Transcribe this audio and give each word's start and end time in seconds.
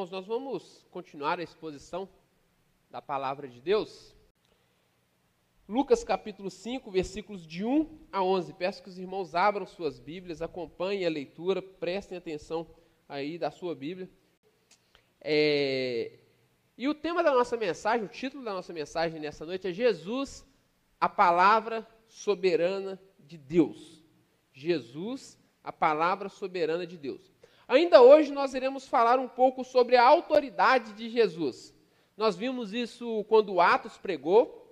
Irmãos, 0.00 0.10
nós 0.10 0.26
vamos 0.26 0.86
continuar 0.90 1.38
a 1.38 1.42
exposição 1.42 2.08
da 2.90 3.02
palavra 3.02 3.46
de 3.46 3.60
Deus. 3.60 4.16
Lucas 5.68 6.02
capítulo 6.02 6.50
5, 6.50 6.90
versículos 6.90 7.46
de 7.46 7.66
1 7.66 7.98
a 8.10 8.22
11. 8.22 8.54
Peço 8.54 8.82
que 8.82 8.88
os 8.88 8.98
irmãos 8.98 9.34
abram 9.34 9.66
suas 9.66 9.98
Bíblias, 9.98 10.40
acompanhem 10.40 11.04
a 11.04 11.10
leitura, 11.10 11.60
prestem 11.60 12.16
atenção 12.16 12.66
aí 13.06 13.36
da 13.36 13.50
sua 13.50 13.74
Bíblia. 13.74 14.08
É... 15.20 16.12
E 16.78 16.88
o 16.88 16.94
tema 16.94 17.22
da 17.22 17.34
nossa 17.34 17.58
mensagem, 17.58 18.06
o 18.06 18.08
título 18.08 18.42
da 18.42 18.54
nossa 18.54 18.72
mensagem 18.72 19.20
nessa 19.20 19.44
noite 19.44 19.68
é 19.68 19.72
Jesus, 19.72 20.46
a 20.98 21.10
palavra 21.10 21.86
soberana 22.08 22.98
de 23.18 23.36
Deus. 23.36 24.02
Jesus, 24.54 25.38
a 25.62 25.70
palavra 25.70 26.30
soberana 26.30 26.86
de 26.86 26.96
Deus. 26.96 27.30
Ainda 27.70 28.02
hoje 28.02 28.32
nós 28.32 28.52
iremos 28.52 28.88
falar 28.88 29.20
um 29.20 29.28
pouco 29.28 29.62
sobre 29.62 29.94
a 29.94 30.04
autoridade 30.04 30.92
de 30.92 31.08
Jesus. 31.08 31.72
Nós 32.16 32.34
vimos 32.34 32.74
isso 32.74 33.24
quando 33.28 33.60
Atos 33.60 33.96
pregou, 33.96 34.68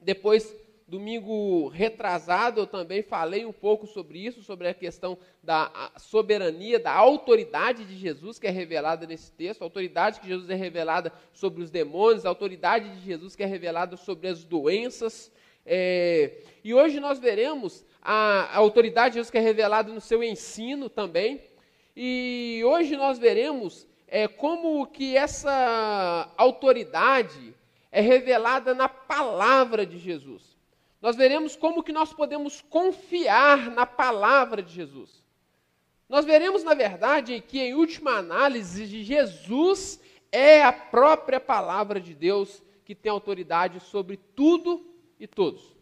depois, 0.00 0.56
domingo 0.88 1.68
retrasado, 1.68 2.62
eu 2.62 2.66
também 2.66 3.02
falei 3.02 3.44
um 3.44 3.52
pouco 3.52 3.86
sobre 3.86 4.24
isso, 4.24 4.42
sobre 4.42 4.68
a 4.68 4.72
questão 4.72 5.18
da 5.42 5.92
soberania, 5.98 6.80
da 6.80 6.94
autoridade 6.94 7.84
de 7.84 7.94
Jesus, 7.98 8.38
que 8.38 8.46
é 8.46 8.50
revelada 8.50 9.06
nesse 9.06 9.30
texto, 9.32 9.60
a 9.60 9.66
autoridade 9.66 10.18
que 10.18 10.26
Jesus 10.26 10.48
é 10.48 10.54
revelada 10.54 11.12
sobre 11.34 11.62
os 11.62 11.70
demônios, 11.70 12.24
a 12.24 12.30
autoridade 12.30 12.88
de 12.96 13.04
Jesus 13.04 13.36
que 13.36 13.42
é 13.42 13.46
revelada 13.46 13.98
sobre 13.98 14.28
as 14.28 14.44
doenças. 14.44 15.30
É, 15.66 16.38
e 16.64 16.72
hoje 16.72 17.00
nós 17.00 17.18
veremos 17.18 17.84
a, 18.00 18.44
a 18.44 18.56
autoridade 18.56 19.10
de 19.10 19.14
Jesus 19.16 19.30
que 19.30 19.36
é 19.36 19.42
revelada 19.42 19.92
no 19.92 20.00
seu 20.00 20.24
ensino 20.24 20.88
também. 20.88 21.49
E 22.02 22.62
hoje 22.64 22.96
nós 22.96 23.18
veremos 23.18 23.86
é, 24.08 24.26
como 24.26 24.86
que 24.86 25.18
essa 25.18 26.32
autoridade 26.34 27.54
é 27.92 28.00
revelada 28.00 28.72
na 28.72 28.88
palavra 28.88 29.84
de 29.84 29.98
Jesus. 29.98 30.56
Nós 31.02 31.14
veremos 31.14 31.56
como 31.56 31.82
que 31.82 31.92
nós 31.92 32.10
podemos 32.10 32.62
confiar 32.62 33.70
na 33.72 33.84
palavra 33.84 34.62
de 34.62 34.72
Jesus. 34.72 35.22
Nós 36.08 36.24
veremos, 36.24 36.64
na 36.64 36.72
verdade, 36.72 37.38
que 37.46 37.60
em 37.60 37.74
última 37.74 38.12
análise, 38.12 38.86
Jesus 38.86 40.00
é 40.32 40.62
a 40.62 40.72
própria 40.72 41.38
palavra 41.38 42.00
de 42.00 42.14
Deus 42.14 42.62
que 42.82 42.94
tem 42.94 43.12
autoridade 43.12 43.78
sobre 43.78 44.16
tudo 44.34 44.90
e 45.18 45.26
todos. 45.26 45.76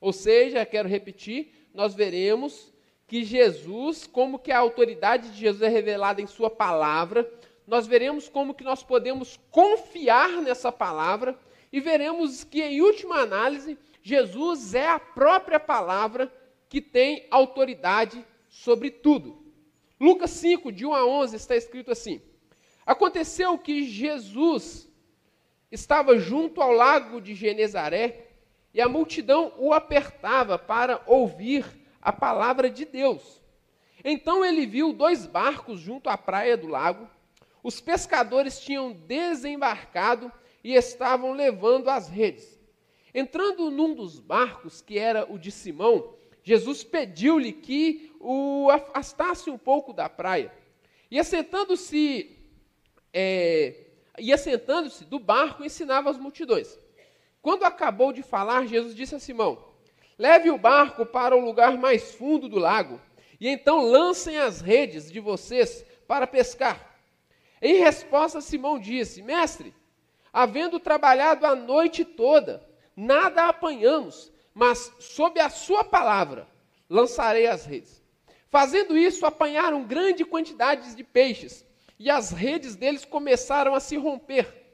Ou 0.00 0.12
seja, 0.12 0.66
quero 0.66 0.88
repetir, 0.88 1.68
nós 1.72 1.94
veremos 1.94 2.74
que 3.06 3.24
Jesus, 3.24 4.06
como 4.06 4.38
que 4.38 4.50
a 4.50 4.58
autoridade 4.58 5.30
de 5.30 5.38
Jesus 5.38 5.62
é 5.62 5.68
revelada 5.68 6.20
em 6.20 6.26
sua 6.26 6.50
palavra, 6.50 7.30
nós 7.66 7.86
veremos 7.86 8.28
como 8.28 8.54
que 8.54 8.64
nós 8.64 8.82
podemos 8.82 9.38
confiar 9.50 10.42
nessa 10.42 10.72
palavra 10.72 11.38
e 11.72 11.80
veremos 11.80 12.44
que, 12.44 12.62
em 12.62 12.80
última 12.80 13.16
análise, 13.16 13.78
Jesus 14.02 14.74
é 14.74 14.88
a 14.88 14.98
própria 14.98 15.58
palavra 15.58 16.32
que 16.68 16.80
tem 16.80 17.26
autoridade 17.30 18.24
sobre 18.48 18.90
tudo. 18.90 19.44
Lucas 20.00 20.30
5, 20.30 20.70
de 20.70 20.84
1 20.86 20.94
a 20.94 21.06
11, 21.06 21.36
está 21.36 21.56
escrito 21.56 21.90
assim: 21.90 22.20
Aconteceu 22.84 23.58
que 23.58 23.84
Jesus 23.84 24.88
estava 25.70 26.18
junto 26.18 26.60
ao 26.60 26.70
lago 26.70 27.20
de 27.20 27.34
Genezaré 27.34 28.26
e 28.72 28.80
a 28.80 28.88
multidão 28.88 29.52
o 29.58 29.72
apertava 29.72 30.58
para 30.58 31.02
ouvir 31.06 31.64
a 32.06 32.12
palavra 32.12 32.70
de 32.70 32.84
Deus. 32.84 33.42
Então 34.04 34.44
ele 34.44 34.66
viu 34.66 34.92
dois 34.92 35.26
barcos 35.26 35.80
junto 35.80 36.08
à 36.08 36.16
praia 36.16 36.56
do 36.56 36.68
lago 36.68 37.08
os 37.66 37.80
pescadores 37.80 38.60
tinham 38.60 38.92
desembarcado 38.92 40.30
e 40.62 40.74
estavam 40.74 41.32
levando 41.32 41.88
as 41.88 42.08
redes. 42.08 42.60
Entrando 43.12 43.72
num 43.72 43.92
dos 43.92 44.20
barcos, 44.20 44.80
que 44.80 44.96
era 44.96 45.26
o 45.28 45.36
de 45.36 45.50
Simão, 45.50 46.14
Jesus 46.44 46.84
pediu-lhe 46.84 47.52
que 47.52 48.14
o 48.20 48.70
afastasse 48.70 49.50
um 49.50 49.58
pouco 49.58 49.92
da 49.92 50.08
praia. 50.08 50.52
E 51.10 51.18
assentando-se 51.18 52.38
é, 53.12 53.74
e 54.16 54.32
assentando-se 54.32 55.04
do 55.04 55.18
barco, 55.18 55.64
ensinava 55.64 56.08
as 56.08 56.18
multidões. 56.18 56.78
Quando 57.42 57.64
acabou 57.64 58.12
de 58.12 58.22
falar, 58.22 58.64
Jesus 58.66 58.94
disse 58.94 59.16
a 59.16 59.18
Simão: 59.18 59.65
Leve 60.18 60.50
o 60.50 60.58
barco 60.58 61.04
para 61.04 61.36
o 61.36 61.44
lugar 61.44 61.76
mais 61.76 62.14
fundo 62.14 62.48
do 62.48 62.58
lago, 62.58 63.00
e 63.38 63.48
então 63.48 63.82
lancem 63.82 64.38
as 64.38 64.60
redes 64.60 65.10
de 65.12 65.20
vocês 65.20 65.84
para 66.08 66.26
pescar. 66.26 66.96
Em 67.60 67.76
resposta, 67.76 68.40
Simão 68.40 68.78
disse: 68.78 69.22
Mestre, 69.22 69.74
havendo 70.32 70.80
trabalhado 70.80 71.44
a 71.46 71.54
noite 71.54 72.04
toda, 72.04 72.66
nada 72.96 73.48
apanhamos, 73.48 74.32
mas 74.54 74.92
sob 74.98 75.38
a 75.38 75.50
sua 75.50 75.84
palavra 75.84 76.46
lançarei 76.88 77.46
as 77.46 77.66
redes. 77.66 78.02
Fazendo 78.48 78.96
isso, 78.96 79.26
apanharam 79.26 79.84
grande 79.84 80.24
quantidade 80.24 80.94
de 80.94 81.04
peixes, 81.04 81.66
e 81.98 82.08
as 82.08 82.30
redes 82.30 82.74
deles 82.74 83.04
começaram 83.04 83.74
a 83.74 83.80
se 83.80 83.96
romper. 83.96 84.65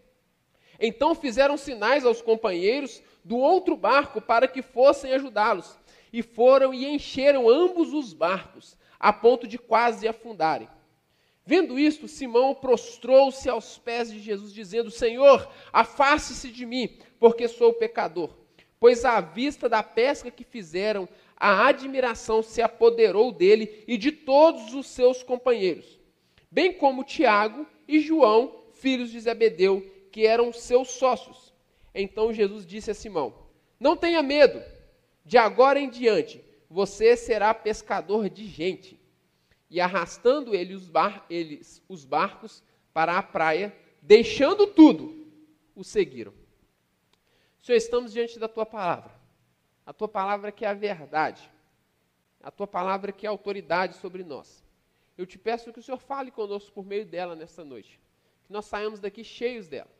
Então 0.84 1.14
fizeram 1.14 1.56
sinais 1.56 2.04
aos 2.04 2.20
companheiros 2.20 3.00
do 3.24 3.36
outro 3.38 3.76
barco 3.76 4.20
para 4.20 4.48
que 4.48 4.60
fossem 4.60 5.14
ajudá-los, 5.14 5.78
e 6.12 6.22
foram 6.22 6.74
e 6.74 6.84
encheram 6.84 7.48
ambos 7.48 7.94
os 7.94 8.12
barcos, 8.12 8.76
a 8.98 9.12
ponto 9.12 9.46
de 9.46 9.56
quase 9.56 10.08
afundarem. 10.08 10.68
Vendo 11.46 11.78
isto, 11.78 12.08
Simão 12.08 12.52
prostrou-se 12.52 13.48
aos 13.48 13.78
pés 13.78 14.10
de 14.10 14.18
Jesus, 14.18 14.52
dizendo: 14.52 14.90
Senhor, 14.90 15.48
afaste-se 15.72 16.48
de 16.50 16.66
mim, 16.66 16.98
porque 17.18 17.46
sou 17.46 17.72
pecador. 17.72 18.30
Pois 18.80 19.04
à 19.04 19.20
vista 19.20 19.68
da 19.68 19.84
pesca 19.84 20.32
que 20.32 20.42
fizeram, 20.42 21.08
a 21.36 21.68
admiração 21.68 22.42
se 22.42 22.60
apoderou 22.60 23.30
dele 23.30 23.84
e 23.86 23.96
de 23.96 24.10
todos 24.10 24.74
os 24.74 24.88
seus 24.88 25.22
companheiros, 25.22 26.00
bem 26.50 26.72
como 26.72 27.04
Tiago 27.04 27.66
e 27.86 28.00
João, 28.00 28.64
filhos 28.72 29.10
de 29.10 29.20
Zebedeu, 29.20 29.84
que 30.12 30.26
eram 30.26 30.52
seus 30.52 30.90
sócios. 30.90 31.52
Então 31.94 32.32
Jesus 32.32 32.64
disse 32.64 32.90
a 32.90 32.94
Simão: 32.94 33.34
Não 33.80 33.96
tenha 33.96 34.22
medo, 34.22 34.62
de 35.24 35.38
agora 35.38 35.80
em 35.80 35.90
diante 35.90 36.44
você 36.68 37.16
será 37.16 37.52
pescador 37.52 38.30
de 38.30 38.46
gente 38.46 38.98
e 39.68 39.80
arrastando 39.80 40.54
ele 40.54 40.74
os 40.74 40.88
bar, 40.88 41.24
eles 41.28 41.82
os 41.88 42.04
barcos 42.04 42.62
para 42.92 43.18
a 43.18 43.22
praia, 43.22 43.74
deixando 44.00 44.66
tudo, 44.66 45.26
o 45.74 45.82
seguiram. 45.82 46.32
Senhor, 47.62 47.76
estamos 47.76 48.12
diante 48.12 48.38
da 48.38 48.48
tua 48.48 48.66
palavra. 48.66 49.12
A 49.84 49.92
tua 49.92 50.08
palavra 50.08 50.52
que 50.52 50.64
é 50.64 50.68
a 50.68 50.74
verdade. 50.74 51.50
A 52.42 52.50
tua 52.50 52.66
palavra 52.66 53.12
que 53.12 53.26
é 53.26 53.28
a 53.28 53.32
autoridade 53.32 53.96
sobre 53.96 54.24
nós. 54.24 54.64
Eu 55.16 55.26
te 55.26 55.38
peço 55.38 55.72
que 55.72 55.78
o 55.78 55.82
Senhor 55.82 55.98
fale 55.98 56.30
conosco 56.30 56.72
por 56.72 56.84
meio 56.84 57.06
dela 57.06 57.36
nesta 57.36 57.64
noite. 57.64 58.00
Que 58.44 58.52
nós 58.52 58.64
saímos 58.64 58.98
daqui 58.98 59.22
cheios 59.22 59.68
dela. 59.68 59.90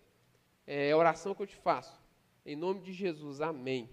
É 0.67 0.93
a 0.93 0.97
oração 0.97 1.35
que 1.35 1.43
eu 1.43 1.47
te 1.47 1.57
faço. 1.57 2.01
Em 2.45 2.57
nome 2.57 2.81
de 2.81 2.93
Jesus, 2.93 3.41
amém. 3.41 3.89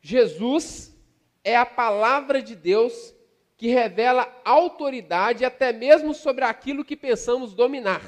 Jesus 0.00 0.94
é 1.42 1.56
a 1.56 1.64
palavra 1.64 2.42
de 2.42 2.54
Deus 2.54 3.14
que 3.56 3.68
revela 3.68 4.30
autoridade 4.44 5.44
até 5.44 5.72
mesmo 5.72 6.12
sobre 6.12 6.44
aquilo 6.44 6.84
que 6.84 6.96
pensamos 6.96 7.54
dominar, 7.54 8.02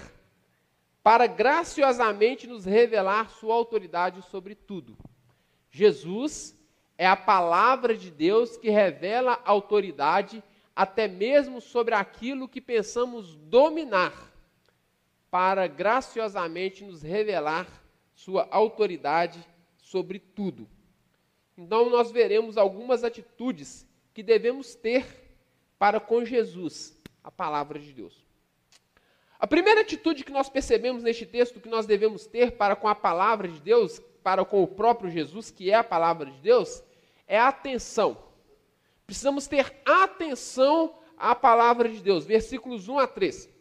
para 1.03 1.27
graciosamente 1.27 2.47
nos 2.47 2.65
revelar 2.65 3.31
sua 3.31 3.55
autoridade 3.55 4.21
sobre 4.31 4.55
tudo. 4.55 4.99
Jesus 5.71 6.55
é 6.99 7.07
a 7.07 7.17
palavra 7.17 7.97
de 7.97 8.11
Deus 8.11 8.57
que 8.57 8.71
revela 8.71 9.41
autoridade 9.45 10.43
até 10.75 11.07
mesmo 11.09 11.61
sobre 11.61 11.95
aquilo 11.95 12.49
que 12.49 12.61
pensamos 12.61 13.37
dominar, 13.37 14.13
para 15.37 15.67
graciosamente 15.67 16.83
nos 16.83 17.03
revelar 17.03 17.69
sua 18.15 18.49
autoridade 18.51 19.47
sobre 19.77 20.19
tudo. 20.19 20.67
Então, 21.59 21.91
nós 21.91 22.11
veremos 22.11 22.57
algumas 22.57 23.05
atitudes 23.05 23.87
que 24.15 24.23
devemos 24.23 24.75
ter 24.75 25.05
para 25.79 26.01
com 26.01 26.25
Jesus, 26.25 26.99
a 27.23 27.31
palavra 27.31 27.79
de 27.79 27.93
Deus. 27.93 28.25
A 29.39 29.47
primeira 29.47 29.83
atitude 29.83 30.25
que 30.25 30.33
nós 30.33 30.49
percebemos 30.49 31.03
neste 31.03 31.27
texto 31.27 31.61
que 31.61 31.69
nós 31.69 31.85
devemos 31.85 32.27
ter 32.27 32.53
para 32.53 32.75
com 32.75 32.89
a 32.89 32.95
palavra 32.95 33.47
de 33.47 33.61
Deus, 33.61 34.01
para 34.23 34.43
com 34.43 34.63
o 34.63 34.67
próprio 34.67 35.11
Jesus, 35.11 35.51
que 35.51 35.71
é 35.71 35.75
a 35.75 35.85
palavra 35.85 36.31
de 36.31 36.41
Deus, 36.41 36.83
é 37.27 37.39
a 37.39 37.49
atenção. 37.49 38.17
Precisamos 39.07 39.47
ter 39.47 39.83
atenção 39.85 40.95
à 41.15 41.35
palavra 41.35 41.91
de 41.91 42.01
Deus. 42.01 42.25
Versículos 42.25 42.89
1 42.89 42.99
a 43.01 43.07
3. 43.07 43.56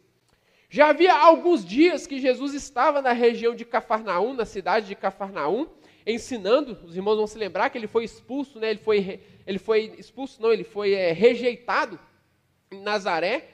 Já 0.76 0.90
havia 0.90 1.14
alguns 1.14 1.64
dias 1.64 2.06
que 2.06 2.20
Jesus 2.20 2.54
estava 2.54 3.02
na 3.02 3.14
região 3.14 3.56
de 3.56 3.64
Cafarnaum, 3.64 4.34
na 4.34 4.44
cidade 4.44 4.88
de 4.88 4.94
Cafarnaum, 4.94 5.68
ensinando. 6.06 6.78
Os 6.84 6.98
irmãos 6.98 7.16
vão 7.16 7.26
se 7.26 7.38
lembrar 7.38 7.70
que 7.70 7.78
ele 7.78 7.88
foi 7.88 8.04
expulso, 8.04 8.60
né? 8.60 8.72
ele, 8.72 8.80
foi, 8.80 9.22
ele 9.48 9.58
foi 9.58 9.96
expulso, 9.98 10.42
não, 10.42 10.52
ele 10.52 10.66
foi 10.66 10.92
é, 10.92 11.14
rejeitado 11.14 11.98
em 12.70 12.82
Nazaré. 12.82 13.48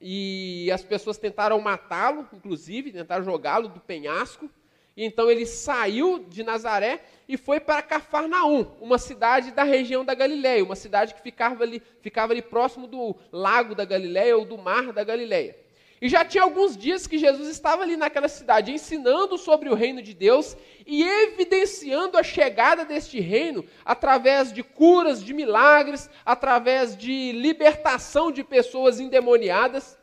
e 0.00 0.70
as 0.72 0.84
pessoas 0.84 1.18
tentaram 1.18 1.60
matá-lo, 1.60 2.28
inclusive, 2.32 2.92
tentaram 2.92 3.24
jogá-lo 3.24 3.66
do 3.66 3.80
penhasco. 3.80 4.48
E 4.96 5.04
então 5.04 5.28
ele 5.28 5.44
saiu 5.44 6.20
de 6.28 6.44
Nazaré 6.44 7.02
e 7.28 7.36
foi 7.36 7.58
para 7.58 7.82
Cafarnaum, 7.82 8.70
uma 8.80 8.98
cidade 8.98 9.50
da 9.50 9.64
região 9.64 10.04
da 10.04 10.14
Galileia, 10.14 10.62
uma 10.62 10.76
cidade 10.76 11.12
que 11.12 11.22
ficava 11.22 11.64
ali, 11.64 11.82
ficava 12.00 12.32
ali 12.32 12.40
próximo 12.40 12.86
do 12.86 13.16
lago 13.32 13.74
da 13.74 13.84
Galileia 13.84 14.36
ou 14.36 14.44
do 14.44 14.56
mar 14.56 14.92
da 14.92 15.02
Galileia. 15.02 15.68
E 16.00 16.08
já 16.08 16.24
tinha 16.24 16.42
alguns 16.42 16.78
dias 16.78 17.06
que 17.06 17.18
Jesus 17.18 17.46
estava 17.48 17.82
ali 17.82 17.94
naquela 17.94 18.28
cidade, 18.28 18.72
ensinando 18.72 19.36
sobre 19.36 19.68
o 19.68 19.74
reino 19.74 20.00
de 20.00 20.14
Deus 20.14 20.56
e 20.86 21.02
evidenciando 21.02 22.16
a 22.16 22.22
chegada 22.22 22.86
deste 22.86 23.20
reino 23.20 23.66
através 23.84 24.50
de 24.50 24.62
curas, 24.62 25.22
de 25.22 25.34
milagres, 25.34 26.08
através 26.24 26.96
de 26.96 27.32
libertação 27.32 28.32
de 28.32 28.42
pessoas 28.42 28.98
endemoniadas. 28.98 29.98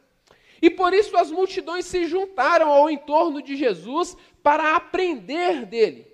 E 0.61 0.69
por 0.69 0.93
isso 0.93 1.17
as 1.17 1.31
multidões 1.31 1.85
se 1.85 2.05
juntaram 2.05 2.69
ao 2.69 2.89
entorno 2.89 3.41
de 3.41 3.55
Jesus 3.55 4.15
para 4.43 4.75
aprender 4.75 5.65
dele, 5.65 6.07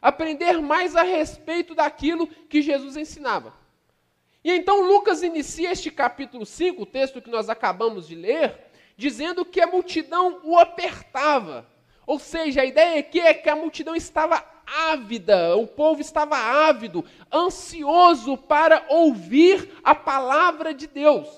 aprender 0.00 0.62
mais 0.62 0.96
a 0.96 1.02
respeito 1.02 1.74
daquilo 1.74 2.26
que 2.26 2.62
Jesus 2.62 2.96
ensinava. 2.96 3.52
E 4.42 4.50
então 4.50 4.86
Lucas 4.86 5.22
inicia 5.22 5.72
este 5.72 5.90
capítulo 5.90 6.46
5, 6.46 6.82
o 6.82 6.86
texto 6.86 7.20
que 7.20 7.28
nós 7.28 7.50
acabamos 7.50 8.06
de 8.06 8.14
ler, 8.14 8.66
dizendo 8.96 9.44
que 9.44 9.60
a 9.60 9.66
multidão 9.66 10.40
o 10.42 10.58
apertava. 10.58 11.68
Ou 12.06 12.18
seja, 12.18 12.62
a 12.62 12.64
ideia 12.64 13.00
aqui 13.00 13.20
é 13.20 13.34
que 13.34 13.50
a 13.50 13.56
multidão 13.56 13.94
estava 13.94 14.42
ávida, 14.66 15.56
o 15.56 15.66
povo 15.66 16.00
estava 16.00 16.36
ávido, 16.36 17.04
ansioso 17.32 18.36
para 18.36 18.84
ouvir 18.88 19.70
a 19.84 19.94
palavra 19.94 20.72
de 20.72 20.86
Deus. 20.86 21.28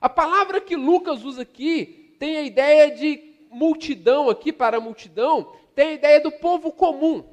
A 0.00 0.08
palavra 0.08 0.60
que 0.60 0.74
Lucas 0.74 1.24
usa 1.24 1.42
aqui 1.42 2.16
tem 2.18 2.36
a 2.36 2.42
ideia 2.42 2.90
de 2.90 3.32
multidão 3.50 4.30
aqui 4.30 4.52
para 4.52 4.78
a 4.78 4.80
multidão, 4.80 5.52
tem 5.74 5.88
a 5.88 5.92
ideia 5.92 6.20
do 6.20 6.32
povo 6.32 6.72
comum. 6.72 7.24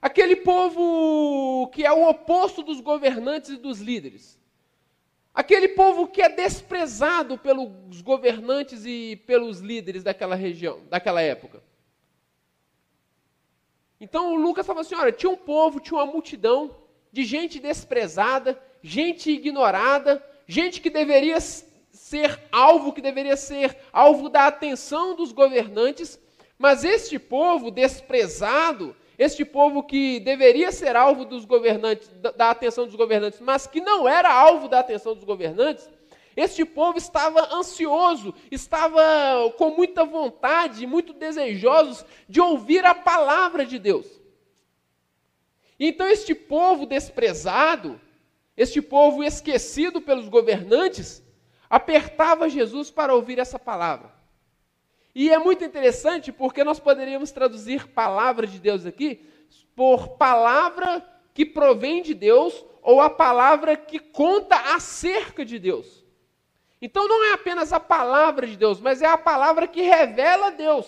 Aquele 0.00 0.36
povo 0.36 1.68
que 1.68 1.84
é 1.84 1.92
o 1.92 2.08
oposto 2.08 2.62
dos 2.62 2.80
governantes 2.80 3.50
e 3.50 3.56
dos 3.56 3.80
líderes. 3.80 4.39
Aquele 5.32 5.68
povo 5.68 6.08
que 6.08 6.20
é 6.20 6.28
desprezado 6.28 7.38
pelos 7.38 8.00
governantes 8.02 8.84
e 8.84 9.16
pelos 9.26 9.60
líderes 9.60 10.02
daquela 10.02 10.34
região, 10.34 10.80
daquela 10.88 11.22
época. 11.22 11.62
Então 14.00 14.32
o 14.32 14.36
Lucas 14.36 14.66
falou 14.66 14.80
assim: 14.80 14.94
olha, 14.94 15.12
tinha 15.12 15.30
um 15.30 15.36
povo, 15.36 15.78
tinha 15.78 15.98
uma 15.98 16.10
multidão 16.10 16.74
de 17.12 17.24
gente 17.24 17.60
desprezada, 17.60 18.60
gente 18.82 19.30
ignorada, 19.30 20.24
gente 20.46 20.80
que 20.80 20.90
deveria 20.90 21.38
ser 21.40 22.40
alvo, 22.50 22.92
que 22.92 23.00
deveria 23.00 23.36
ser 23.36 23.76
alvo 23.92 24.28
da 24.28 24.46
atenção 24.46 25.14
dos 25.14 25.32
governantes, 25.32 26.18
mas 26.58 26.82
este 26.84 27.18
povo 27.18 27.70
desprezado, 27.70 28.96
este 29.20 29.44
povo 29.44 29.82
que 29.82 30.18
deveria 30.18 30.72
ser 30.72 30.96
alvo 30.96 31.26
dos 31.26 31.44
governantes, 31.44 32.08
da, 32.08 32.48
atenção 32.48 32.86
dos 32.86 32.94
governantes, 32.94 33.38
mas 33.38 33.66
que 33.66 33.78
não 33.78 34.08
era 34.08 34.32
alvo 34.32 34.66
da 34.66 34.80
atenção 34.80 35.14
dos 35.14 35.24
governantes, 35.24 35.90
este 36.34 36.64
povo 36.64 36.96
estava 36.96 37.54
ansioso, 37.54 38.34
estava 38.50 39.02
com 39.58 39.76
muita 39.76 40.06
vontade, 40.06 40.86
muito 40.86 41.12
desejosos 41.12 42.02
de 42.26 42.40
ouvir 42.40 42.82
a 42.86 42.94
palavra 42.94 43.66
de 43.66 43.78
Deus. 43.78 44.06
Então, 45.78 46.06
este 46.06 46.34
povo 46.34 46.86
desprezado, 46.86 48.00
este 48.56 48.80
povo 48.80 49.22
esquecido 49.22 50.00
pelos 50.00 50.30
governantes, 50.30 51.22
apertava 51.68 52.48
Jesus 52.48 52.90
para 52.90 53.14
ouvir 53.14 53.38
essa 53.38 53.58
palavra. 53.58 54.19
E 55.14 55.30
é 55.30 55.38
muito 55.38 55.64
interessante 55.64 56.30
porque 56.32 56.62
nós 56.62 56.78
poderíamos 56.78 57.30
traduzir 57.30 57.88
palavra 57.88 58.46
de 58.46 58.58
Deus 58.58 58.86
aqui 58.86 59.26
por 59.74 60.16
palavra 60.16 61.04
que 61.34 61.44
provém 61.44 62.02
de 62.02 62.14
Deus 62.14 62.64
ou 62.82 63.00
a 63.00 63.10
palavra 63.10 63.76
que 63.76 63.98
conta 63.98 64.74
acerca 64.74 65.44
de 65.44 65.58
Deus. 65.58 66.04
Então 66.80 67.06
não 67.06 67.24
é 67.26 67.32
apenas 67.34 67.72
a 67.72 67.80
palavra 67.80 68.46
de 68.46 68.56
Deus, 68.56 68.80
mas 68.80 69.02
é 69.02 69.06
a 69.06 69.18
palavra 69.18 69.68
que 69.68 69.82
revela 69.82 70.50
Deus, 70.50 70.86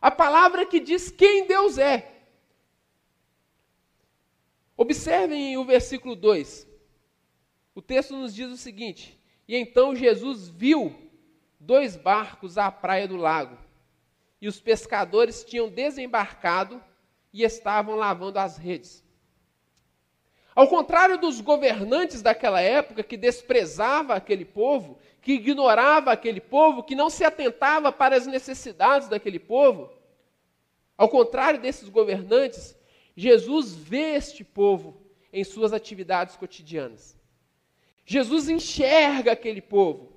a 0.00 0.10
palavra 0.10 0.66
que 0.66 0.80
diz 0.80 1.10
quem 1.10 1.46
Deus 1.46 1.78
é. 1.78 2.12
Observem 4.76 5.56
o 5.56 5.64
versículo 5.64 6.16
2. 6.16 6.66
O 7.74 7.82
texto 7.82 8.16
nos 8.16 8.34
diz 8.34 8.50
o 8.50 8.56
seguinte: 8.56 9.20
E 9.46 9.56
então 9.56 9.94
Jesus 9.94 10.48
viu 10.48 11.07
dois 11.58 11.96
barcos 11.96 12.56
à 12.58 12.70
praia 12.70 13.08
do 13.08 13.16
lago, 13.16 13.58
e 14.40 14.46
os 14.46 14.60
pescadores 14.60 15.44
tinham 15.44 15.68
desembarcado 15.68 16.82
e 17.32 17.42
estavam 17.42 17.96
lavando 17.96 18.38
as 18.38 18.56
redes. 18.56 19.04
Ao 20.54 20.66
contrário 20.66 21.18
dos 21.18 21.40
governantes 21.40 22.20
daquela 22.20 22.60
época 22.60 23.04
que 23.04 23.16
desprezava 23.16 24.14
aquele 24.14 24.44
povo, 24.44 24.98
que 25.22 25.34
ignorava 25.34 26.10
aquele 26.10 26.40
povo, 26.40 26.82
que 26.82 26.96
não 26.96 27.08
se 27.08 27.24
atentava 27.24 27.92
para 27.92 28.16
as 28.16 28.26
necessidades 28.26 29.08
daquele 29.08 29.38
povo, 29.38 29.88
ao 30.96 31.08
contrário 31.08 31.60
desses 31.60 31.88
governantes, 31.88 32.76
Jesus 33.14 33.74
vê 33.74 34.14
este 34.14 34.42
povo 34.42 35.00
em 35.32 35.44
suas 35.44 35.72
atividades 35.72 36.34
cotidianas. 36.36 37.16
Jesus 38.04 38.48
enxerga 38.48 39.32
aquele 39.32 39.60
povo. 39.60 40.07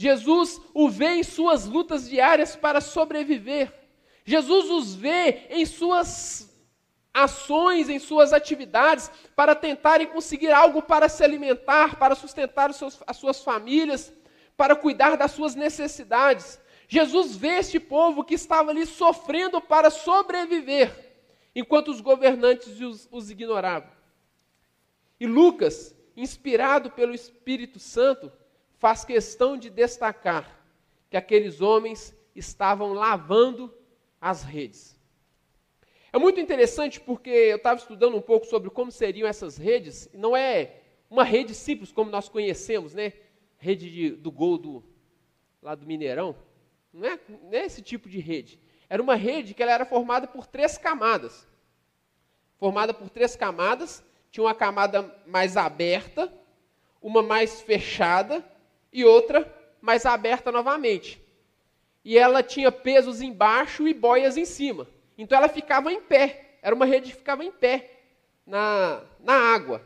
Jesus 0.00 0.60
o 0.72 0.88
vê 0.88 1.14
em 1.14 1.24
suas 1.24 1.66
lutas 1.66 2.08
diárias 2.08 2.54
para 2.54 2.80
sobreviver. 2.80 3.74
Jesus 4.24 4.70
os 4.70 4.94
vê 4.94 5.48
em 5.50 5.66
suas 5.66 6.56
ações, 7.12 7.88
em 7.88 7.98
suas 7.98 8.32
atividades, 8.32 9.10
para 9.34 9.56
tentarem 9.56 10.06
conseguir 10.06 10.52
algo 10.52 10.80
para 10.80 11.08
se 11.08 11.24
alimentar, 11.24 11.96
para 11.96 12.14
sustentar 12.14 12.70
as 12.70 13.16
suas 13.16 13.42
famílias, 13.42 14.12
para 14.56 14.76
cuidar 14.76 15.16
das 15.16 15.32
suas 15.32 15.56
necessidades. 15.56 16.60
Jesus 16.86 17.34
vê 17.34 17.58
este 17.58 17.80
povo 17.80 18.22
que 18.22 18.34
estava 18.34 18.70
ali 18.70 18.86
sofrendo 18.86 19.60
para 19.60 19.90
sobreviver, 19.90 20.94
enquanto 21.56 21.88
os 21.88 22.00
governantes 22.00 22.80
os, 22.80 23.08
os 23.10 23.32
ignoravam. 23.32 23.90
E 25.18 25.26
Lucas, 25.26 25.92
inspirado 26.16 26.88
pelo 26.88 27.12
Espírito 27.12 27.80
Santo, 27.80 28.30
faz 28.78 29.04
questão 29.04 29.56
de 29.56 29.68
destacar 29.68 30.64
que 31.10 31.16
aqueles 31.16 31.60
homens 31.60 32.14
estavam 32.34 32.92
lavando 32.92 33.74
as 34.20 34.42
redes. 34.42 34.98
É 36.12 36.18
muito 36.18 36.40
interessante 36.40 37.00
porque 37.00 37.28
eu 37.28 37.56
estava 37.56 37.78
estudando 37.78 38.16
um 38.16 38.22
pouco 38.22 38.46
sobre 38.46 38.70
como 38.70 38.90
seriam 38.90 39.28
essas 39.28 39.58
redes, 39.58 40.08
não 40.14 40.36
é 40.36 40.80
uma 41.10 41.24
rede 41.24 41.54
simples 41.54 41.92
como 41.92 42.10
nós 42.10 42.28
conhecemos, 42.28 42.94
né? 42.94 43.12
Rede 43.58 43.90
de, 43.90 44.10
do 44.10 44.30
gol 44.30 44.56
do, 44.56 44.84
lá 45.60 45.74
do 45.74 45.84
Mineirão. 45.84 46.36
Não 46.92 47.08
é, 47.08 47.18
não 47.28 47.52
é 47.52 47.66
esse 47.66 47.82
tipo 47.82 48.08
de 48.08 48.20
rede. 48.20 48.60
Era 48.88 49.02
uma 49.02 49.16
rede 49.16 49.54
que 49.54 49.62
ela 49.62 49.72
era 49.72 49.84
formada 49.84 50.26
por 50.26 50.46
três 50.46 50.78
camadas. 50.78 51.46
Formada 52.58 52.94
por 52.94 53.10
três 53.10 53.36
camadas, 53.36 54.02
tinha 54.30 54.44
uma 54.44 54.54
camada 54.54 55.14
mais 55.26 55.56
aberta, 55.56 56.32
uma 57.02 57.22
mais 57.22 57.60
fechada 57.60 58.44
e 58.92 59.04
outra 59.04 59.52
mais 59.80 60.06
aberta 60.06 60.50
novamente. 60.50 61.20
E 62.04 62.16
ela 62.18 62.42
tinha 62.42 62.72
pesos 62.72 63.20
embaixo 63.20 63.86
e 63.86 63.94
boias 63.94 64.36
em 64.36 64.44
cima. 64.44 64.88
Então 65.16 65.36
ela 65.36 65.48
ficava 65.48 65.92
em 65.92 66.00
pé. 66.00 66.56
Era 66.62 66.74
uma 66.74 66.86
rede 66.86 67.10
que 67.10 67.18
ficava 67.18 67.44
em 67.44 67.50
pé 67.50 67.90
na, 68.46 69.02
na 69.20 69.34
água. 69.34 69.82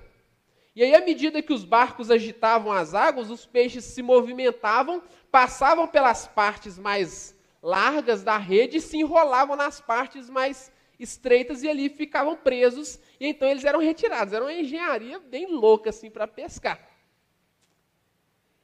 E 0.74 0.82
aí, 0.82 0.94
à 0.94 1.00
medida 1.00 1.42
que 1.42 1.52
os 1.52 1.64
barcos 1.64 2.10
agitavam 2.10 2.72
as 2.72 2.94
águas, 2.94 3.30
os 3.30 3.44
peixes 3.44 3.84
se 3.84 4.02
movimentavam, 4.02 5.02
passavam 5.30 5.86
pelas 5.86 6.26
partes 6.26 6.78
mais 6.78 7.34
largas 7.62 8.22
da 8.22 8.38
rede 8.38 8.78
e 8.78 8.80
se 8.80 8.96
enrolavam 8.96 9.54
nas 9.54 9.80
partes 9.80 10.30
mais 10.30 10.72
estreitas 10.98 11.62
e 11.62 11.68
ali 11.68 11.90
ficavam 11.90 12.36
presos. 12.36 12.98
E 13.20 13.26
então 13.26 13.48
eles 13.48 13.64
eram 13.64 13.80
retirados. 13.80 14.32
Era 14.32 14.44
uma 14.44 14.52
engenharia 14.52 15.18
bem 15.18 15.46
louca 15.46 15.90
assim 15.90 16.10
para 16.10 16.26
pescar. 16.26 16.80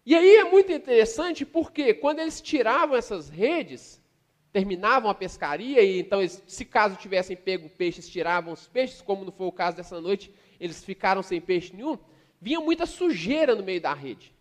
E 0.08 0.14
aí 0.14 0.36
é 0.36 0.44
muito 0.44 0.72
interessante 0.72 1.44
porque 1.44 1.92
quando 1.92 2.20
eles 2.20 2.40
tiravam 2.40 2.96
essas 2.96 3.28
redes, 3.28 4.02
terminavam 4.50 5.10
a 5.10 5.14
pescaria 5.14 5.82
e 5.82 6.00
então, 6.00 6.20
eles, 6.20 6.42
se 6.46 6.64
caso 6.64 6.96
tivessem 6.96 7.36
pego 7.36 7.68
peixes, 7.68 8.08
tiravam 8.08 8.54
os 8.54 8.66
peixes, 8.66 9.02
como 9.02 9.22
não 9.22 9.30
foi 9.30 9.46
o 9.46 9.52
caso 9.52 9.76
dessa 9.76 10.00
noite, 10.00 10.32
eles 10.58 10.82
ficaram 10.82 11.22
sem 11.22 11.42
peixe 11.42 11.76
nenhum, 11.76 11.98
vinha 12.40 12.58
muita 12.58 12.86
sujeira 12.86 13.54
no 13.54 13.62
meio 13.62 13.82
da 13.82 13.92
rede. 13.92 14.32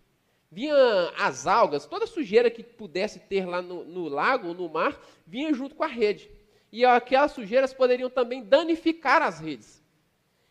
Vinha 0.50 0.74
as 1.18 1.46
algas, 1.46 1.86
toda 1.86 2.08
sujeira 2.08 2.50
que 2.50 2.64
pudesse 2.64 3.20
ter 3.20 3.46
lá 3.46 3.62
no, 3.62 3.84
no 3.84 4.08
lago 4.08 4.48
ou 4.48 4.54
no 4.54 4.70
mar, 4.70 4.98
vinha 5.26 5.54
junto 5.54 5.76
com 5.76 5.84
a 5.84 5.88
rede. 5.88 6.32
E 6.72 6.86
aquelas 6.86 7.34
sujeiras 7.34 7.74
poderiam 7.74 8.10
também 8.10 8.42
danificar 8.42 9.22
as 9.22 9.42
redes. 9.42 9.84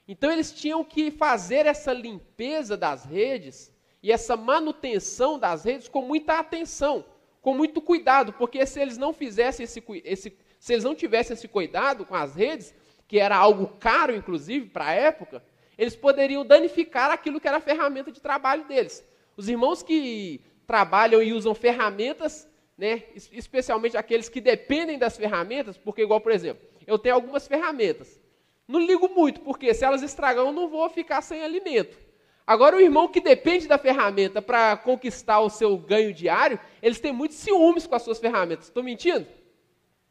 Então 0.06 0.30
eles 0.30 0.52
tinham 0.52 0.84
que 0.84 1.10
fazer 1.10 1.64
essa 1.64 1.94
limpeza 1.94 2.76
das 2.76 3.06
redes 3.06 3.74
e 4.06 4.12
essa 4.12 4.36
manutenção 4.36 5.36
das 5.36 5.64
redes 5.64 5.88
com 5.88 6.00
muita 6.00 6.38
atenção, 6.38 7.04
com 7.42 7.52
muito 7.52 7.82
cuidado, 7.82 8.32
porque 8.34 8.64
se 8.64 8.80
eles 8.80 8.96
não 8.96 9.12
fizessem 9.12 9.64
esse, 9.64 9.82
esse 10.04 10.38
se 10.60 10.72
eles 10.72 10.84
não 10.84 10.94
tivessem 10.94 11.34
esse 11.34 11.48
cuidado 11.48 12.06
com 12.06 12.14
as 12.14 12.36
redes, 12.36 12.72
que 13.08 13.18
era 13.18 13.36
algo 13.36 13.66
caro, 13.80 14.14
inclusive, 14.14 14.68
para 14.68 14.86
a 14.86 14.92
época, 14.92 15.42
eles 15.76 15.96
poderiam 15.96 16.46
danificar 16.46 17.10
aquilo 17.10 17.40
que 17.40 17.48
era 17.48 17.56
a 17.56 17.60
ferramenta 17.60 18.12
de 18.12 18.20
trabalho 18.20 18.64
deles. 18.68 19.04
Os 19.36 19.48
irmãos 19.48 19.82
que 19.82 20.40
trabalham 20.68 21.20
e 21.20 21.32
usam 21.32 21.52
ferramentas, 21.52 22.48
né, 22.78 23.02
especialmente 23.32 23.96
aqueles 23.96 24.28
que 24.28 24.40
dependem 24.40 25.00
das 25.00 25.16
ferramentas, 25.16 25.76
porque, 25.76 26.02
igual, 26.02 26.20
por 26.20 26.30
exemplo, 26.30 26.64
eu 26.86 26.96
tenho 26.96 27.16
algumas 27.16 27.48
ferramentas. 27.48 28.20
Não 28.68 28.78
ligo 28.78 29.08
muito, 29.08 29.40
porque 29.40 29.74
se 29.74 29.84
elas 29.84 30.00
estragam, 30.00 30.46
eu 30.46 30.52
não 30.52 30.68
vou 30.68 30.88
ficar 30.88 31.22
sem 31.22 31.42
alimento. 31.42 32.05
Agora, 32.46 32.76
o 32.76 32.80
irmão 32.80 33.08
que 33.08 33.20
depende 33.20 33.66
da 33.66 33.76
ferramenta 33.76 34.40
para 34.40 34.76
conquistar 34.76 35.40
o 35.40 35.50
seu 35.50 35.76
ganho 35.76 36.14
diário, 36.14 36.60
eles 36.80 37.00
têm 37.00 37.12
muitos 37.12 37.38
ciúmes 37.38 37.86
com 37.86 37.94
as 37.96 38.02
suas 38.02 38.20
ferramentas. 38.20 38.66
Estou 38.66 38.84
mentindo? 38.84 39.26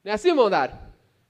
Não 0.04 0.12
é 0.12 0.16
assim, 0.16 0.30
irmão 0.30 0.50
Dário? 0.50 0.78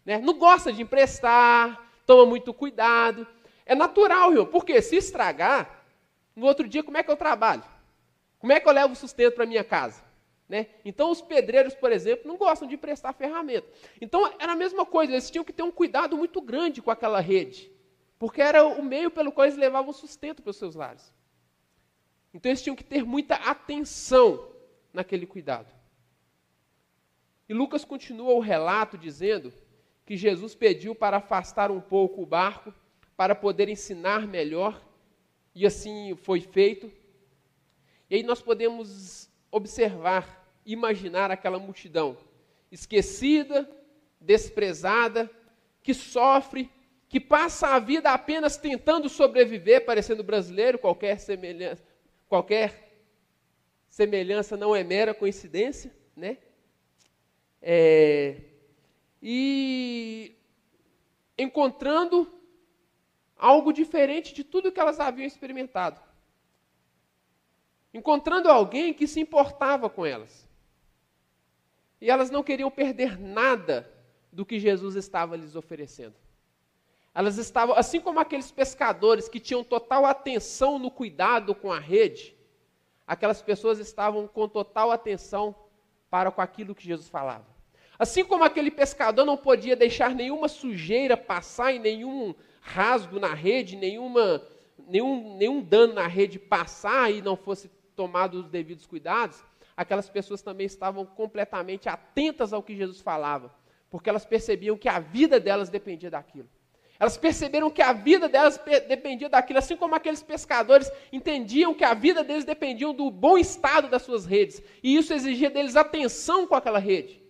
Né? 0.03 0.17
Não 0.17 0.33
gosta 0.33 0.73
de 0.73 0.81
emprestar, 0.81 1.91
toma 2.07 2.25
muito 2.25 2.51
cuidado. 2.53 3.27
É 3.65 3.75
natural, 3.75 4.31
irmão, 4.31 4.47
porque 4.47 4.81
se 4.81 4.95
estragar, 4.95 5.85
no 6.35 6.47
outro 6.47 6.67
dia, 6.67 6.83
como 6.83 6.97
é 6.97 7.03
que 7.03 7.11
eu 7.11 7.15
trabalho? 7.15 7.63
Como 8.39 8.51
é 8.51 8.59
que 8.59 8.67
eu 8.67 8.73
levo 8.73 8.95
sustento 8.95 9.35
para 9.35 9.45
minha 9.45 9.63
casa? 9.63 10.03
Né? 10.49 10.67
Então, 10.83 11.09
os 11.09 11.21
pedreiros, 11.21 11.73
por 11.73 11.91
exemplo, 11.91 12.27
não 12.27 12.37
gostam 12.37 12.67
de 12.67 12.75
emprestar 12.75 13.13
ferramenta. 13.13 13.67
Então, 14.01 14.31
era 14.39 14.53
a 14.53 14.55
mesma 14.55 14.85
coisa, 14.85 15.11
eles 15.11 15.29
tinham 15.29 15.43
que 15.43 15.53
ter 15.53 15.63
um 15.63 15.71
cuidado 15.71 16.17
muito 16.17 16.41
grande 16.41 16.81
com 16.81 16.91
aquela 16.91 17.19
rede, 17.19 17.71
porque 18.17 18.41
era 18.41 18.65
o 18.65 18.83
meio 18.83 19.11
pelo 19.11 19.31
qual 19.31 19.45
eles 19.45 19.57
levavam 19.57 19.93
sustento 19.93 20.41
para 20.41 20.51
os 20.51 20.57
seus 20.57 20.75
lares. 20.75 21.13
Então, 22.33 22.49
eles 22.49 22.61
tinham 22.61 22.75
que 22.75 22.83
ter 22.83 23.05
muita 23.05 23.35
atenção 23.35 24.49
naquele 24.91 25.25
cuidado. 25.25 25.73
E 27.47 27.53
Lucas 27.53 27.85
continua 27.85 28.33
o 28.33 28.39
relato 28.39 28.97
dizendo 28.97 29.53
que 30.05 30.17
Jesus 30.17 30.55
pediu 30.55 30.93
para 30.93 31.17
afastar 31.17 31.71
um 31.71 31.81
pouco 31.81 32.21
o 32.21 32.25
barco 32.25 32.73
para 33.15 33.33
poder 33.33 33.69
ensinar 33.69 34.27
melhor, 34.27 34.81
e 35.53 35.65
assim 35.65 36.15
foi 36.15 36.41
feito. 36.41 36.91
E 38.09 38.15
aí 38.15 38.23
nós 38.23 38.41
podemos 38.41 39.29
observar, 39.49 40.45
imaginar 40.65 41.31
aquela 41.31 41.57
multidão 41.57 42.17
esquecida, 42.71 43.69
desprezada, 44.19 45.29
que 45.81 45.93
sofre, 45.93 46.69
que 47.07 47.19
passa 47.19 47.69
a 47.69 47.79
vida 47.79 48.11
apenas 48.11 48.57
tentando 48.57 49.07
sobreviver, 49.07 49.85
parecendo 49.85 50.23
brasileiro, 50.23 50.79
qualquer 50.79 51.19
semelhança, 51.19 51.83
qualquer 52.27 52.85
semelhança 53.89 54.57
não 54.57 54.75
é 54.75 54.83
mera 54.83 55.13
coincidência, 55.13 55.95
né? 56.15 56.37
É, 57.61 58.41
e 59.21 60.35
encontrando 61.37 62.31
algo 63.37 63.71
diferente 63.71 64.33
de 64.33 64.43
tudo 64.43 64.71
que 64.71 64.79
elas 64.79 64.99
haviam 64.99 65.25
experimentado. 65.25 66.01
Encontrando 67.93 68.49
alguém 68.49 68.93
que 68.93 69.07
se 69.07 69.19
importava 69.19 69.89
com 69.89 70.05
elas. 70.05 70.47
E 72.01 72.09
elas 72.09 72.29
não 72.29 72.43
queriam 72.43 72.69
perder 72.69 73.17
nada 73.19 73.89
do 74.31 74.45
que 74.45 74.59
Jesus 74.59 74.95
estava 74.95 75.35
lhes 75.35 75.55
oferecendo. 75.55 76.24
Elas 77.15 77.37
estavam, 77.37 77.73
assim 77.77 78.01
como 78.01 78.19
aqueles 78.19 78.51
pescadores 78.51 79.29
que 79.29 79.39
tinham 79.39 79.63
total 79.63 80.05
atenção 80.05 80.77
no 80.77 80.91
cuidado 80.91 81.55
com 81.55 81.71
a 81.71 81.79
rede, 81.79 82.35
aquelas 83.07 83.41
pessoas 83.41 83.79
estavam 83.79 84.27
com 84.27 84.49
total 84.49 84.91
atenção 84.91 85.55
para 86.09 86.29
com 86.29 86.41
aquilo 86.41 86.75
que 86.75 86.83
Jesus 86.83 87.07
falava. 87.07 87.45
Assim 87.97 88.25
como 88.25 88.43
aquele 88.43 88.69
pescador 88.69 89.23
não 89.23 89.37
podia 89.37 89.77
deixar 89.77 90.13
nenhuma 90.13 90.49
sujeira 90.49 91.15
passar 91.15 91.71
e 91.71 91.79
nenhum 91.79 92.35
rasgo 92.59 93.17
na 93.17 93.33
rede, 93.33 93.77
nenhuma, 93.77 94.41
nenhum, 94.85 95.37
nenhum 95.37 95.61
dano 95.61 95.93
na 95.93 96.07
rede 96.07 96.37
passar 96.37 97.09
e 97.13 97.21
não 97.21 97.37
fosse 97.37 97.69
tomado 97.95 98.41
os 98.41 98.49
devidos 98.49 98.85
cuidados, 98.85 99.41
aquelas 99.77 100.09
pessoas 100.09 100.41
também 100.41 100.65
estavam 100.65 101.05
completamente 101.05 101.87
atentas 101.87 102.51
ao 102.51 102.61
que 102.61 102.75
Jesus 102.75 102.99
falava, 102.99 103.55
porque 103.89 104.09
elas 104.09 104.25
percebiam 104.25 104.75
que 104.75 104.89
a 104.89 104.99
vida 104.99 105.39
delas 105.39 105.69
dependia 105.69 106.11
daquilo. 106.11 106.49
Elas 106.99 107.17
perceberam 107.17 107.69
que 107.69 107.81
a 107.81 107.91
vida 107.91 108.29
delas 108.29 108.59
dependia 108.87 109.27
daquilo, 109.27 109.59
assim 109.59 109.75
como 109.75 109.95
aqueles 109.95 110.23
pescadores 110.23 110.89
entendiam 111.11 111.73
que 111.73 111.83
a 111.83 111.93
vida 111.93 112.23
deles 112.23 112.45
dependia 112.45 112.91
do 112.93 113.11
bom 113.11 113.37
estado 113.37 113.89
das 113.89 114.01
suas 114.01 114.25
redes, 114.25 114.61
e 114.81 114.95
isso 114.95 115.13
exigia 115.13 115.49
deles 115.49 115.75
atenção 115.75 116.47
com 116.47 116.55
aquela 116.55 116.79
rede. 116.79 117.21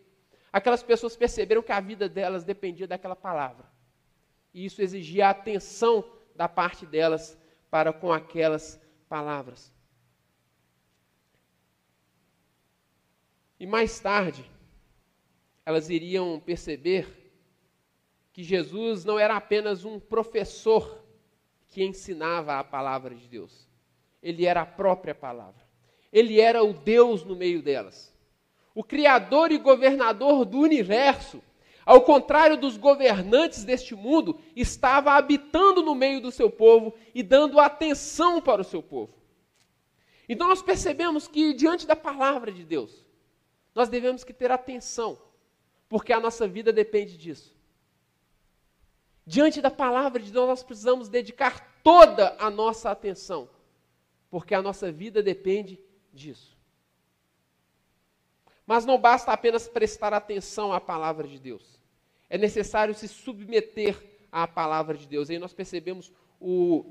Aquelas 0.54 0.84
pessoas 0.84 1.16
perceberam 1.16 1.62
que 1.62 1.72
a 1.72 1.80
vida 1.80 2.08
delas 2.08 2.44
dependia 2.44 2.88
daquela 2.88 3.16
palavra 3.16 3.76
e 4.56 4.66
isso 4.66 4.82
exigia 4.82 5.30
atenção 5.30 6.10
da 6.34 6.48
parte 6.48 6.86
delas 6.86 7.38
para 7.70 7.92
com 7.92 8.14
aquelas 8.14 8.80
palavras. 9.10 9.70
E 13.60 13.68
mais 13.68 14.00
tarde, 14.00 14.50
elas 15.66 15.90
iriam 15.90 16.40
perceber 16.40 17.25
que 18.36 18.44
Jesus 18.44 19.06
não 19.06 19.18
era 19.18 19.38
apenas 19.38 19.86
um 19.86 19.98
professor 19.98 21.02
que 21.70 21.82
ensinava 21.82 22.60
a 22.60 22.66
palavra 22.66 23.16
de 23.16 23.30
Deus. 23.30 23.66
Ele 24.22 24.46
era 24.46 24.64
a 24.64 24.66
própria 24.66 25.16
palavra. 25.16 25.66
Ele 26.12 26.42
era 26.42 26.62
o 26.62 26.74
Deus 26.74 27.24
no 27.24 27.34
meio 27.34 27.62
delas. 27.62 28.14
O 28.74 28.84
Criador 28.84 29.54
e 29.54 29.58
governador 29.58 30.44
do 30.44 30.60
universo 30.60 31.42
ao 31.86 32.02
contrário 32.02 32.58
dos 32.58 32.78
governantes 32.78 33.64
deste 33.64 33.94
mundo, 33.94 34.40
estava 34.56 35.12
habitando 35.12 35.84
no 35.84 35.94
meio 35.94 36.20
do 36.20 36.32
seu 36.32 36.50
povo 36.50 36.96
e 37.14 37.22
dando 37.22 37.60
atenção 37.60 38.42
para 38.42 38.62
o 38.62 38.66
seu 38.66 38.82
povo. 38.82 39.14
Então 40.28 40.48
nós 40.48 40.64
percebemos 40.64 41.28
que 41.28 41.54
diante 41.54 41.86
da 41.86 41.96
palavra 41.96 42.52
de 42.52 42.64
Deus, 42.64 43.06
nós 43.76 43.88
devemos 43.88 44.24
que 44.24 44.34
ter 44.34 44.52
atenção, 44.52 45.22
porque 45.88 46.12
a 46.12 46.20
nossa 46.20 46.48
vida 46.48 46.74
depende 46.74 47.16
disso. 47.16 47.55
Diante 49.26 49.62
da 49.62 49.72
palavra 49.72 50.22
de 50.22 50.32
Deus, 50.32 50.48
nós 50.48 50.64
precisamos 50.64 51.10
dedicar 51.10 51.80
toda 51.84 52.36
a 52.40 52.50
nossa 52.50 52.92
atenção, 52.92 53.50
porque 54.30 54.54
a 54.54 54.62
nossa 54.62 54.92
vida 54.92 55.24
depende 55.24 55.80
disso. 56.14 56.58
Mas 58.68 58.86
não 58.86 59.00
basta 59.00 59.32
apenas 59.32 59.68
prestar 59.68 60.14
atenção 60.14 60.72
à 60.74 60.80
palavra 60.80 61.28
de 61.28 61.40
Deus 61.40 61.76
é 62.30 62.38
necessário 62.38 62.94
se 62.94 63.08
submeter 63.08 63.98
à 64.32 64.48
palavra 64.48 64.98
de 64.98 65.08
Deus. 65.08 65.30
Aí 65.30 65.40
nós 65.40 65.54
percebemos 65.54 66.12
o, 66.40 66.84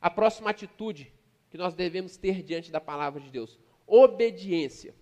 a 0.00 0.10
próxima 0.10 0.50
atitude 0.50 1.12
que 1.50 1.58
nós 1.58 1.74
devemos 1.74 2.16
ter 2.16 2.42
diante 2.42 2.70
da 2.70 2.80
palavra 2.80 3.20
de 3.20 3.30
Deus: 3.30 3.58
obediência. 3.86 4.94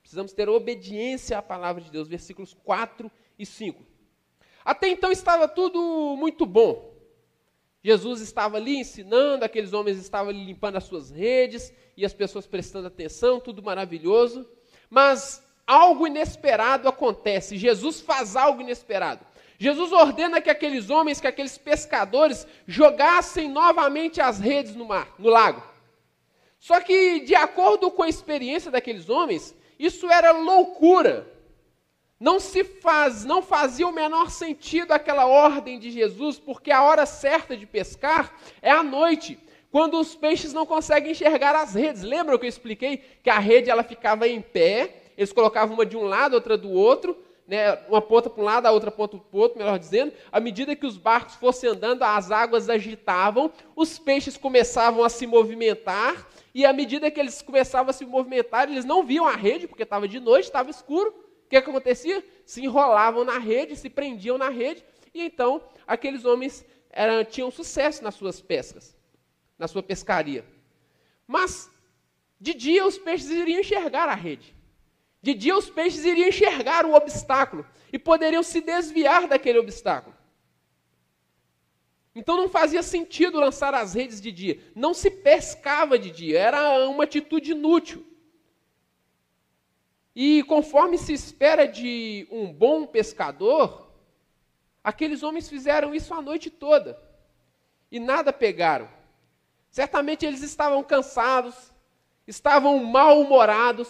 Precisamos 0.00 0.32
ter 0.32 0.48
obediência 0.48 1.38
à 1.38 1.42
palavra 1.42 1.82
de 1.82 1.90
Deus, 1.90 2.08
versículos 2.08 2.54
4 2.64 3.10
e 3.38 3.46
5. 3.46 3.84
Até 4.64 4.88
então 4.88 5.12
estava 5.12 5.46
tudo 5.46 6.16
muito 6.16 6.46
bom. 6.46 6.94
Jesus 7.82 8.22
estava 8.22 8.56
ali 8.56 8.78
ensinando, 8.78 9.44
aqueles 9.44 9.74
homens 9.74 9.98
estavam 9.98 10.30
ali 10.30 10.42
limpando 10.42 10.76
as 10.76 10.84
suas 10.84 11.10
redes 11.10 11.70
e 11.94 12.04
as 12.04 12.14
pessoas 12.14 12.46
prestando 12.46 12.86
atenção, 12.86 13.38
tudo 13.38 13.62
maravilhoso. 13.62 14.48
Mas 14.88 15.46
algo 15.66 16.06
inesperado 16.06 16.88
acontece. 16.88 17.58
Jesus 17.58 18.00
faz 18.00 18.36
algo 18.36 18.62
inesperado. 18.62 19.26
Jesus 19.58 19.92
ordena 19.92 20.40
que 20.40 20.48
aqueles 20.48 20.88
homens, 20.88 21.20
que 21.20 21.26
aqueles 21.26 21.58
pescadores 21.58 22.46
jogassem 22.66 23.50
novamente 23.50 24.20
as 24.20 24.40
redes 24.40 24.74
no 24.74 24.86
mar, 24.86 25.14
no 25.18 25.28
lago. 25.28 25.62
Só 26.58 26.80
que, 26.80 27.20
de 27.20 27.34
acordo 27.34 27.90
com 27.90 28.02
a 28.02 28.08
experiência 28.08 28.70
daqueles 28.70 29.10
homens, 29.10 29.54
isso 29.78 30.10
era 30.10 30.32
loucura. 30.32 31.33
Não 32.24 32.40
se 32.40 32.64
faz, 32.64 33.22
não 33.22 33.42
fazia 33.42 33.86
o 33.86 33.92
menor 33.92 34.30
sentido 34.30 34.92
aquela 34.92 35.26
ordem 35.26 35.78
de 35.78 35.90
Jesus, 35.90 36.38
porque 36.38 36.70
a 36.70 36.82
hora 36.82 37.04
certa 37.04 37.54
de 37.54 37.66
pescar 37.66 38.34
é 38.62 38.70
à 38.70 38.82
noite, 38.82 39.38
quando 39.70 40.00
os 40.00 40.14
peixes 40.14 40.50
não 40.50 40.64
conseguem 40.64 41.12
enxergar 41.12 41.54
as 41.54 41.74
redes. 41.74 42.00
Lembra 42.00 42.38
que 42.38 42.46
eu 42.46 42.48
expliquei 42.48 42.96
que 43.22 43.28
a 43.28 43.38
rede 43.38 43.68
ela 43.68 43.82
ficava 43.82 44.26
em 44.26 44.40
pé 44.40 45.02
eles 45.18 45.34
colocavam 45.34 45.74
uma 45.74 45.84
de 45.84 45.98
um 45.98 46.04
lado, 46.04 46.32
outra 46.32 46.56
do 46.56 46.70
outro, 46.70 47.14
né, 47.46 47.78
uma 47.90 48.00
ponta 48.00 48.30
para 48.30 48.42
um 48.42 48.46
lado, 48.46 48.64
a 48.64 48.72
outra 48.72 48.90
ponta 48.90 49.18
para 49.18 49.38
o 49.38 49.40
outro, 49.40 49.58
melhor 49.58 49.78
dizendo. 49.78 50.10
À 50.32 50.40
medida 50.40 50.74
que 50.74 50.86
os 50.86 50.96
barcos 50.96 51.34
fossem 51.34 51.68
andando, 51.68 52.04
as 52.04 52.30
águas 52.30 52.70
agitavam, 52.70 53.52
os 53.76 53.98
peixes 53.98 54.38
começavam 54.38 55.04
a 55.04 55.10
se 55.10 55.26
movimentar, 55.26 56.26
e 56.54 56.64
à 56.64 56.72
medida 56.72 57.10
que 57.10 57.20
eles 57.20 57.42
começavam 57.42 57.90
a 57.90 57.92
se 57.92 58.06
movimentar, 58.06 58.70
eles 58.70 58.86
não 58.86 59.04
viam 59.04 59.26
a 59.26 59.36
rede, 59.36 59.68
porque 59.68 59.82
estava 59.82 60.08
de 60.08 60.18
noite, 60.18 60.46
estava 60.46 60.70
escuro. 60.70 61.23
Que 61.54 61.58
acontecia? 61.58 62.20
Se 62.44 62.64
enrolavam 62.64 63.22
na 63.22 63.38
rede, 63.38 63.76
se 63.76 63.88
prendiam 63.88 64.36
na 64.36 64.48
rede, 64.48 64.84
e 65.14 65.22
então 65.22 65.62
aqueles 65.86 66.24
homens 66.24 66.66
eram, 66.90 67.24
tinham 67.24 67.48
sucesso 67.48 68.02
nas 68.02 68.16
suas 68.16 68.40
pescas, 68.40 68.96
na 69.56 69.68
sua 69.68 69.80
pescaria. 69.80 70.44
Mas, 71.28 71.70
de 72.40 72.54
dia, 72.54 72.84
os 72.84 72.98
peixes 72.98 73.30
iriam 73.30 73.60
enxergar 73.60 74.08
a 74.08 74.16
rede. 74.16 74.52
De 75.22 75.32
dia 75.32 75.56
os 75.56 75.70
peixes 75.70 76.04
iriam 76.04 76.26
enxergar 76.26 76.84
o 76.84 76.92
obstáculo 76.92 77.64
e 77.92 78.00
poderiam 78.00 78.42
se 78.42 78.60
desviar 78.60 79.28
daquele 79.28 79.60
obstáculo. 79.60 80.16
Então 82.16 82.36
não 82.36 82.48
fazia 82.48 82.82
sentido 82.82 83.38
lançar 83.38 83.72
as 83.74 83.94
redes 83.94 84.20
de 84.20 84.32
dia. 84.32 84.58
Não 84.74 84.92
se 84.92 85.08
pescava 85.08 85.96
de 85.96 86.10
dia, 86.10 86.36
era 86.36 86.88
uma 86.88 87.04
atitude 87.04 87.52
inútil. 87.52 88.04
E 90.14 90.42
conforme 90.44 90.96
se 90.96 91.12
espera 91.12 91.66
de 91.66 92.26
um 92.30 92.52
bom 92.52 92.86
pescador, 92.86 93.90
aqueles 94.82 95.22
homens 95.22 95.48
fizeram 95.48 95.94
isso 95.94 96.14
a 96.14 96.22
noite 96.22 96.50
toda 96.50 97.00
e 97.90 97.98
nada 97.98 98.32
pegaram. 98.32 98.88
Certamente 99.70 100.24
eles 100.24 100.42
estavam 100.42 100.84
cansados, 100.84 101.72
estavam 102.28 102.78
mal-humorados, 102.84 103.88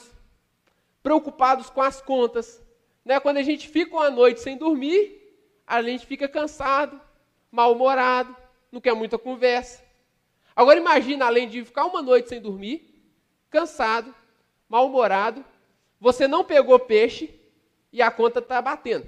preocupados 1.03 1.69
com 1.69 1.83
as 1.83 2.01
contas. 2.01 2.63
Né? 3.05 3.21
Quando 3.21 3.37
a 3.37 3.43
gente 3.43 3.69
fica 3.69 3.95
uma 3.95 4.09
noite 4.09 4.41
sem 4.41 4.57
dormir, 4.57 5.21
a 5.67 5.83
gente 5.83 6.07
fica 6.07 6.27
cansado, 6.27 6.99
mal-humorado, 7.51 8.35
não 8.73 8.81
quer 8.81 8.95
muita 8.95 9.19
conversa. 9.19 9.85
Agora 10.57 10.79
imagina, 10.79 11.27
além 11.27 11.49
de 11.49 11.65
ficar 11.65 11.85
uma 11.85 12.01
noite 12.01 12.31
sem 12.31 12.41
dormir, 12.41 13.05
cansado, 13.51 14.15
mal-humorado, 14.69 15.45
você 16.05 16.29
não 16.29 16.45
pegou 16.45 16.79
peixe 16.79 17.35
e 17.91 18.03
a 18.03 18.11
conta 18.11 18.39
está 18.41 18.61
batendo. 18.61 19.07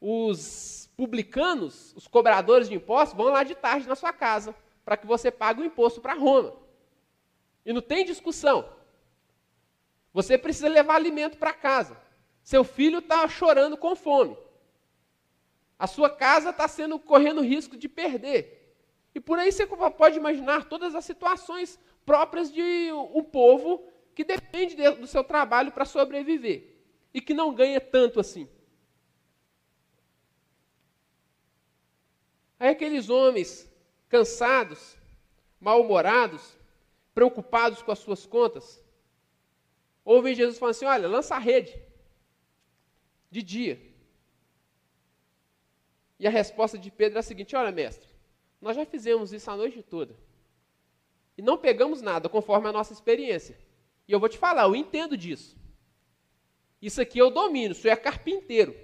Os 0.00 0.88
publicanos, 0.96 1.92
os 1.94 2.08
cobradores 2.08 2.66
de 2.66 2.74
impostos, 2.74 3.14
vão 3.14 3.26
lá 3.26 3.44
de 3.44 3.54
tarde 3.54 3.86
na 3.86 3.94
sua 3.94 4.10
casa 4.10 4.54
para 4.86 4.96
que 4.96 5.06
você 5.06 5.30
pague 5.30 5.60
o 5.60 5.64
imposto 5.66 6.00
para 6.00 6.14
Roma. 6.14 6.56
E 7.62 7.74
não 7.74 7.82
tem 7.82 8.06
discussão. 8.06 8.72
Você 10.14 10.38
precisa 10.38 10.66
levar 10.66 10.94
alimento 10.94 11.36
para 11.36 11.52
casa. 11.52 11.94
Seu 12.42 12.64
filho 12.64 13.00
está 13.00 13.28
chorando 13.28 13.76
com 13.76 13.94
fome. 13.94 14.34
A 15.78 15.86
sua 15.86 16.08
casa 16.08 16.48
está 16.48 16.66
sendo 16.66 16.98
correndo 16.98 17.42
risco 17.42 17.76
de 17.76 17.86
perder. 17.86 18.74
E 19.14 19.20
por 19.20 19.38
aí 19.38 19.52
você 19.52 19.66
pode 19.66 20.16
imaginar 20.16 20.70
todas 20.70 20.94
as 20.94 21.04
situações 21.04 21.78
próprias 22.06 22.50
de 22.50 22.90
um 23.14 23.22
povo 23.22 23.86
que 24.18 24.24
depende 24.24 24.74
do 24.74 25.06
seu 25.06 25.22
trabalho 25.22 25.70
para 25.70 25.84
sobreviver 25.84 26.74
e 27.14 27.20
que 27.20 27.32
não 27.32 27.54
ganha 27.54 27.80
tanto 27.80 28.18
assim. 28.18 28.48
Aí 32.58 32.70
aqueles 32.70 33.08
homens 33.08 33.70
cansados, 34.08 34.96
mal-humorados, 35.60 36.58
preocupados 37.14 37.80
com 37.80 37.92
as 37.92 38.00
suas 38.00 38.26
contas, 38.26 38.84
ouvem 40.04 40.34
Jesus 40.34 40.58
falando 40.58 40.74
assim: 40.74 40.86
olha, 40.86 41.06
lança 41.06 41.36
a 41.36 41.38
rede 41.38 41.80
de 43.30 43.40
dia. 43.40 43.80
E 46.18 46.26
a 46.26 46.30
resposta 46.30 46.76
de 46.76 46.90
Pedro 46.90 47.18
é 47.18 47.20
a 47.20 47.22
seguinte: 47.22 47.54
olha, 47.54 47.70
mestre, 47.70 48.08
nós 48.60 48.74
já 48.74 48.84
fizemos 48.84 49.32
isso 49.32 49.48
a 49.48 49.56
noite 49.56 49.80
toda. 49.80 50.16
E 51.36 51.40
não 51.40 51.56
pegamos 51.56 52.02
nada 52.02 52.28
conforme 52.28 52.68
a 52.68 52.72
nossa 52.72 52.92
experiência. 52.92 53.67
E 54.08 54.12
eu 54.12 54.18
vou 54.18 54.28
te 54.28 54.38
falar, 54.38 54.62
eu 54.62 54.74
entendo 54.74 55.16
disso. 55.16 55.56
Isso 56.80 57.00
aqui 57.00 57.18
eu 57.18 57.30
domino, 57.30 57.74
sou 57.74 57.90
é 57.90 57.96
carpinteiro. 57.96 58.74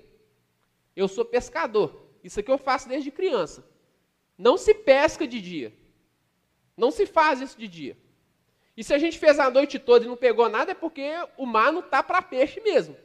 Eu 0.95 1.09
sou 1.09 1.25
pescador. 1.25 2.05
Isso 2.23 2.39
aqui 2.39 2.51
eu 2.51 2.59
faço 2.59 2.89
desde 2.89 3.11
criança. 3.11 3.67
Não 4.37 4.59
se 4.59 4.75
pesca 4.75 5.27
de 5.27 5.41
dia. 5.41 5.73
Não 6.77 6.91
se 6.91 7.07
faz 7.07 7.41
isso 7.41 7.59
de 7.59 7.67
dia. 7.67 7.97
E 8.77 8.83
se 8.83 8.93
a 8.93 8.99
gente 8.99 9.19
fez 9.19 9.39
a 9.39 9.49
noite 9.49 9.79
toda 9.79 10.05
e 10.05 10.09
não 10.09 10.17
pegou 10.17 10.49
nada, 10.49 10.73
é 10.73 10.75
porque 10.75 11.11
o 11.37 11.47
mar 11.47 11.73
não 11.73 11.81
está 11.81 12.03
para 12.03 12.21
peixe 12.21 12.61
mesmo. 12.61 12.97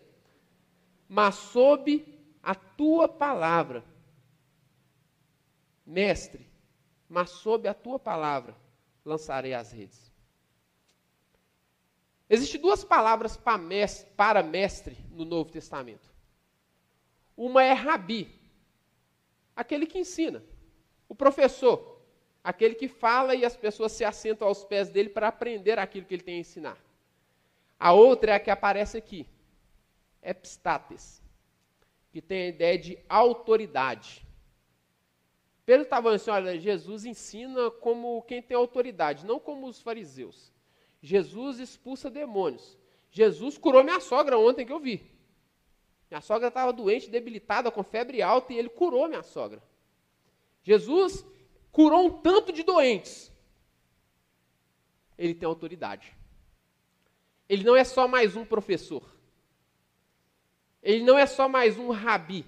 Mas 1.08 1.36
sob 1.36 2.06
a 2.42 2.56
tua 2.56 3.08
palavra, 3.08 3.84
mestre, 5.86 6.50
mas 7.08 7.30
sob 7.30 7.68
a 7.68 7.74
tua 7.74 8.00
palavra 8.00 8.56
lançarei 9.06 9.54
as 9.54 9.72
redes. 9.72 10.09
Existem 12.30 12.62
duas 12.62 12.84
palavras 12.84 13.36
para 13.38 14.44
mestre 14.44 14.98
no 15.12 15.26
Novo 15.26 15.52
Testamento. 15.52 16.10
Uma 17.36 17.64
é 17.64 17.74
rabi, 17.74 18.30
aquele 19.56 19.88
que 19.88 19.98
ensina, 19.98 20.44
o 21.08 21.16
professor 21.16 22.00
aquele 22.44 22.76
que 22.76 22.88
fala 22.88 23.36
e 23.36 23.46
as 23.46 23.56
pessoas 23.56 23.92
se 23.92 24.04
assentam 24.04 24.48
aos 24.48 24.64
pés 24.64 24.90
dele 24.90 25.10
para 25.10 25.28
aprender 25.28 25.78
aquilo 25.78 26.06
que 26.06 26.16
ele 26.16 26.24
tem 26.24 26.36
a 26.36 26.40
ensinar. 26.40 26.78
A 27.80 27.94
outra 27.94 28.32
é 28.32 28.36
a 28.36 28.40
que 28.40 28.52
aparece 28.52 28.98
aqui, 28.98 29.28
epistates, 30.22 31.22
que 32.12 32.22
tem 32.22 32.44
a 32.44 32.48
ideia 32.48 32.78
de 32.78 33.00
autoridade. 33.08 34.26
Pedro 35.66 35.84
estava 35.84 36.04
falando 36.04 36.16
assim, 36.16 36.32
olha, 36.32 36.60
Jesus 36.60 37.06
ensina 37.06 37.70
como 37.70 38.22
quem 38.24 38.42
tem 38.42 38.58
autoridade, 38.58 39.26
não 39.26 39.40
como 39.40 39.68
os 39.68 39.82
fariseus. 39.82 40.52
Jesus 41.02 41.60
expulsa 41.60 42.10
demônios. 42.10 42.78
Jesus 43.12 43.58
curou 43.58 43.84
minha 43.84 44.00
sogra 44.00 44.38
ontem 44.38 44.66
que 44.66 44.74
eu 44.74 44.80
vi. 44.80 45.10
Minha 46.10 46.22
sogra 46.22 46.48
estava 46.48 46.74
doente, 46.74 47.10
debilitada, 47.10 47.72
com 47.72 47.84
febre 47.84 48.22
alta, 48.22 48.52
e 48.52 48.58
ele 48.58 48.70
curou 48.70 49.08
minha 49.08 49.24
sogra. 49.24 49.62
Jesus 50.64 51.26
curou 51.72 52.06
um 52.08 52.22
tanto 52.22 52.52
de 52.52 52.64
doentes. 52.64 53.32
Ele 55.18 55.34
tem 55.34 55.48
autoridade. 55.48 56.16
Ele 57.48 57.64
não 57.64 57.76
é 57.76 57.84
só 57.84 58.08
mais 58.08 58.36
um 58.36 58.46
professor. 58.46 59.04
Ele 60.82 61.04
não 61.04 61.18
é 61.18 61.26
só 61.26 61.48
mais 61.50 61.78
um 61.78 61.90
rabi. 61.92 62.46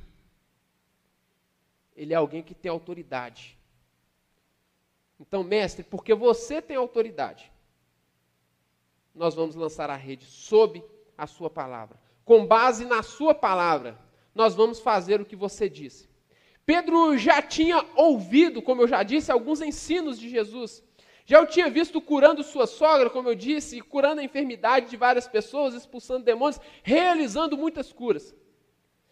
Ele 1.95 2.13
é 2.13 2.15
alguém 2.15 2.41
que 2.41 2.55
tem 2.55 2.71
autoridade. 2.71 3.57
Então, 5.19 5.43
mestre, 5.43 5.83
porque 5.83 6.15
você 6.15 6.61
tem 6.61 6.77
autoridade, 6.77 7.50
nós 9.13 9.35
vamos 9.35 9.55
lançar 9.55 9.89
a 9.89 9.95
rede 9.95 10.25
sob 10.25 10.83
a 11.17 11.27
sua 11.27 11.49
palavra. 11.49 11.99
Com 12.23 12.45
base 12.45 12.85
na 12.85 13.03
sua 13.03 13.33
palavra, 13.33 13.97
nós 14.33 14.55
vamos 14.55 14.79
fazer 14.79 15.19
o 15.19 15.25
que 15.25 15.35
você 15.35 15.69
disse. 15.69 16.09
Pedro 16.65 17.17
já 17.17 17.41
tinha 17.41 17.85
ouvido, 17.95 18.61
como 18.61 18.83
eu 18.83 18.87
já 18.87 19.03
disse, 19.03 19.31
alguns 19.31 19.61
ensinos 19.61 20.19
de 20.19 20.29
Jesus. 20.29 20.83
Já 21.25 21.41
o 21.41 21.45
tinha 21.45 21.69
visto 21.69 22.01
curando 22.01 22.43
sua 22.43 22.65
sogra, 22.65 23.09
como 23.09 23.29
eu 23.29 23.35
disse, 23.35 23.81
curando 23.81 24.21
a 24.21 24.23
enfermidade 24.23 24.89
de 24.89 24.97
várias 24.97 25.27
pessoas, 25.27 25.73
expulsando 25.73 26.25
demônios, 26.25 26.59
realizando 26.83 27.57
muitas 27.57 27.91
curas. 27.91 28.35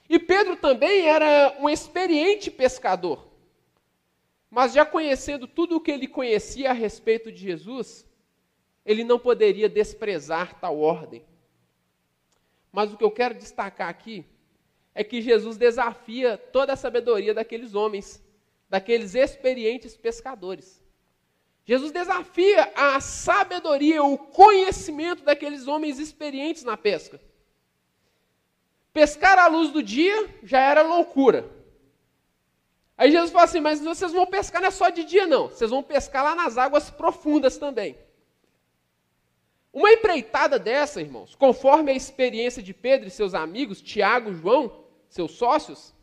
E 0.09 0.17
Pedro 0.17 0.55
também 0.55 1.07
era 1.07 1.55
um 1.59 1.69
experiente 1.69 2.49
pescador. 2.49 3.27
Mas 4.49 4.73
já 4.73 4.83
conhecendo 4.83 5.47
tudo 5.47 5.75
o 5.75 5.81
que 5.81 5.91
ele 5.91 6.07
conhecia 6.07 6.71
a 6.71 6.73
respeito 6.73 7.31
de 7.31 7.39
Jesus, 7.39 8.05
ele 8.89 9.04
não 9.04 9.19
poderia 9.19 9.69
desprezar 9.69 10.60
tal 10.60 10.80
ordem. 10.80 11.23
Mas 12.71 12.91
o 12.91 12.97
que 12.97 13.04
eu 13.04 13.12
quero 13.12 13.36
destacar 13.36 13.88
aqui 13.88 14.25
é 14.95 15.04
que 15.04 15.21
Jesus 15.21 15.58
desafia 15.58 16.39
toda 16.39 16.73
a 16.73 16.75
sabedoria 16.75 17.32
daqueles 17.32 17.75
homens, 17.75 18.19
daqueles 18.67 19.13
experientes 19.13 19.95
pescadores. 19.95 20.84
Jesus 21.63 21.91
desafia 21.91 22.73
a 22.75 22.99
sabedoria, 22.99 24.04
o 24.04 24.17
conhecimento 24.17 25.21
daqueles 25.21 25.67
homens 25.67 25.99
experientes 25.99 26.63
na 26.63 26.75
pesca. 26.75 27.21
Pescar 28.91 29.38
à 29.38 29.45
luz 29.45 29.69
do 29.69 29.84
dia 29.84 30.36
já 30.41 30.62
era 30.62 30.82
loucura. 30.82 31.47
Aí 32.97 33.12
Jesus 33.12 33.30
fala 33.30 33.43
assim: 33.43 33.60
Mas 33.60 33.82
vocês 33.82 34.12
vão 34.12 34.25
pescar 34.25 34.60
não 34.60 34.69
é 34.69 34.71
só 34.71 34.89
de 34.89 35.04
dia, 35.04 35.28
não. 35.28 35.47
Vocês 35.47 35.69
vão 35.69 35.84
pescar 35.84 36.23
lá 36.23 36.34
nas 36.34 36.58
águas 36.58 36.89
profundas 36.89 37.56
também. 37.56 37.95
Uma 39.71 39.91
empreitada 39.91 40.58
dessa, 40.58 41.01
irmãos, 41.01 41.36
conforme 41.36 41.91
a 41.91 41.95
experiência 41.95 42.62
de 42.62 42.73
Pedro 42.73 43.08
e 43.08 43.12
seus 43.12 43.34
amigos, 43.34 43.82
Tiago 43.82 44.32
e 44.32 44.36
João, 44.36 44.84
seus 45.08 45.32
sócios, 45.32 45.93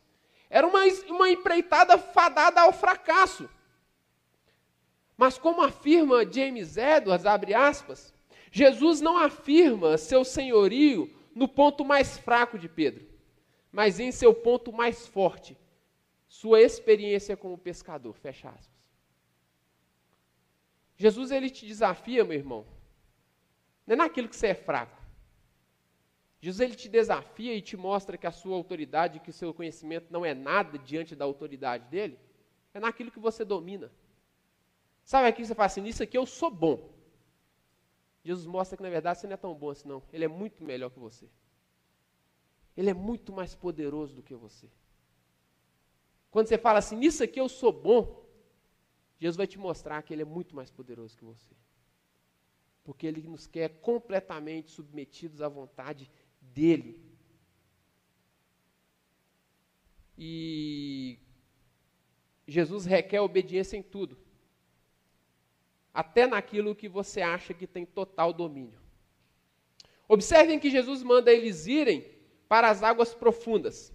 era 0.49 0.67
uma, 0.67 0.85
uma 1.09 1.29
empreitada 1.29 1.99
fadada 1.99 2.61
ao 2.61 2.73
fracasso. 2.73 3.49
Mas 5.17 5.37
como 5.37 5.63
afirma 5.63 6.31
James 6.31 6.77
Edwards, 6.77 7.27
abre 7.27 7.55
aspas, 7.55 8.15
Jesus 8.53 9.01
não 9.01 9.19
afirma 9.19 9.99
seu 9.99 10.25
senhorio 10.25 11.13
no 11.35 11.49
ponto 11.49 11.85
mais 11.85 12.17
fraco 12.17 12.59
de 12.59 12.69
Pedro, 12.69 13.07
mas 13.73 13.99
em 13.99 14.13
seu 14.13 14.33
ponto 14.33 14.73
mais 14.73 15.07
forte, 15.07 15.59
sua 16.29 16.61
experiência 16.61 17.37
como 17.37 17.59
pescador, 17.59 18.15
fecha 18.15 18.49
aspas. 18.49 18.77
Jesus 20.97 21.31
ele 21.31 21.51
te 21.51 21.67
desafia, 21.67 22.25
meu 22.25 22.39
irmão, 22.39 22.65
não 23.87 23.95
é 23.95 23.97
naquilo 23.97 24.29
que 24.29 24.37
você 24.37 24.49
é 24.49 24.55
fraco. 24.55 25.01
Jesus 26.41 26.61
ele 26.61 26.75
te 26.75 26.89
desafia 26.89 27.55
e 27.55 27.63
te 27.63 27.77
mostra 27.77 28.19
que 28.19 28.27
a 28.27 28.33
sua 28.33 28.57
autoridade, 28.57 29.21
que 29.21 29.31
o 29.31 29.33
seu 29.33 29.55
conhecimento 29.55 30.13
não 30.13 30.25
é 30.25 30.35
nada 30.35 30.79
diante 30.79 31.15
da 31.15 31.25
autoridade 31.25 31.89
dele, 31.89 32.19
é 32.75 32.81
naquilo 32.81 33.11
que 33.11 33.19
você 33.19 33.45
domina. 33.45 33.91
Sabe 35.03 35.29
aqui 35.29 35.43
que 35.43 35.47
você 35.47 35.55
fala 35.55 35.67
assim, 35.67 35.81
nisso 35.81 36.03
aqui 36.03 36.19
eu 36.19 36.27
sou 36.27 36.51
bom. 36.51 36.93
Jesus 38.25 38.47
mostra 38.47 38.77
que 38.77 38.83
na 38.83 38.91
verdade 38.91 39.21
você 39.21 39.27
não 39.27 39.35
é 39.35 39.37
tão 39.37 39.55
bom 39.55 39.71
assim 39.71 39.89
não. 39.89 40.03
Ele 40.13 40.25
é 40.25 40.29
muito 40.29 40.65
melhor 40.65 40.91
que 40.91 40.99
você. 40.99 41.29
Ele 42.77 42.91
é 42.91 42.95
muito 42.95 43.33
mais 43.33 43.55
poderoso 43.55 44.15
do 44.15 44.23
que 44.23 44.35
você. 44.35 44.69
Quando 46.31 46.49
você 46.49 46.59
fala 46.59 46.81
assim, 46.81 46.97
nisso 46.97 47.23
aqui 47.23 47.41
eu 47.41 47.49
sou 47.49 47.73
bom, 47.73 48.27
Jesus 49.19 49.37
vai 49.37 49.47
te 49.47 49.59
mostrar 49.59 50.03
que 50.03 50.13
Ele 50.13 50.23
é 50.23 50.25
muito 50.27 50.55
mais 50.55 50.71
poderoso 50.71 51.17
que 51.17 51.25
você. 51.25 51.55
Porque 52.87 53.07
Ele 53.07 53.21
nos 53.21 53.49
quer 53.49 53.69
completamente 53.81 54.71
submetidos 54.71 55.43
à 55.43 55.49
vontade 55.49 56.09
dEle. 56.41 56.99
E 60.17 61.19
Jesus 62.47 62.87
requer 62.87 63.21
obediência 63.21 63.77
em 63.77 63.83
tudo, 63.83 64.17
até 65.93 66.29
naquilo 66.29 66.77
que 66.77 66.89
você 66.89 67.21
acha 67.21 67.53
que 67.53 67.67
tem 67.67 67.85
total 67.85 68.33
domínio. 68.33 68.81
Observem 70.09 70.61
que 70.61 70.71
Jesus 70.71 71.03
manda 71.03 71.33
eles 71.33 71.67
irem 71.67 72.09
para 72.49 72.71
as 72.71 72.85
águas 72.85 73.13
profundas. 73.13 73.93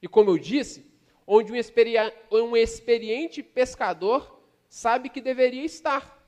E 0.00 0.06
como 0.06 0.30
eu 0.30 0.38
disse, 0.38 0.88
onde 1.26 1.50
um, 1.50 1.56
experi 1.56 1.94
experiente 2.62 3.42
pescador 3.42 4.40
sabe 4.68 5.10
que 5.10 5.20
deveria 5.20 5.64
estar. 5.64 6.19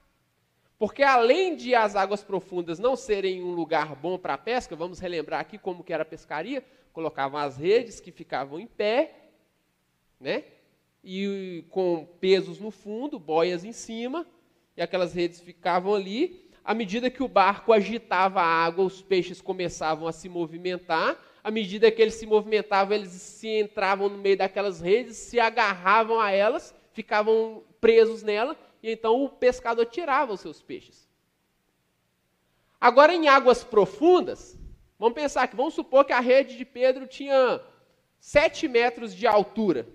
Porque 0.82 1.04
além 1.04 1.54
de 1.54 1.76
as 1.76 1.94
águas 1.94 2.24
profundas 2.24 2.80
não 2.80 2.96
serem 2.96 3.40
um 3.40 3.52
lugar 3.52 3.94
bom 3.94 4.18
para 4.18 4.34
a 4.34 4.36
pesca, 4.36 4.74
vamos 4.74 4.98
relembrar 4.98 5.38
aqui 5.38 5.56
como 5.56 5.84
que 5.84 5.92
era 5.92 6.02
a 6.02 6.04
pescaria, 6.04 6.60
colocavam 6.92 7.38
as 7.38 7.56
redes 7.56 8.00
que 8.00 8.10
ficavam 8.10 8.58
em 8.58 8.66
pé, 8.66 9.14
né? 10.18 10.42
E 11.04 11.64
com 11.70 12.04
pesos 12.20 12.58
no 12.58 12.72
fundo, 12.72 13.16
boias 13.16 13.62
em 13.62 13.70
cima, 13.70 14.26
e 14.76 14.82
aquelas 14.82 15.14
redes 15.14 15.40
ficavam 15.40 15.94
ali. 15.94 16.50
À 16.64 16.74
medida 16.74 17.08
que 17.08 17.22
o 17.22 17.28
barco 17.28 17.72
agitava 17.72 18.40
a 18.40 18.64
água, 18.64 18.84
os 18.84 19.00
peixes 19.00 19.40
começavam 19.40 20.08
a 20.08 20.12
se 20.12 20.28
movimentar, 20.28 21.16
à 21.44 21.50
medida 21.52 21.92
que 21.92 22.02
eles 22.02 22.14
se 22.14 22.26
movimentavam, 22.26 22.96
eles 22.96 23.12
se 23.12 23.60
entravam 23.60 24.08
no 24.08 24.18
meio 24.18 24.36
daquelas 24.36 24.80
redes, 24.80 25.16
se 25.16 25.38
agarravam 25.38 26.18
a 26.18 26.32
elas, 26.32 26.74
ficavam 26.92 27.62
presos 27.80 28.24
nela, 28.24 28.56
e 28.82 28.90
então 28.90 29.22
o 29.22 29.28
pescador 29.28 29.86
tirava 29.86 30.32
os 30.32 30.40
seus 30.40 30.60
peixes. 30.60 31.08
Agora, 32.80 33.14
em 33.14 33.28
águas 33.28 33.62
profundas, 33.62 34.58
vamos 34.98 35.14
pensar 35.14 35.46
que, 35.46 35.54
vamos 35.54 35.74
supor 35.74 36.04
que 36.04 36.12
a 36.12 36.18
rede 36.18 36.56
de 36.56 36.64
Pedro 36.64 37.06
tinha 37.06 37.60
7 38.18 38.66
metros 38.66 39.14
de 39.14 39.26
altura. 39.26 39.86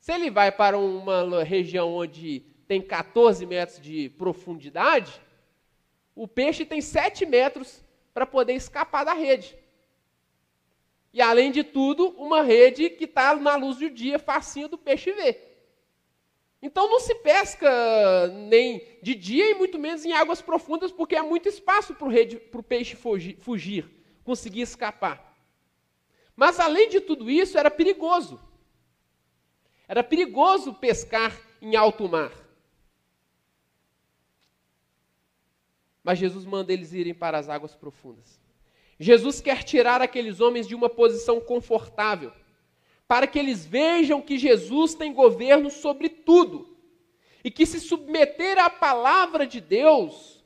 Se 0.00 0.12
ele 0.12 0.30
vai 0.30 0.50
para 0.50 0.76
uma 0.76 1.44
região 1.44 1.94
onde 1.94 2.40
tem 2.66 2.82
14 2.82 3.46
metros 3.46 3.80
de 3.80 4.08
profundidade, 4.10 5.20
o 6.16 6.26
peixe 6.26 6.64
tem 6.64 6.80
7 6.80 7.24
metros 7.26 7.84
para 8.12 8.26
poder 8.26 8.54
escapar 8.54 9.04
da 9.04 9.12
rede. 9.12 9.56
E, 11.12 11.20
além 11.22 11.52
de 11.52 11.62
tudo, 11.62 12.08
uma 12.18 12.42
rede 12.42 12.90
que 12.90 13.04
está 13.04 13.36
na 13.36 13.56
luz 13.56 13.76
do 13.76 13.88
dia, 13.88 14.18
facinho 14.18 14.68
do 14.68 14.76
peixe 14.76 15.12
ver. 15.12 15.45
Então 16.66 16.90
não 16.90 16.98
se 16.98 17.14
pesca 17.14 18.26
nem 18.26 18.82
de 19.00 19.14
dia 19.14 19.52
e 19.52 19.54
muito 19.54 19.78
menos 19.78 20.04
em 20.04 20.12
águas 20.12 20.42
profundas, 20.42 20.90
porque 20.90 21.14
há 21.14 21.22
muito 21.22 21.48
espaço 21.48 21.94
para 21.94 22.08
o 22.58 22.62
peixe 22.62 22.96
fugir, 22.96 23.36
fugir, 23.38 23.88
conseguir 24.24 24.62
escapar. 24.62 25.32
Mas 26.34 26.58
além 26.58 26.88
de 26.88 27.00
tudo 27.00 27.30
isso, 27.30 27.56
era 27.56 27.70
perigoso. 27.70 28.40
Era 29.86 30.02
perigoso 30.02 30.74
pescar 30.74 31.40
em 31.62 31.76
alto 31.76 32.08
mar. 32.08 32.32
Mas 36.02 36.18
Jesus 36.18 36.44
manda 36.44 36.72
eles 36.72 36.92
irem 36.92 37.14
para 37.14 37.38
as 37.38 37.48
águas 37.48 37.76
profundas. 37.76 38.40
Jesus 38.98 39.40
quer 39.40 39.62
tirar 39.62 40.02
aqueles 40.02 40.40
homens 40.40 40.66
de 40.66 40.74
uma 40.74 40.90
posição 40.90 41.40
confortável, 41.40 42.32
para 43.08 43.26
que 43.26 43.38
eles 43.38 43.64
vejam 43.64 44.20
que 44.20 44.38
Jesus 44.38 44.94
tem 44.94 45.12
governo 45.12 45.70
sobre 45.70 46.08
tudo 46.08 46.76
e 47.44 47.50
que 47.50 47.64
se 47.64 47.80
submeter 47.80 48.58
à 48.58 48.68
palavra 48.68 49.46
de 49.46 49.60
Deus 49.60 50.44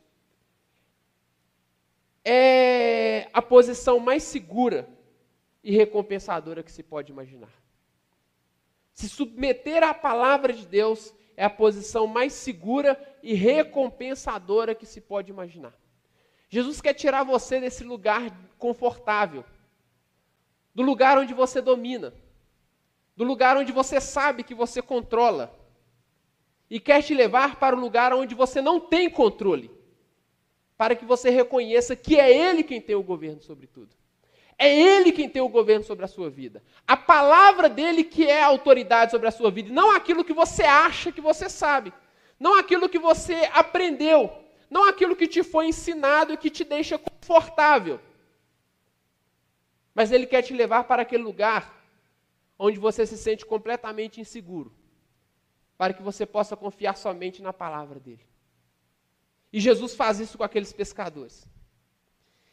é 2.25 3.29
a 3.33 3.41
posição 3.41 3.99
mais 3.99 4.23
segura 4.23 4.89
e 5.65 5.75
recompensadora 5.75 6.63
que 6.63 6.71
se 6.71 6.83
pode 6.83 7.11
imaginar. 7.11 7.53
Se 8.93 9.09
submeter 9.09 9.83
à 9.83 9.95
palavra 9.95 10.53
de 10.53 10.67
Deus 10.67 11.15
é 11.37 11.45
a 11.45 11.51
posição 11.51 12.07
mais 12.07 12.35
segura 12.35 13.01
e 13.23 13.33
recompensadora 13.33 14.75
que 14.75 14.85
se 14.85 15.01
pode 15.01 15.31
imaginar. 15.31 15.73
Jesus 16.51 16.83
quer 16.83 16.93
tirar 16.93 17.23
você 17.23 17.61
desse 17.61 17.85
lugar 17.85 18.31
confortável, 18.59 19.45
do 20.75 20.83
lugar 20.83 21.17
onde 21.17 21.33
você 21.33 21.63
domina, 21.63 22.13
do 23.21 23.25
lugar 23.27 23.55
onde 23.59 23.71
você 23.71 24.01
sabe 24.01 24.43
que 24.43 24.55
você 24.55 24.81
controla, 24.81 25.55
e 26.71 26.81
quer 26.81 27.03
te 27.03 27.13
levar 27.13 27.57
para 27.57 27.77
o 27.77 27.79
lugar 27.79 28.15
onde 28.15 28.35
você 28.35 28.63
não 28.63 28.81
tem 28.81 29.11
controle, 29.11 29.71
para 30.75 30.95
que 30.95 31.05
você 31.05 31.29
reconheça 31.29 31.95
que 31.95 32.19
é 32.19 32.35
Ele 32.35 32.63
quem 32.63 32.81
tem 32.81 32.97
o 32.97 33.03
governo 33.03 33.43
sobre 33.43 33.67
tudo. 33.67 33.95
É 34.57 34.75
Ele 34.75 35.13
quem 35.13 35.29
tem 35.29 35.43
o 35.43 35.51
governo 35.51 35.85
sobre 35.85 36.07
a 36.07 36.09
sua 36.09 36.31
vida. 36.31 36.63
A 36.89 36.97
palavra 36.97 37.69
dele 37.69 38.05
que 38.05 38.27
é 38.27 38.43
a 38.43 38.47
autoridade 38.47 39.11
sobre 39.11 39.29
a 39.29 39.31
sua 39.31 39.51
vida, 39.51 39.71
não 39.71 39.91
aquilo 39.91 40.25
que 40.25 40.33
você 40.33 40.63
acha 40.63 41.13
que 41.13 41.21
você 41.21 41.51
sabe, 41.51 41.93
não 42.39 42.59
aquilo 42.59 42.89
que 42.89 42.99
você 42.99 43.51
aprendeu, 43.53 44.33
não 44.71 44.89
aquilo 44.89 45.15
que 45.15 45.29
te 45.29 45.43
foi 45.43 45.67
ensinado 45.67 46.33
e 46.33 46.39
que 46.39 46.49
te 46.49 46.65
deixa 46.65 46.97
confortável. 46.97 48.01
Mas 49.95 50.11
ele 50.11 50.25
quer 50.25 50.41
te 50.41 50.55
levar 50.55 50.85
para 50.85 51.03
aquele 51.03 51.23
lugar 51.23 51.80
onde 52.63 52.79
você 52.79 53.07
se 53.07 53.17
sente 53.17 53.47
completamente 53.47 54.21
inseguro, 54.21 54.71
para 55.79 55.95
que 55.95 56.03
você 56.03 56.27
possa 56.27 56.55
confiar 56.55 56.95
somente 56.95 57.41
na 57.41 57.55
palavra 57.55 57.99
dele. 57.99 58.21
E 59.51 59.59
Jesus 59.59 59.95
faz 59.95 60.21
isso 60.21 60.37
com 60.37 60.45
aqueles 60.45 60.71
pescadores. 60.71 61.49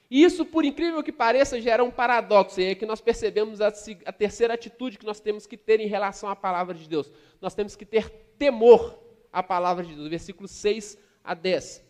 E 0.09 0.23
isso, 0.23 0.45
por 0.45 0.63
incrível 0.63 1.03
que 1.03 1.11
pareça, 1.11 1.59
gera 1.59 1.83
um 1.83 1.91
paradoxo. 1.91 2.61
E 2.61 2.67
é 2.67 2.75
que 2.75 2.85
nós 2.85 3.01
percebemos 3.01 3.59
a, 3.59 3.67
a, 3.67 4.13
terceira 4.13 4.53
atitude 4.53 4.97
que 4.97 5.05
nós 5.05 5.19
temos 5.19 5.45
que 5.45 5.57
ter 5.57 5.81
em 5.81 5.87
relação 5.87 6.29
à 6.29 6.35
palavra 6.37 6.73
de 6.73 6.87
Deus. 6.87 7.11
Nós 7.41 7.53
temos 7.53 7.75
que 7.75 7.85
ter 7.85 8.09
temor 8.37 8.97
à 9.31 9.43
palavra 9.43 9.83
de 9.83 9.93
Deus. 9.93 10.07
Versículos 10.07 10.51
6 10.51 10.97
a 11.21 11.33
10. 11.33 11.85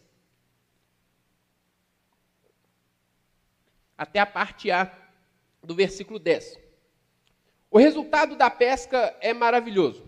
Até 3.95 4.19
a 4.19 4.25
parte 4.25 4.71
A 4.71 4.91
do 5.62 5.75
versículo 5.75 6.17
10. 6.17 6.66
O 7.78 7.80
resultado 7.80 8.36
da 8.36 8.50
pesca 8.50 9.16
é 9.22 9.36
maravilhoso. 9.36 10.04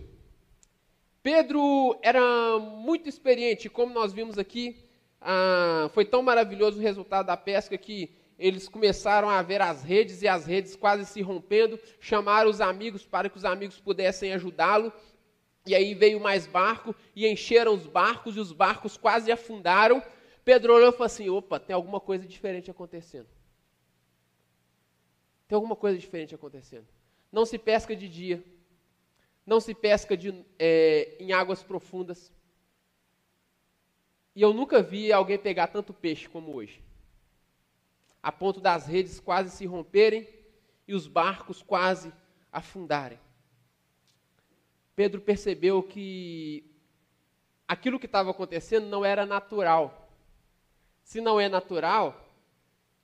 Pedro 1.21 1.99
era 2.01 2.57
muito 2.57 3.07
experiente, 3.07 3.69
como 3.69 3.93
nós 3.93 4.11
vimos 4.11 4.39
aqui 4.39 4.83
ah, 5.21 5.87
foi 5.93 6.03
tão 6.03 6.23
maravilhoso 6.23 6.79
o 6.79 6.81
resultado 6.81 7.27
da 7.27 7.37
pesca 7.37 7.77
que 7.77 8.09
eles 8.39 8.67
começaram 8.67 9.29
a 9.29 9.43
ver 9.43 9.61
as 9.61 9.83
redes 9.83 10.23
e 10.23 10.27
as 10.27 10.47
redes 10.47 10.75
quase 10.75 11.05
se 11.05 11.21
rompendo, 11.21 11.79
chamaram 11.99 12.49
os 12.49 12.59
amigos 12.59 13.05
para 13.05 13.29
que 13.29 13.37
os 13.37 13.45
amigos 13.45 13.79
pudessem 13.79 14.33
ajudá-lo. 14.33 14.91
E 15.67 15.75
aí 15.75 15.93
veio 15.93 16.19
mais 16.19 16.47
barco 16.47 16.95
e 17.15 17.27
encheram 17.27 17.75
os 17.75 17.85
barcos 17.85 18.35
e 18.35 18.39
os 18.39 18.51
barcos 18.51 18.97
quase 18.97 19.31
afundaram. 19.31 20.01
Pedro 20.43 20.73
olhou 20.73 20.89
e 20.89 20.93
falou 20.93 21.05
assim: 21.05 21.29
opa, 21.29 21.59
tem 21.59 21.75
alguma 21.75 21.99
coisa 21.99 22.25
diferente 22.25 22.71
acontecendo. 22.71 23.29
Tem 25.47 25.55
alguma 25.55 25.75
coisa 25.75 25.99
diferente 25.99 26.33
acontecendo. 26.33 26.87
Não 27.31 27.45
se 27.45 27.57
pesca 27.57 27.95
de 27.95 28.09
dia, 28.09 28.43
não 29.45 29.59
se 29.59 29.73
pesca 29.73 30.15
de, 30.15 30.45
é, 30.57 31.15
em 31.19 31.31
águas 31.31 31.63
profundas. 31.63 32.31
E 34.35 34.41
eu 34.41 34.53
nunca 34.53 34.81
vi 34.81 35.11
alguém 35.11 35.37
pegar 35.37 35.67
tanto 35.67 35.93
peixe 35.93 36.29
como 36.29 36.53
hoje. 36.53 36.83
A 38.21 38.31
ponto 38.31 38.59
das 38.59 38.85
redes 38.85 39.19
quase 39.19 39.49
se 39.49 39.65
romperem 39.65 40.27
e 40.87 40.93
os 40.93 41.07
barcos 41.07 41.61
quase 41.61 42.13
afundarem. 42.51 43.19
Pedro 44.95 45.21
percebeu 45.21 45.81
que 45.81 46.75
aquilo 47.67 47.99
que 47.99 48.05
estava 48.05 48.31
acontecendo 48.31 48.87
não 48.87 49.05
era 49.05 49.25
natural. 49.25 50.11
Se 51.03 51.21
não 51.21 51.39
é 51.39 51.47
natural, 51.47 52.27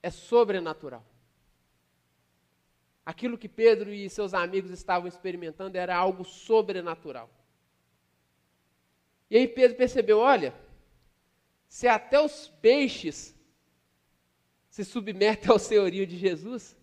é 0.02 0.10
sobrenatural. 0.10 1.04
Aquilo 3.06 3.38
que 3.38 3.48
Pedro 3.48 3.94
e 3.94 4.10
seus 4.10 4.34
amigos 4.34 4.72
estavam 4.72 5.06
experimentando 5.06 5.78
era 5.78 5.96
algo 5.96 6.24
sobrenatural. 6.24 7.30
E 9.30 9.36
aí 9.36 9.46
Pedro 9.46 9.76
percebeu: 9.76 10.18
olha, 10.18 10.52
se 11.68 11.86
até 11.86 12.20
os 12.20 12.48
peixes 12.60 13.32
se 14.68 14.84
submetem 14.84 15.48
ao 15.48 15.58
senhorio 15.58 16.04
de 16.04 16.16
Jesus? 16.16 16.76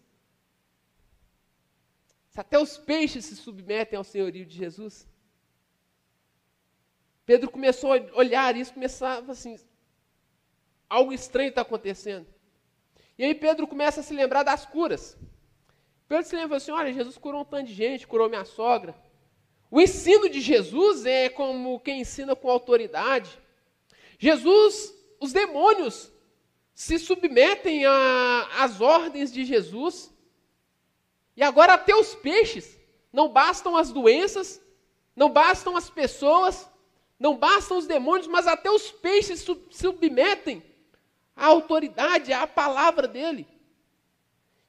Se 2.29 2.39
até 2.39 2.57
os 2.57 2.77
peixes 2.77 3.25
se 3.25 3.35
submetem 3.35 3.97
ao 3.97 4.03
senhorio 4.05 4.45
de 4.45 4.55
Jesus? 4.55 5.05
Pedro 7.25 7.51
começou 7.51 7.93
a 7.93 7.97
olhar 8.15 8.55
isso, 8.55 8.73
começava 8.73 9.33
assim, 9.33 9.59
algo 10.89 11.11
estranho 11.11 11.49
está 11.49 11.61
acontecendo. 11.61 12.25
E 13.17 13.25
aí 13.25 13.35
Pedro 13.35 13.67
começa 13.67 13.99
a 13.99 14.03
se 14.03 14.13
lembrar 14.13 14.43
das 14.43 14.65
curas. 14.65 15.17
Pedro 16.07 16.25
se 16.25 16.35
lembra 16.35 16.57
assim: 16.57 16.71
olha, 16.71 16.93
Jesus 16.93 17.17
curou 17.17 17.41
um 17.41 17.45
tanto 17.45 17.67
de 17.67 17.73
gente, 17.73 18.07
curou 18.07 18.29
minha 18.29 18.45
sogra. 18.45 18.95
O 19.69 19.81
ensino 19.81 20.29
de 20.29 20.39
Jesus 20.39 21.05
é 21.05 21.29
como 21.29 21.79
quem 21.79 22.01
ensina 22.01 22.35
com 22.35 22.49
autoridade. 22.49 23.39
Jesus, 24.19 24.93
os 25.19 25.33
demônios 25.33 26.11
se 26.73 26.99
submetem 26.99 27.83
às 27.85 28.81
ordens 28.81 29.31
de 29.31 29.43
Jesus. 29.43 30.13
E 31.35 31.41
agora 31.41 31.73
até 31.73 31.95
os 31.95 32.13
peixes, 32.13 32.77
não 33.11 33.29
bastam 33.29 33.75
as 33.75 33.91
doenças, 33.91 34.61
não 35.15 35.29
bastam 35.29 35.75
as 35.75 35.89
pessoas, 35.89 36.69
não 37.19 37.35
bastam 37.37 37.77
os 37.77 37.87
demônios, 37.87 38.27
mas 38.27 38.47
até 38.47 38.69
os 38.69 38.91
peixes 38.91 39.39
se 39.39 39.57
submetem 39.71 40.63
à 41.35 41.47
autoridade, 41.47 42.33
à 42.33 42.45
palavra 42.45 43.07
dele. 43.07 43.47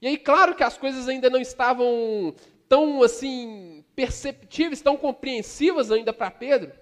E 0.05 0.07
aí, 0.07 0.19
claro 0.19 0.55
que 0.55 0.63
as 0.63 0.77
coisas 0.77 1.09
ainda 1.09 1.31
não 1.31 1.41
estavam 1.41 2.35
tão 2.69 3.03
assim 3.03 3.83
perceptíveis, 3.97 4.83
tão 4.83 4.99
compreensivas 4.99 5.91
ainda 5.91 6.13
para 6.13 6.31
Pedro, 6.31 6.75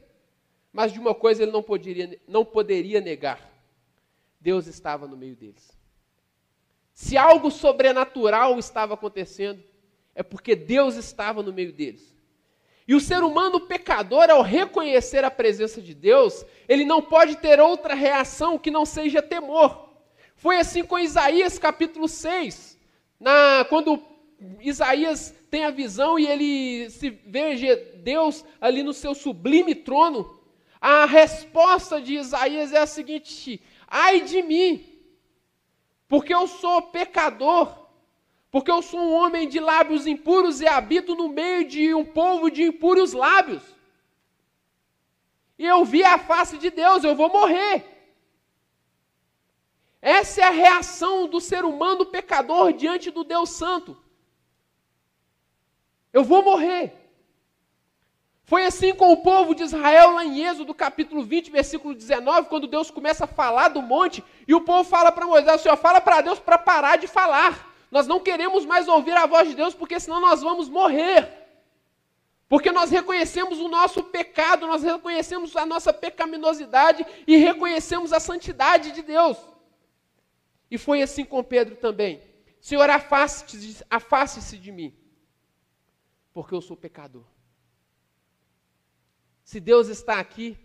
mas 0.73 0.93
de 0.93 0.99
uma 0.99 1.15
coisa 1.15 1.45
ele 1.45 1.53
não 1.53 1.63
poderia, 1.63 2.21
não 2.27 2.45
poderia 2.45 3.01
negar: 3.01 3.49
Deus 4.41 4.67
estava 4.67 5.07
no 5.07 5.17
meio 5.17 5.37
deles. 5.37 5.71
Se 6.93 7.17
algo 7.17 7.49
sobrenatural 7.49 8.59
estava 8.59 8.95
acontecendo, 8.95 9.63
é 10.17 10.25
porque 10.25 10.57
Deus 10.57 10.97
estava 10.97 11.45
no 11.45 11.53
meio 11.53 11.73
deles. 11.73 12.13
E 12.89 12.93
o 12.93 13.01
ser 13.01 13.23
humano 13.23 13.61
pecador, 13.61 14.31
ao 14.31 14.43
reconhecer 14.43 15.25
a 15.25 15.31
presença 15.31 15.81
de 15.81 15.95
Deus, 15.95 16.45
ele 16.69 16.85
não 16.85 17.01
pode 17.01 17.37
ter 17.37 17.61
outra 17.61 17.95
reação 17.95 18.59
que 18.59 18.69
não 18.69 18.85
seja 18.85 19.23
temor. 19.23 19.91
Foi 20.35 20.57
assim 20.57 20.83
com 20.83 20.99
Isaías 20.99 21.57
capítulo 21.57 22.09
6. 22.09 22.72
Na, 23.23 23.65
quando 23.65 24.03
Isaías 24.61 25.33
tem 25.49 25.65
a 25.65 25.71
visão 25.71 26.19
e 26.19 26.27
ele 26.27 26.91
se 26.91 27.09
veja 27.09 27.77
Deus 28.03 28.45
ali 28.61 28.83
no 28.83 28.93
seu 28.93 29.15
sublime 29.15 29.75
trono, 29.75 30.41
a 30.81 31.07
resposta 31.07 32.01
de 32.01 32.15
Isaías 32.17 32.73
é 32.73 32.81
a 32.81 32.87
seguinte: 32.87 33.63
ai 33.87 34.23
de 34.23 34.43
mim, 34.43 34.85
porque 36.09 36.35
eu 36.35 36.47
sou 36.49 36.83
pecador 36.83 37.83
porque 38.53 38.71
eu 38.71 38.83
sou 38.83 39.01
um 39.01 39.15
homem 39.15 39.49
de 39.49 39.59
lábios 39.59 40.07
impuros 40.07 40.61
e 40.61 40.69
habito 40.69 41.15
no 41.17 41.27
meio 41.27 41.67
de 41.67 41.95
um 41.95 42.05
povo 42.05 42.51
de 42.51 42.65
impuros 42.65 43.15
lábios. 43.15 43.63
E 45.59 45.65
eu 45.65 45.83
vi 45.87 46.05
a 46.05 46.19
face 46.19 46.59
de 46.59 46.69
Deus, 46.69 47.03
eu 47.03 47.17
vou 47.17 47.31
morrer. 47.31 47.83
Essa 50.03 50.41
é 50.41 50.45
a 50.45 50.51
reação 50.51 51.29
do 51.29 51.41
ser 51.41 51.65
humano 51.65 52.05
pecador 52.05 52.73
diante 52.73 53.09
do 53.09 53.23
Deus 53.23 53.51
Santo. 53.51 53.97
Eu 56.13 56.25
vou 56.25 56.43
morrer. 56.43 56.93
Foi 58.43 58.67
assim 58.67 58.93
com 58.93 59.13
o 59.13 59.23
povo 59.23 59.55
de 59.55 59.63
Israel 59.63 60.11
lá 60.11 60.25
em 60.25 60.45
Êxodo 60.45 60.75
capítulo 60.75 61.23
20, 61.23 61.53
versículo 61.53 61.95
19, 61.95 62.49
quando 62.49 62.67
Deus 62.67 62.91
começa 62.91 63.25
a 63.25 63.29
falar 63.29 63.69
do 63.69 63.81
monte, 63.81 64.25
e 64.47 64.55
o 64.55 64.61
povo 64.61 64.83
fala 64.83 65.13
para 65.13 65.25
Moisés, 65.25 65.61
o 65.61 65.63
Senhor 65.63 65.77
fala 65.77 66.01
para 66.01 66.21
Deus 66.21 66.41
para 66.41 66.59
parar 66.59 66.99
de 66.99 67.07
falar. 67.07 67.73
Nós 67.89 68.09
não 68.09 68.19
queremos 68.19 68.67
mais 68.67 68.89
ouvir 68.89 69.17
a 69.17 69.27
voz 69.27 69.49
de 69.49 69.55
Deus, 69.55 69.73
porque 69.73 70.01
senão 70.01 70.21
nós 70.21 70.43
vamos 70.43 70.69
morrer. 70.69 71.31
Porque 72.49 72.73
nós 72.73 72.91
reconhecemos 72.91 73.61
o 73.61 73.69
nosso 73.69 74.03
pecado, 74.03 74.67
nós 74.67 74.83
reconhecemos 74.83 75.57
a 75.57 75.65
nossa 75.65 75.93
pecaminosidade 75.93 77.07
e 77.25 77.37
reconhecemos 77.37 78.13
a 78.13 78.19
santidade 78.19 78.91
de 78.91 79.01
Deus. 79.01 79.52
E 80.73 80.79
foi 80.79 81.03
assim 81.03 81.23
com 81.23 81.45
Pedro 81.45 81.77
também. 81.77 82.23
Senhor, 82.59 82.89
afaste-se 82.89 83.85
afaste 83.91 84.57
de 84.59 84.73
mim, 84.73 84.97
porque 86.33 86.55
eu 86.55 86.63
sou 86.63 86.75
pecador. 86.75 87.27
Se 89.45 89.61
Deus 89.61 89.89
está 89.89 90.19
aqui, 90.19 90.57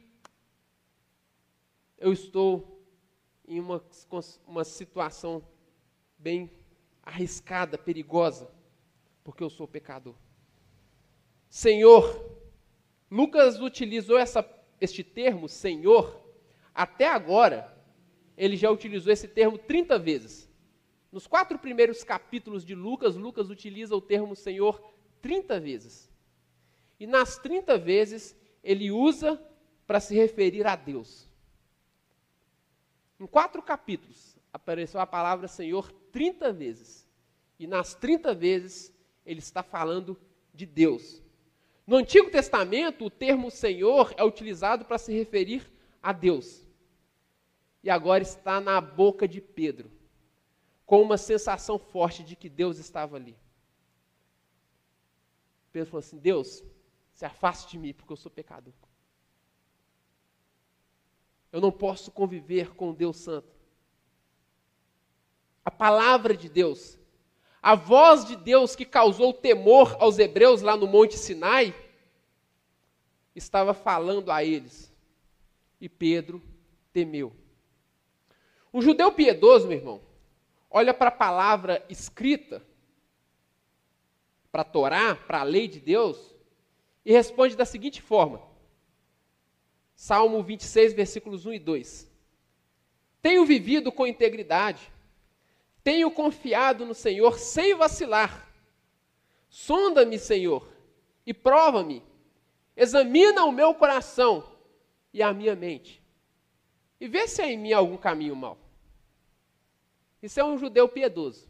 eu 1.97 2.13
estou 2.13 2.81
em 3.45 3.59
uma, 3.59 3.83
uma 4.45 4.63
situação 4.63 5.45
bem 6.17 6.57
arriscada, 7.03 7.77
perigosa, 7.77 8.49
porque 9.25 9.43
eu 9.43 9.49
sou 9.49 9.67
pecador. 9.67 10.15
Senhor, 11.49 12.39
Lucas 13.11 13.59
utilizou 13.59 14.17
essa, 14.17 14.49
este 14.79 15.03
termo, 15.03 15.49
Senhor, 15.49 16.17
até 16.73 17.09
agora, 17.09 17.76
ele 18.38 18.56
já 18.56 18.69
utilizou 18.69 19.12
esse 19.12 19.28
termo 19.28 19.58
30 19.58 19.97
vezes. 19.97 20.47
Nos 21.12 21.26
quatro 21.26 21.58
primeiros 21.58 22.04
capítulos 22.04 22.63
de 22.63 22.76
Lucas, 22.76 23.15
Lucas 23.15 23.50
utiliza 23.50 23.95
o 23.95 24.02
termo 24.02 24.36
Senhor 24.36 24.93
30 25.21 25.60
vezes. 25.60 26.10
E 27.00 27.08
nas 27.08 27.38
30 27.38 27.78
vezes, 27.78 28.36
ele 28.63 28.91
usa 28.91 29.41
para 29.88 30.00
se 30.00 30.15
referir 30.15 30.67
a 30.67 30.76
Deus. 30.76 31.28
Em 33.19 33.26
quatro 33.26 33.62
capítulos, 33.63 34.38
apareceu 34.54 35.00
a 35.00 35.08
palavra 35.08 35.47
Senhor 35.47 35.91
30 36.12 36.54
vezes. 36.54 37.08
E 37.58 37.65
nas 37.65 37.95
30 37.95 38.36
vezes 38.36 38.93
ele 39.26 39.39
está 39.39 39.63
falando 39.63 40.19
de 40.54 40.65
Deus. 40.65 41.23
No 41.86 41.95
Antigo 41.95 42.30
Testamento, 42.30 43.06
o 43.06 43.10
termo 43.10 43.50
Senhor 43.50 44.13
é 44.17 44.23
utilizado 44.23 44.86
para 44.86 44.97
se 44.97 45.13
referir 45.13 45.65
a 46.04 46.12
Deus. 46.12 46.66
E 47.88 47.89
agora 47.89 48.21
está 48.21 48.60
na 48.60 48.82
boca 48.82 49.26
de 49.26 49.39
Pedro, 49.39 49.89
com 50.86 51.02
uma 51.02 51.17
sensação 51.17 51.80
forte 51.80 52.21
de 52.21 52.36
que 52.36 52.50
Deus 52.50 52.80
estava 52.80 53.15
ali. 53.15 53.34
Pedro 55.71 55.91
falou 55.91 56.00
assim: 56.00 56.17
Deus, 56.17 56.62
se 57.13 57.23
afaste 57.23 57.71
de 57.71 57.78
mim, 57.78 57.93
porque 57.93 58.12
eu 58.12 58.17
sou 58.17 58.30
pecador. 58.30 58.73
Eu 61.50 61.62
não 61.62 61.71
posso 61.71 62.12
conviver 62.12 62.76
com 62.76 62.93
Deus 62.93 63.15
Santo. 63.15 63.56
A 65.63 65.71
palavra 65.71 66.36
de 66.36 66.50
Deus, 66.50 67.00
a 67.62 67.73
voz 67.73 68.26
de 68.26 68.36
Deus 68.36 68.76
que 68.76 68.84
causou 68.84 69.32
temor 69.32 69.95
aos 70.02 70.19
hebreus 70.19 70.62
lá 70.62 70.76
no 70.76 70.88
Monte 70.88 71.17
Sinai, 71.17 71.73
estava 73.34 73.73
falando 73.73 74.30
a 74.30 74.43
eles. 74.43 74.93
E 75.80 75.88
Pedro 75.88 76.43
temeu. 76.91 77.46
Um 78.73 78.82
judeu 78.82 79.12
piedoso, 79.12 79.67
meu 79.67 79.77
irmão, 79.77 80.01
olha 80.69 80.93
para 80.93 81.10
a 81.10 81.12
palavra 81.12 81.86
escrita, 81.89 82.65
para 84.51 84.62
a 84.62 84.65
Torá, 84.65 85.15
para 85.15 85.41
a 85.41 85.43
lei 85.43 85.67
de 85.67 85.80
Deus, 85.80 86.36
e 87.06 87.12
responde 87.12 87.56
da 87.56 87.65
seguinte 87.65 88.01
forma: 88.01 88.41
Salmo 89.95 90.41
26, 90.43 90.93
versículos 90.93 91.45
1 91.45 91.53
e 91.53 91.60
2. 91.60 92.12
Tenho 93.21 93.45
vivido 93.45 93.91
com 93.91 94.06
integridade 94.06 94.91
tenho 95.88 96.12
confiado 96.12 96.86
no 96.86 96.93
Senhor 96.93 97.39
sem 97.39 97.73
vacilar. 97.73 98.51
Sonda-me, 99.47 100.19
Senhor, 100.19 100.67
e 101.25 101.34
prova-me. 101.34 102.03
Examina 102.75 103.45
o 103.45 103.53
meu 103.53 103.73
coração 103.73 104.43
e 105.13 105.23
a 105.23 105.34
minha 105.34 105.56
mente. 105.56 106.03
E 106.99 107.07
vê 107.07 107.27
se 107.27 107.41
há 107.41 107.47
em 107.47 107.57
mim 107.57 107.73
algum 107.73 107.97
caminho 107.97 108.36
mau. 108.36 108.57
Isso 110.21 110.39
é 110.39 110.43
um 110.43 110.57
judeu 110.57 110.89
piedoso. 110.89 111.47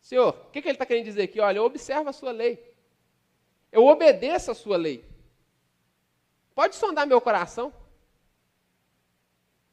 Senhor, 0.00 0.28
o 0.28 0.50
que, 0.50 0.62
que 0.62 0.68
ele 0.68 0.76
está 0.76 0.86
querendo 0.86 1.04
dizer 1.06 1.22
aqui? 1.22 1.40
Olha, 1.40 1.58
eu 1.58 1.64
observo 1.64 2.08
a 2.08 2.12
sua 2.12 2.30
lei. 2.30 2.74
Eu 3.72 3.84
obedeço 3.84 4.50
a 4.50 4.54
sua 4.54 4.76
lei. 4.76 5.04
Pode 6.54 6.76
sondar 6.76 7.06
meu 7.06 7.20
coração. 7.20 7.74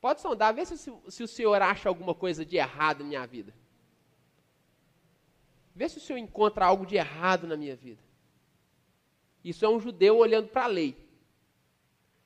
Pode 0.01 0.19
sondar, 0.19 0.53
vê 0.53 0.65
se, 0.65 0.75
se 0.77 1.23
o 1.23 1.27
senhor 1.27 1.61
acha 1.61 1.87
alguma 1.87 2.13
coisa 2.13 2.43
de 2.43 2.57
errado 2.57 2.99
na 2.99 3.05
minha 3.05 3.25
vida. 3.25 3.53
Vê 5.73 5.87
se 5.87 5.97
o 5.97 6.01
senhor 6.01 6.19
encontra 6.19 6.65
algo 6.65 6.85
de 6.85 6.95
errado 6.95 7.47
na 7.47 7.55
minha 7.55 7.75
vida. 7.75 8.01
Isso 9.43 9.63
é 9.63 9.69
um 9.69 9.79
judeu 9.79 10.17
olhando 10.17 10.49
para 10.49 10.65
a 10.65 10.67
lei. 10.67 10.97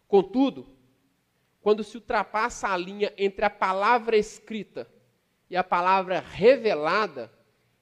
Contudo, 0.07 0.67
quando 1.67 1.83
se 1.83 1.97
ultrapassa 1.97 2.69
a 2.69 2.77
linha 2.77 3.13
entre 3.17 3.43
a 3.43 3.49
palavra 3.49 4.15
escrita 4.15 4.89
e 5.49 5.57
a 5.57 5.61
palavra 5.65 6.23
revelada, 6.25 7.29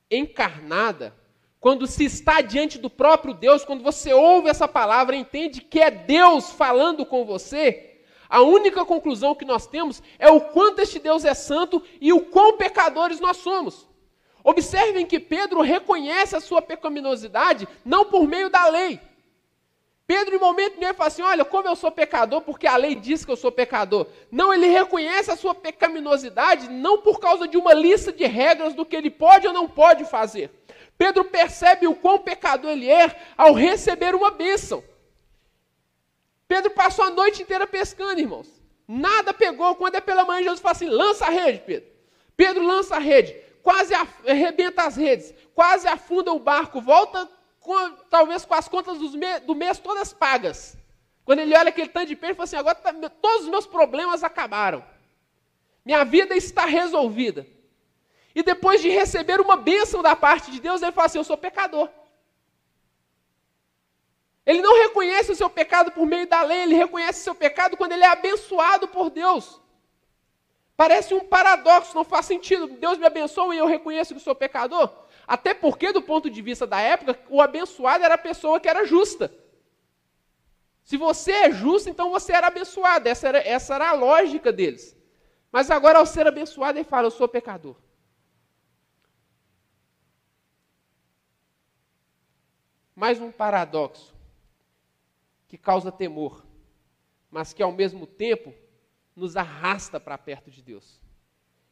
encarnada, 0.10 1.14
quando 1.60 1.86
se 1.86 2.04
está 2.04 2.42
diante 2.42 2.80
do 2.80 2.90
próprio 2.90 3.32
Deus, 3.32 3.64
quando 3.64 3.84
você 3.84 4.12
ouve 4.12 4.50
essa 4.50 4.68
palavra, 4.68 5.16
entende 5.16 5.62
que 5.62 5.80
é 5.80 5.92
Deus 5.92 6.50
falando 6.50 7.06
com 7.06 7.26
você, 7.26 8.02
a 8.28 8.42
única 8.42 8.84
conclusão 8.84 9.36
que 9.36 9.46
nós 9.46 9.68
temos 9.68 10.02
é 10.18 10.32
o 10.32 10.42
quanto 10.42 10.80
este 10.80 10.98
Deus 10.98 11.24
é 11.24 11.36
santo 11.36 11.84
e 12.02 12.12
o 12.12 12.22
quão 12.22 12.58
pecadores 12.58 13.20
nós 13.20 13.38
somos. 13.38 13.88
Observem 14.44 15.06
que 15.06 15.20
Pedro 15.20 15.62
reconhece 15.62 16.36
a 16.36 16.42
sua 16.42 16.60
pecaminosidade 16.60 17.68
não 17.86 18.06
por 18.06 18.28
meio 18.28 18.50
da 18.50 18.68
lei. 18.68 19.00
Pedro, 20.08 20.36
em 20.36 20.40
momento 20.40 20.80
nenhum, 20.80 20.94
fala 20.94 21.08
assim: 21.08 21.24
Olha, 21.24 21.44
como 21.44 21.68
eu 21.68 21.76
sou 21.76 21.90
pecador, 21.92 22.42
porque 22.42 22.68
a 22.68 22.78
lei 22.78 22.94
diz 22.94 23.26
que 23.26 23.32
eu 23.32 23.36
sou 23.36 23.52
pecador. 23.52 24.06
Não, 24.32 24.54
ele 24.54 24.68
reconhece 24.68 25.32
a 25.32 25.36
sua 25.36 25.56
pecaminosidade 25.56 26.70
não 26.70 27.00
por 27.02 27.20
causa 27.20 27.48
de 27.48 27.58
uma 27.58 27.74
lista 27.74 28.12
de 28.12 28.26
regras 28.26 28.76
do 28.76 28.86
que 28.86 28.96
ele 28.96 29.10
pode 29.10 29.48
ou 29.48 29.54
não 29.54 29.68
pode 29.68 30.06
fazer. 30.06 30.52
Pedro 30.98 31.26
percebe 31.26 31.88
o 31.88 31.96
quão 31.96 32.20
pecador 32.20 32.72
ele 32.72 32.90
é 32.90 33.16
ao 33.36 33.54
receber 33.54 34.14
uma 34.14 34.30
bênção. 34.30 34.84
Pedro 36.48 36.70
passou 36.72 37.06
a 37.06 37.10
noite 37.10 37.42
inteira 37.42 37.66
pescando, 37.66 38.22
irmãos. 38.22 38.48
Nada 38.88 39.34
pegou. 39.34 39.74
Quando 39.76 39.96
é 39.96 40.02
pela 40.02 40.24
manhã, 40.24 40.44
Jesus 40.44 40.60
fala 40.60 40.74
assim: 40.74 40.88
lança 40.88 41.26
a 41.26 41.30
rede, 41.32 41.64
Pedro. 41.66 41.90
Pedro 42.38 42.64
lança 42.64 42.96
a 42.96 43.00
rede, 43.00 43.36
quase 43.64 43.94
arrebenta 43.94 44.84
as 44.84 44.96
redes, 44.96 45.34
quase 45.56 45.88
afunda 45.88 46.32
o 46.32 46.40
barco, 46.40 46.82
volta 46.82 47.28
com, 47.66 47.92
talvez 48.12 48.46
com 48.46 48.54
as 48.54 48.68
contas 48.68 49.00
do 49.42 49.56
mês 49.56 49.80
todas 49.80 50.14
pagas. 50.14 50.78
Quando 51.26 51.40
ele 51.40 51.58
olha 51.58 51.70
aquele 51.70 51.90
tanto 51.90 52.06
de 52.06 52.16
peixe, 52.16 52.32
ele 52.32 52.36
fala 52.36 52.44
assim: 52.44 52.56
agora 52.56 52.76
tá, 52.76 52.94
todos 53.10 53.46
os 53.46 53.50
meus 53.50 53.66
problemas 53.66 54.24
acabaram. 54.24 54.86
Minha 55.84 56.06
vida 56.06 56.36
está 56.36 56.66
resolvida. 56.66 57.48
E 58.36 58.44
depois 58.44 58.82
de 58.82 58.90
receber 58.90 59.42
uma 59.42 59.58
bênção 59.58 60.04
da 60.04 60.16
parte 60.16 60.52
de 60.52 60.60
Deus, 60.60 60.84
ele 60.84 60.92
fala 60.92 61.08
assim: 61.08 61.18
Eu 61.18 61.24
sou 61.24 61.38
pecador. 61.38 61.90
Ele 64.46 64.62
não 64.62 64.78
reconhece 64.84 65.32
o 65.32 65.36
seu 65.36 65.50
pecado 65.50 65.92
por 65.92 66.06
meio 66.06 66.28
da 66.28 66.44
lei, 66.44 66.62
ele 66.62 66.76
reconhece 66.76 67.22
o 67.22 67.24
seu 67.24 67.34
pecado 67.34 67.76
quando 67.76 67.94
ele 67.94 68.04
é 68.04 68.08
abençoado 68.08 68.88
por 68.88 69.10
Deus. 69.10 69.60
Parece 70.78 71.16
um 71.16 71.22
paradoxo, 71.22 71.96
não 71.96 72.04
faz 72.04 72.28
sentido. 72.28 72.68
Deus 72.68 73.00
me 73.00 73.08
abençoa 73.08 73.56
e 73.56 73.58
eu 73.58 73.66
reconheço 73.66 74.14
que 74.14 74.20
sou 74.20 74.36
pecador. 74.36 75.05
Até 75.28 75.54
porque, 75.54 75.92
do 75.92 76.02
ponto 76.02 76.30
de 76.30 76.42
vista 76.42 76.68
da 76.68 76.80
época, 76.80 77.20
o 77.30 77.42
abençoado 77.42 78.04
era 78.04 78.16
a 78.16 78.18
pessoa 78.18 78.60
que 78.60 78.68
era 78.68 78.86
justa. 78.86 79.34
Se 80.84 80.98
você 80.98 81.32
é 81.32 81.52
justo, 81.52 81.90
então 81.90 82.12
você 82.12 82.32
era 82.32 82.48
abençoado. 82.48 83.10
Essa 83.10 83.28
era, 83.28 83.40
essa 83.40 83.76
era 83.76 83.90
a 83.90 83.94
lógica 83.94 84.52
deles. 84.52 84.96
Mas 85.52 85.72
agora, 85.72 85.98
ao 86.00 86.06
ser 86.06 86.28
abençoado, 86.28 86.78
ele 86.78 86.86
fala: 86.86 87.08
Eu 87.08 87.12
sou 87.12 87.28
pecador. 87.28 87.76
Mais 92.96 93.20
um 93.20 93.32
paradoxo 93.32 94.14
que 95.48 95.58
causa 95.58 95.92
temor, 95.92 96.46
mas 97.32 97.52
que 97.52 97.64
ao 97.64 97.72
mesmo 97.72 98.06
tempo 98.06 98.54
nos 99.16 99.36
arrasta 99.36 100.00
para 100.00 100.18
perto 100.18 100.52
de 100.52 100.62
Deus 100.62 101.02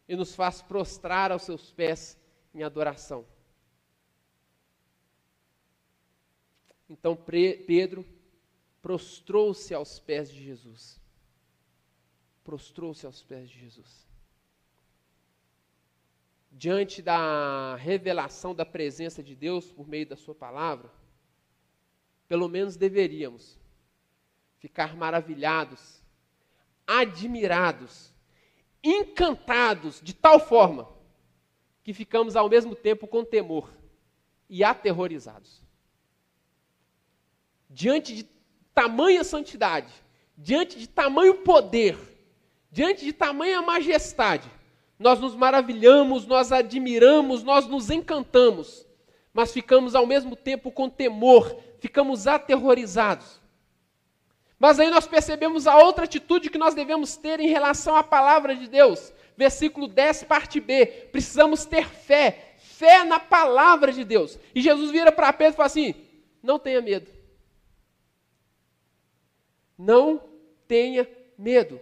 e 0.07 0.15
nos 0.15 0.35
faz 0.35 0.61
prostrar 0.61 1.31
aos 1.31 1.43
seus 1.43 1.71
pés 1.71 2.17
em 2.53 2.63
adoração. 2.63 3.25
Então 6.89 7.15
Pedro 7.15 8.05
prostrou-se 8.81 9.73
aos 9.73 9.99
pés 9.99 10.29
de 10.29 10.43
Jesus. 10.43 11.01
Prostrou-se 12.43 13.05
aos 13.05 13.23
pés 13.23 13.49
de 13.49 13.59
Jesus. 13.59 14.07
Diante 16.51 17.01
da 17.01 17.75
revelação 17.75 18.53
da 18.53 18.65
presença 18.65 19.23
de 19.23 19.35
Deus 19.35 19.71
por 19.71 19.87
meio 19.87 20.05
da 20.05 20.15
Sua 20.15 20.35
palavra, 20.35 20.91
pelo 22.27 22.47
menos 22.47 22.75
deveríamos 22.75 23.57
ficar 24.59 24.95
maravilhados, 24.95 26.03
admirados, 26.85 28.13
encantados 28.83 30.01
de 30.01 30.13
tal 30.13 30.39
forma 30.39 30.87
que 31.83 31.93
ficamos 31.93 32.35
ao 32.35 32.49
mesmo 32.49 32.75
tempo 32.75 33.07
com 33.07 33.25
temor 33.25 33.73
e 34.49 34.63
aterrorizados. 34.63 35.62
Diante 37.73 38.13
de 38.15 38.27
tamanha 38.73 39.23
santidade, 39.23 39.91
diante 40.37 40.77
de 40.77 40.87
tamanho 40.87 41.35
poder, 41.39 41.97
diante 42.71 43.03
de 43.03 43.11
tamanha 43.11 43.61
majestade, 43.63 44.47
nós 44.99 45.19
nos 45.19 45.35
maravilhamos, 45.35 46.27
nós 46.27 46.51
admiramos, 46.51 47.43
nós 47.43 47.65
nos 47.67 47.89
encantamos, 47.89 48.85
mas 49.33 49.51
ficamos 49.51 49.95
ao 49.95 50.05
mesmo 50.05 50.35
tempo 50.35 50.71
com 50.71 50.87
temor, 50.87 51.57
ficamos 51.79 52.27
aterrorizados. 52.27 53.41
Mas 54.59 54.79
aí 54.79 54.89
nós 54.91 55.07
percebemos 55.07 55.65
a 55.65 55.75
outra 55.77 56.05
atitude 56.05 56.51
que 56.51 56.59
nós 56.59 56.75
devemos 56.75 57.17
ter 57.17 57.39
em 57.39 57.47
relação 57.47 57.95
à 57.95 58.03
palavra 58.03 58.55
de 58.55 58.67
Deus. 58.67 59.11
Versículo 59.35 59.87
10, 59.87 60.23
parte 60.25 60.59
B. 60.59 60.85
Precisamos 61.11 61.65
ter 61.65 61.89
fé, 61.89 62.53
fé 62.59 63.03
na 63.03 63.19
palavra 63.19 63.91
de 63.91 64.05
Deus. 64.05 64.39
E 64.53 64.61
Jesus 64.61 64.91
vira 64.91 65.11
para 65.11 65.33
Pedro 65.33 65.53
e 65.53 65.57
fala 65.57 65.65
assim: 65.65 65.95
não 66.41 66.59
tenha 66.59 66.81
medo. 66.81 67.22
Não 69.83 70.21
tenha 70.67 71.09
medo. 71.37 71.79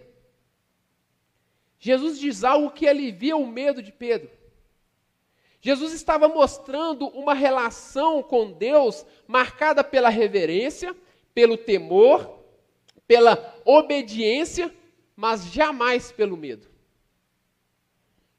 Jesus 1.78 2.18
diz 2.18 2.44
algo 2.44 2.70
que 2.70 2.88
alivia 2.88 3.36
o 3.36 3.46
medo 3.46 3.82
de 3.82 3.92
Pedro. 3.92 4.30
Jesus 5.60 5.92
estava 5.92 6.28
mostrando 6.28 7.06
uma 7.08 7.34
relação 7.34 8.22
com 8.22 8.50
Deus 8.52 9.06
marcada 9.26 9.84
pela 9.84 10.08
reverência, 10.08 10.94
pelo 11.34 11.56
temor 11.56 12.42
pela 13.12 13.54
obediência, 13.66 14.74
mas 15.14 15.44
jamais 15.52 16.10
pelo 16.10 16.34
medo. 16.34 16.66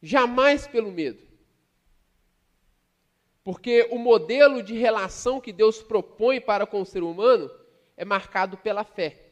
Jamais 0.01 0.67
pelo 0.67 0.91
medo. 0.91 1.21
Porque 3.43 3.87
o 3.91 3.99
modelo 3.99 4.63
de 4.63 4.73
relação 4.73 5.39
que 5.39 5.53
Deus 5.53 5.83
propõe 5.83 6.41
para 6.41 6.65
com 6.65 6.81
o 6.81 6.85
ser 6.85 7.03
humano 7.03 7.51
é 7.95 8.03
marcado 8.03 8.57
pela 8.57 8.83
fé. 8.83 9.22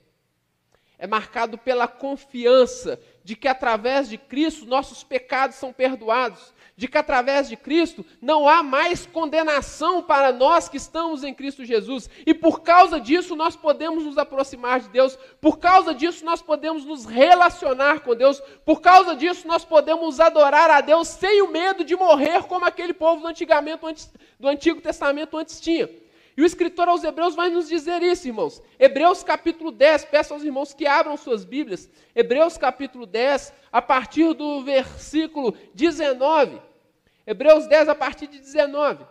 É 1.01 1.07
marcado 1.07 1.57
pela 1.57 1.87
confiança 1.87 3.01
de 3.23 3.35
que 3.35 3.47
através 3.47 4.07
de 4.07 4.19
Cristo 4.19 4.67
nossos 4.67 5.03
pecados 5.03 5.55
são 5.55 5.73
perdoados, 5.73 6.53
de 6.77 6.87
que 6.87 6.95
através 6.95 7.49
de 7.49 7.57
Cristo 7.57 8.05
não 8.21 8.47
há 8.47 8.61
mais 8.61 9.07
condenação 9.07 10.03
para 10.03 10.31
nós 10.31 10.69
que 10.69 10.77
estamos 10.77 11.23
em 11.23 11.33
Cristo 11.33 11.65
Jesus. 11.65 12.07
E 12.23 12.35
por 12.35 12.61
causa 12.61 12.99
disso 12.99 13.35
nós 13.35 13.55
podemos 13.55 14.03
nos 14.03 14.15
aproximar 14.19 14.79
de 14.79 14.89
Deus, 14.89 15.17
por 15.41 15.57
causa 15.57 15.91
disso 15.91 16.23
nós 16.23 16.39
podemos 16.39 16.85
nos 16.85 17.05
relacionar 17.05 18.01
com 18.01 18.15
Deus, 18.15 18.39
por 18.63 18.79
causa 18.79 19.15
disso 19.15 19.47
nós 19.47 19.65
podemos 19.65 20.19
adorar 20.19 20.69
a 20.69 20.81
Deus 20.81 21.07
sem 21.07 21.41
o 21.41 21.49
medo 21.49 21.83
de 21.83 21.95
morrer 21.95 22.43
como 22.43 22.63
aquele 22.63 22.93
povo 22.93 23.21
do, 23.21 23.27
antigamente, 23.27 24.07
do 24.39 24.47
Antigo 24.47 24.79
Testamento 24.79 25.35
antes 25.35 25.59
tinha. 25.59 25.89
E 26.41 26.43
o 26.43 26.47
escritor 26.47 26.89
aos 26.89 27.03
Hebreus 27.03 27.35
vai 27.35 27.51
nos 27.51 27.69
dizer 27.69 28.01
isso, 28.01 28.27
irmãos. 28.27 28.63
Hebreus 28.79 29.23
capítulo 29.23 29.69
10, 29.69 30.05
peço 30.05 30.33
aos 30.33 30.43
irmãos 30.43 30.73
que 30.73 30.87
abram 30.87 31.15
suas 31.15 31.45
Bíblias. 31.45 31.87
Hebreus 32.15 32.57
capítulo 32.57 33.05
10, 33.05 33.53
a 33.71 33.79
partir 33.79 34.33
do 34.33 34.63
versículo 34.63 35.55
19. 35.75 36.59
Hebreus 37.27 37.67
10, 37.67 37.89
a 37.89 37.93
partir 37.93 38.25
de 38.25 38.39
19. 38.39 39.05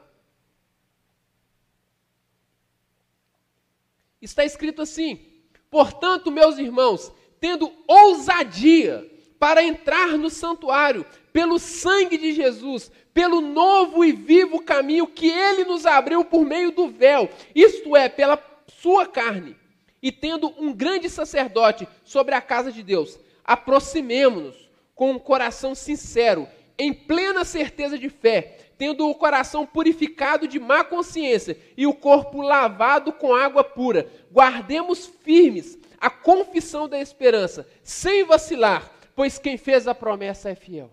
Está 4.20 4.44
escrito 4.44 4.82
assim: 4.82 5.24
Portanto, 5.70 6.32
meus 6.32 6.58
irmãos, 6.58 7.12
tendo 7.38 7.72
ousadia 7.86 9.08
para 9.38 9.62
entrar 9.62 10.18
no 10.18 10.30
santuário, 10.30 11.06
pelo 11.32 11.60
sangue 11.60 12.18
de 12.18 12.32
Jesus, 12.32 12.90
pelo 13.12 13.40
novo 13.40 14.04
e 14.04 14.12
vivo 14.12 14.62
caminho 14.62 15.06
que 15.06 15.28
ele 15.28 15.64
nos 15.64 15.86
abriu 15.86 16.24
por 16.24 16.44
meio 16.44 16.70
do 16.70 16.88
véu, 16.88 17.28
isto 17.54 17.96
é, 17.96 18.08
pela 18.08 18.42
sua 18.66 19.06
carne, 19.06 19.56
e 20.02 20.10
tendo 20.10 20.52
um 20.58 20.72
grande 20.72 21.08
sacerdote 21.08 21.86
sobre 22.04 22.34
a 22.34 22.40
casa 22.40 22.72
de 22.72 22.82
Deus, 22.82 23.18
aproximemo-nos 23.44 24.70
com 24.94 25.12
um 25.12 25.18
coração 25.18 25.74
sincero 25.74 26.46
em 26.78 26.92
plena 26.94 27.44
certeza 27.44 27.98
de 27.98 28.08
fé, 28.08 28.56
tendo 28.78 29.06
o 29.06 29.14
coração 29.14 29.66
purificado 29.66 30.48
de 30.48 30.58
má 30.58 30.82
consciência 30.82 31.58
e 31.76 31.86
o 31.86 31.92
corpo 31.92 32.40
lavado 32.40 33.12
com 33.12 33.34
água 33.34 33.62
pura. 33.62 34.10
Guardemos 34.32 35.06
firmes 35.22 35.78
a 36.00 36.08
confissão 36.08 36.88
da 36.88 36.98
esperança, 36.98 37.68
sem 37.82 38.24
vacilar, 38.24 38.90
pois 39.14 39.38
quem 39.38 39.58
fez 39.58 39.86
a 39.86 39.94
promessa 39.94 40.48
é 40.48 40.54
fiel. 40.54 40.90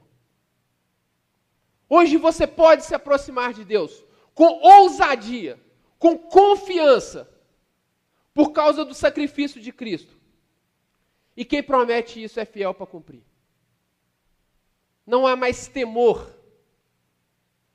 Hoje 1.90 2.18
você 2.18 2.46
pode 2.46 2.86
se 2.86 2.94
aproximar 2.94 3.54
de 3.54 3.64
Deus 3.64 4.04
com 4.34 4.62
ousadia, 4.62 5.60
com 5.98 6.18
confiança, 6.18 7.30
por 8.34 8.52
causa 8.52 8.86
do 8.86 8.94
sacrifício 8.94 9.60
de 9.60 9.72
Cristo. 9.72 10.16
E 11.36 11.44
quem 11.44 11.64
promete 11.64 12.22
isso 12.22 12.40
é 12.40 12.46
fiel 12.46 12.74
para 12.74 12.86
cumprir 12.86 13.24
não 15.08 15.26
há 15.26 15.38
mais 15.38 15.70
temor. 15.70 16.36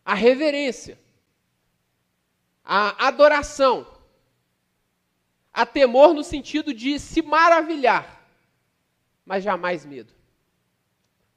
A 0.04 0.14
reverência, 0.14 0.98
a 2.62 3.06
adoração, 3.06 3.86
a 5.52 5.64
temor 5.64 6.12
no 6.12 6.24
sentido 6.24 6.74
de 6.74 6.98
se 6.98 7.22
maravilhar, 7.22 8.28
mas 9.24 9.44
jamais 9.44 9.86
medo, 9.86 10.12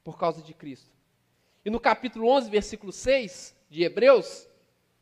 por 0.03 0.17
causa 0.17 0.41
de 0.41 0.53
Cristo. 0.53 0.91
E 1.65 1.69
no 1.71 1.79
capítulo 1.79 2.29
11, 2.29 2.47
versículo 2.51 2.91
6 2.91 3.55
de 3.67 3.83
Hebreus, 3.83 4.47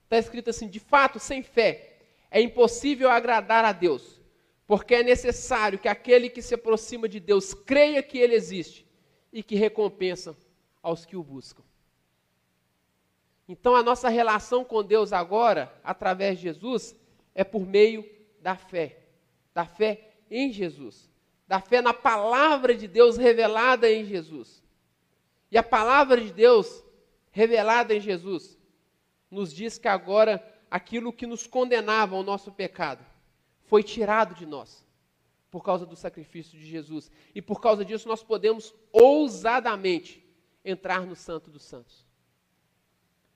está 0.05 0.17
escrito 0.17 0.49
assim: 0.49 0.69
de 0.69 0.79
fato, 0.79 1.19
sem 1.19 1.43
fé, 1.43 1.97
é 2.31 2.41
impossível 2.41 3.09
agradar 3.09 3.65
a 3.65 3.73
Deus, 3.73 4.21
porque 4.65 4.95
é 4.95 5.03
necessário 5.03 5.77
que 5.77 5.89
aquele 5.89 6.29
que 6.29 6.41
se 6.41 6.55
aproxima 6.55 7.09
de 7.09 7.19
Deus 7.19 7.53
creia 7.53 8.01
que 8.01 8.17
Ele 8.17 8.33
existe 8.33 8.87
e 9.31 9.43
que 9.43 9.55
recompensa 9.55 10.33
aos 10.81 11.05
que 11.05 11.17
o 11.17 11.23
buscam. 11.23 11.63
Então 13.45 13.75
a 13.75 13.83
nossa 13.83 14.07
relação 14.07 14.63
com 14.63 14.81
Deus 14.81 15.11
agora, 15.11 15.73
através 15.83 16.37
de 16.37 16.43
Jesus, 16.43 16.95
é 17.35 17.43
por 17.43 17.67
meio 17.67 18.09
da 18.41 18.55
fé. 18.55 18.99
Da 19.53 19.65
fé 19.65 20.13
em 20.31 20.49
Jesus. 20.49 21.09
Da 21.45 21.59
fé 21.59 21.81
na 21.81 21.93
palavra 21.93 22.73
de 22.73 22.87
Deus 22.87 23.17
revelada 23.17 23.91
em 23.91 24.05
Jesus. 24.05 24.62
E 25.53 25.57
a 25.59 25.61
palavra 25.61 26.19
de 26.19 26.33
Deus 26.33 26.83
revelada 27.29 27.93
em 27.93 27.99
Jesus 27.99 28.57
nos 29.29 29.53
diz 29.53 29.77
que 29.77 29.87
agora 29.87 30.43
aquilo 30.69 31.13
que 31.13 31.27
nos 31.27 31.45
condenava 31.45 32.15
ao 32.15 32.23
nosso 32.23 32.51
pecado 32.51 33.05
foi 33.65 33.83
tirado 33.83 34.33
de 34.33 34.47
nós 34.47 34.83
por 35.51 35.63
causa 35.63 35.85
do 35.85 35.95
sacrifício 35.95 36.57
de 36.57 36.65
Jesus. 36.65 37.11
E 37.35 37.39
por 37.39 37.61
causa 37.61 37.85
disso 37.85 38.07
nós 38.07 38.23
podemos 38.23 38.73
ousadamente 38.91 40.27
entrar 40.65 41.05
no 41.05 41.15
Santo 41.15 41.51
dos 41.51 41.61
Santos 41.61 42.03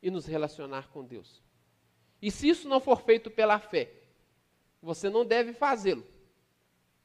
e 0.02 0.10
nos 0.10 0.26
relacionar 0.26 0.90
com 0.90 1.06
Deus. 1.06 1.44
E 2.20 2.32
se 2.32 2.50
isso 2.50 2.68
não 2.68 2.80
for 2.80 3.00
feito 3.02 3.30
pela 3.30 3.60
fé, 3.60 3.94
você 4.82 5.08
não 5.08 5.24
deve 5.24 5.54
fazê-lo, 5.54 6.04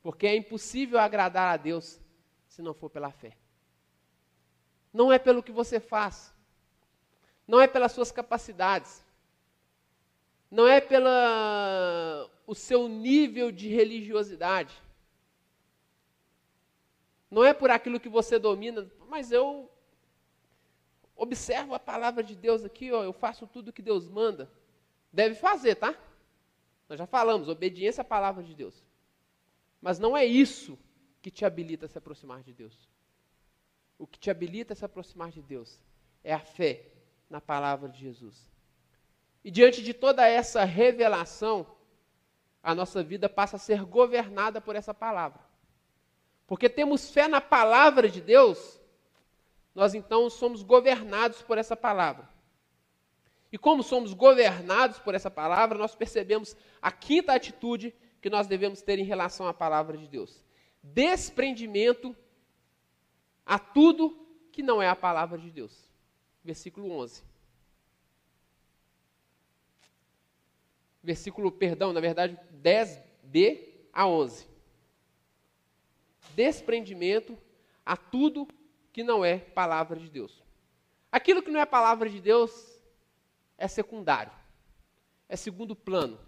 porque 0.02 0.26
é 0.26 0.34
impossível 0.34 0.98
agradar 0.98 1.52
a 1.52 1.58
Deus 1.58 2.00
se 2.46 2.62
não 2.62 2.72
for 2.72 2.88
pela 2.88 3.10
fé. 3.10 3.41
Não 4.93 5.12
é 5.12 5.18
pelo 5.18 5.43
que 5.43 5.53
você 5.53 5.80
faz, 5.80 6.34
não 7.47 7.61
é 7.61 7.66
pelas 7.66 7.93
suas 7.93 8.12
capacidades, 8.12 9.05
não 10.51 10.66
é 10.66 10.80
pelo 10.80 11.09
o 12.47 12.55
seu 12.55 12.88
nível 12.88 13.51
de 13.51 13.68
religiosidade, 13.68 14.74
não 17.30 17.43
é 17.43 17.55
por 17.55 17.70
aquilo 17.70 17.99
que 17.99 18.11
você 18.11 18.38
domina, 18.38 18.86
mas 19.09 19.32
eu 19.32 19.70
observo 21.16 21.74
a 21.74 21.78
palavra 21.78 22.22
de 22.22 22.34
Deus 22.34 22.64
aqui, 22.64 22.93
ó, 22.93 23.03
eu 23.03 23.12
faço 23.12 23.47
tudo 23.47 23.68
o 23.68 23.72
que 23.72 23.80
Deus 23.80 24.09
manda. 24.09 24.51
Deve 25.12 25.34
fazer, 25.34 25.76
tá? 25.76 25.95
Nós 26.88 26.99
já 26.99 27.07
falamos, 27.07 27.49
obediência 27.49 28.03
à 28.03 28.05
palavra 28.05 28.43
de 28.43 28.55
Deus. 28.55 28.84
Mas 29.80 29.99
não 29.99 30.16
é 30.16 30.24
isso 30.24 30.78
que 31.22 31.30
te 31.30 31.45
habilita 31.45 31.86
a 31.86 31.88
se 31.88 31.97
aproximar 31.97 32.43
de 32.43 32.53
Deus. 32.53 32.88
O 33.99 34.07
que 34.07 34.18
te 34.18 34.30
habilita 34.30 34.72
a 34.72 34.76
se 34.76 34.84
aproximar 34.84 35.30
de 35.30 35.43
Deus 35.43 35.80
é 36.24 36.32
a 36.32 36.40
fé 36.40 36.86
na 37.28 37.40
palavra 37.40 37.88
de 37.88 37.99
Jesus. 37.99 38.51
E 39.45 39.51
diante 39.51 39.82
de 39.82 39.93
toda 39.93 40.26
essa 40.26 40.64
revelação, 40.64 41.66
a 42.62 42.74
nossa 42.74 43.03
vida 43.03 43.28
passa 43.28 43.57
a 43.57 43.59
ser 43.59 43.84
governada 43.84 44.61
por 44.61 44.76
essa 44.76 44.95
palavra. 44.95 45.40
Porque 46.47 46.68
temos 46.68 47.11
fé 47.11 47.26
na 47.26 47.40
palavra 47.40 48.09
de 48.09 48.20
Deus, 48.20 48.80
nós 49.74 49.95
então 49.95 50.28
somos 50.28 50.62
governados 50.62 51.43
por 51.43 51.59
essa 51.59 51.76
palavra. 51.76 52.28
E 53.51 53.59
como 53.59 53.82
somos 53.82 54.14
governados 54.14 54.99
por 54.99 55.14
essa 55.14 55.30
palavra, 55.30 55.76
nós 55.76 55.95
percebemos 55.95 56.57
a 56.80 56.90
quinta 56.90 57.34
atitude 57.34 57.95
que 58.20 58.30
nós 58.30 58.47
devemos 58.47 58.80
ter 58.80 58.99
em 58.99 59.05
relação 59.05 59.47
à 59.47 59.53
palavra 59.53 59.97
de 59.99 60.07
Deus: 60.09 60.45
desprendimento 60.82 62.16
a 63.53 63.59
tudo 63.59 64.16
que 64.50 64.62
não 64.62 64.80
é 64.80 64.88
a 64.88 64.96
palavra 64.96 65.36
de 65.36 65.50
Deus. 65.50 65.86
Versículo 66.42 66.90
11. 66.90 67.22
Versículo, 71.03 71.53
perdão, 71.53 71.92
na 71.92 72.00
verdade, 72.00 72.38
10b 72.62 73.68
a 73.92 74.07
11 74.07 74.53
desprendimento 76.34 77.36
a 77.84 77.94
tudo 77.94 78.48
que 78.90 79.03
não 79.03 79.22
é 79.22 79.36
palavra 79.36 80.00
de 80.00 80.09
Deus. 80.09 80.42
Aquilo 81.11 81.42
que 81.42 81.50
não 81.50 81.61
é 81.61 81.66
palavra 81.66 82.09
de 82.09 82.20
Deus 82.20 82.80
é 83.59 83.68
secundário, 83.68 84.32
é 85.28 85.36
segundo 85.36 85.76
plano. 85.76 86.18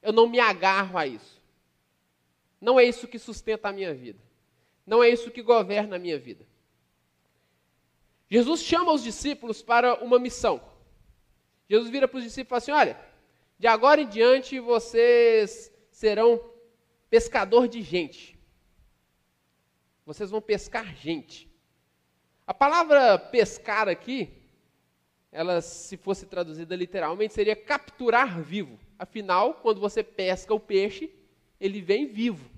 Eu 0.00 0.14
não 0.14 0.26
me 0.26 0.40
agarro 0.40 0.96
a 0.96 1.06
isso. 1.06 1.42
Não 2.58 2.80
é 2.80 2.84
isso 2.84 3.06
que 3.06 3.18
sustenta 3.18 3.68
a 3.68 3.72
minha 3.72 3.92
vida. 3.92 4.18
Não 4.86 5.02
é 5.02 5.10
isso 5.10 5.30
que 5.30 5.42
governa 5.42 5.96
a 5.96 5.98
minha 5.98 6.18
vida. 6.18 6.53
Jesus 8.34 8.62
chama 8.62 8.92
os 8.92 9.04
discípulos 9.04 9.62
para 9.62 10.02
uma 10.02 10.18
missão. 10.18 10.60
Jesus 11.68 11.88
vira 11.88 12.08
para 12.08 12.18
os 12.18 12.24
discípulos 12.24 12.64
e 12.64 12.66
fala 12.66 12.80
assim: 12.80 12.88
Olha, 12.90 13.00
de 13.56 13.68
agora 13.68 14.00
em 14.00 14.08
diante 14.08 14.58
vocês 14.58 15.72
serão 15.88 16.44
pescador 17.08 17.68
de 17.68 17.80
gente. 17.80 18.36
Vocês 20.04 20.32
vão 20.32 20.40
pescar 20.40 20.96
gente. 20.96 21.48
A 22.44 22.52
palavra 22.52 23.16
pescar 23.20 23.88
aqui, 23.88 24.28
ela, 25.30 25.60
se 25.60 25.96
fosse 25.96 26.26
traduzida 26.26 26.74
literalmente, 26.74 27.34
seria 27.34 27.54
capturar 27.54 28.42
vivo. 28.42 28.80
Afinal, 28.98 29.54
quando 29.62 29.78
você 29.78 30.02
pesca 30.02 30.52
o 30.52 30.58
peixe, 30.58 31.08
ele 31.60 31.80
vem 31.80 32.04
vivo 32.04 32.50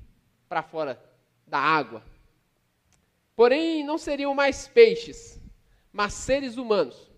para 0.49 0.63
fora 0.63 0.99
da 1.47 1.59
água. 1.59 2.03
Porém, 3.37 3.85
não 3.85 3.99
seriam 3.99 4.35
mais 4.35 4.67
peixes, 4.67 5.39
mas 5.97 6.13
seres 6.13 6.59
humanos. 6.59 7.11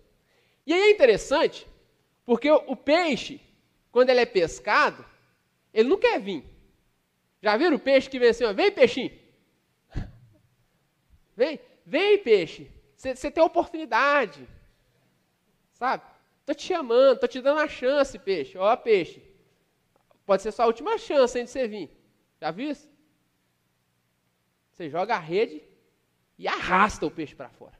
E 0.65 0.73
aí 0.73 0.79
é 0.79 0.91
interessante, 0.91 1.67
porque 2.25 2.49
o 2.49 2.75
peixe, 2.77 3.41
quando 3.91 4.09
ele 4.09 4.21
é 4.21 4.25
pescado, 4.25 5.05
ele 5.73 5.89
não 5.89 5.99
quer 5.99 6.17
vir. 6.17 6.45
Já 7.41 7.57
viram 7.57 7.75
o 7.75 7.79
peixe 7.79 8.09
que 8.09 8.17
vem 8.17 8.29
assim, 8.29 8.45
ó, 8.45 8.53
vem 8.53 8.71
peixinho. 8.71 9.11
Vem, 11.35 11.59
vem 11.85 12.17
peixe. 12.17 12.69
Você 12.95 13.31
tem 13.31 13.41
oportunidade. 13.41 14.45
Sabe? 15.73 16.03
Estou 16.41 16.53
te 16.53 16.63
chamando, 16.63 17.13
estou 17.13 17.29
te 17.29 17.41
dando 17.41 17.61
a 17.61 17.67
chance, 17.67 18.19
peixe. 18.19 18.57
Ó, 18.57 18.75
peixe. 18.75 19.23
Pode 20.25 20.41
ser 20.41 20.51
sua 20.51 20.65
última 20.65 20.97
chance 20.97 21.39
antes 21.39 21.53
de 21.53 21.59
você 21.59 21.67
vir. 21.67 21.89
Já 22.41 22.51
viu 22.51 22.71
isso? 22.71 22.89
Você 24.71 24.89
joga 24.89 25.15
a 25.15 25.19
rede 25.19 25.63
e 26.37 26.45
arrasta 26.45 27.05
o 27.05 27.11
peixe 27.11 27.33
para 27.35 27.49
fora. 27.49 27.78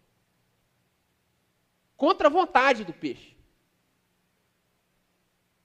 Contra 1.99 2.29
a 2.29 2.31
vontade 2.31 2.85
do 2.85 2.93
peixe. 2.93 3.35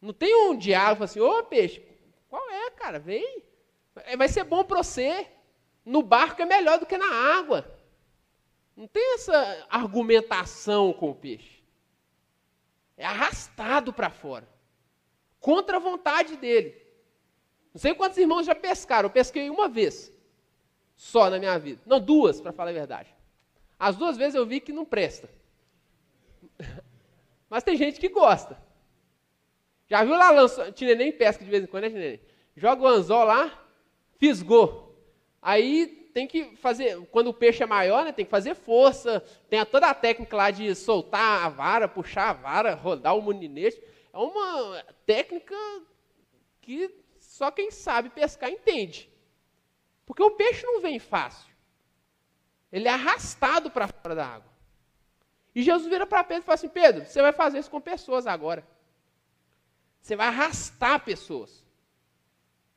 Não 0.03 0.12
tem 0.12 0.35
um 0.35 0.59
diálogo 0.59 1.05
assim, 1.05 1.20
ô 1.20 1.45
peixe, 1.45 1.80
qual 2.28 2.51
é, 2.51 2.70
cara? 2.72 2.99
Vem. 2.99 3.45
Vai 4.18 4.28
ser 4.28 4.43
bom 4.43 4.64
para 4.64 4.82
você. 4.82 5.28
No 5.85 6.03
barco 6.03 6.43
é 6.43 6.45
melhor 6.45 6.80
do 6.80 6.87
que 6.87 6.99
na 6.99 7.39
água. 7.39 7.64
Não 8.76 8.89
tem 8.89 9.14
essa 9.14 9.64
argumentação 9.70 10.93
com 10.93 11.11
o 11.11 11.14
peixe. 11.14 11.62
É 12.97 13.07
arrastado 13.07 13.93
para 13.93 14.11
fora. 14.11 14.49
Contra 15.39 15.76
a 15.76 15.80
vontade 15.80 16.37
dele. 16.37 16.76
Não 17.72 17.80
sei 17.80 17.95
quantos 17.95 18.18
irmãos 18.18 18.45
já 18.45 18.57
pescaram. 18.57 19.07
Eu 19.07 19.12
pesquei 19.12 19.49
uma 19.51 19.68
vez. 19.68 20.12
Só 20.97 21.30
na 21.30 21.39
minha 21.39 21.57
vida. 21.61 21.80
Não, 21.87 22.01
duas, 22.01 22.41
para 22.41 22.53
falar 22.53 22.70
a 22.70 22.72
verdade. 22.72 23.14
As 23.78 23.95
duas 23.95 24.16
vezes 24.16 24.35
eu 24.35 24.45
vi 24.45 24.59
que 24.59 24.72
não 24.72 24.85
presta. 24.85 25.28
Mas 27.48 27.62
tem 27.62 27.76
gente 27.76 28.00
que 28.00 28.09
gosta. 28.09 28.59
Já 29.86 30.02
viu 30.02 30.16
lá 30.16 30.30
lançou? 30.30 30.64
Nem 30.96 31.12
pesca 31.12 31.44
de 31.44 31.50
vez 31.50 31.62
em 31.62 31.66
quando, 31.66 31.84
né, 31.84 31.90
Tineném? 31.90 32.20
Joga 32.57 32.82
o 32.82 32.86
anzol 32.86 33.24
lá, 33.24 33.66
fisgou. 34.18 34.96
Aí 35.42 35.86
tem 36.14 36.26
que 36.26 36.57
fazer, 36.57 37.05
quando 37.07 37.28
o 37.28 37.34
peixe 37.34 37.62
é 37.62 37.66
maior, 37.66 38.05
né, 38.05 38.12
tem 38.12 38.24
que 38.24 38.30
fazer 38.30 38.55
força, 38.55 39.20
tem 39.50 39.64
toda 39.66 39.88
a 39.88 39.94
técnica 39.94 40.36
lá 40.36 40.50
de 40.50 40.74
soltar 40.74 41.44
a 41.44 41.48
vara, 41.48 41.88
puxar 41.88 42.30
a 42.30 42.32
vara, 42.32 42.74
rodar 42.74 43.16
o 43.16 43.22
molinete. 43.22 43.82
É 44.12 44.16
uma 44.16 44.82
técnica 45.05 45.57
que 46.61 46.88
só 47.18 47.50
quem 47.50 47.70
sabe 47.70 48.11
pescar 48.11 48.48
entende. 48.48 49.11
Porque 50.07 50.22
o 50.22 50.30
peixe 50.30 50.64
não 50.64 50.80
vem 50.80 50.98
fácil. 50.98 51.52
Ele 52.70 52.88
é 52.88 52.92
arrastado 52.92 53.70
para 53.70 53.88
fora 53.88 54.14
da 54.14 54.26
água. 54.26 54.53
E 55.55 55.62
Jesus 55.62 55.88
vira 55.88 56.07
para 56.07 56.24
Pedro 56.24 56.42
e 56.42 56.46
fala 56.46 56.55
assim: 56.55 56.68
Pedro, 56.68 57.05
você 57.05 57.22
vai 57.22 57.32
fazer 57.32 57.59
isso 57.59 57.70
com 57.70 57.80
pessoas 57.80 58.26
agora. 58.26 58.66
Você 60.00 60.16
vai 60.16 60.26
arrastar 60.26 61.05
pessoas. 61.05 61.64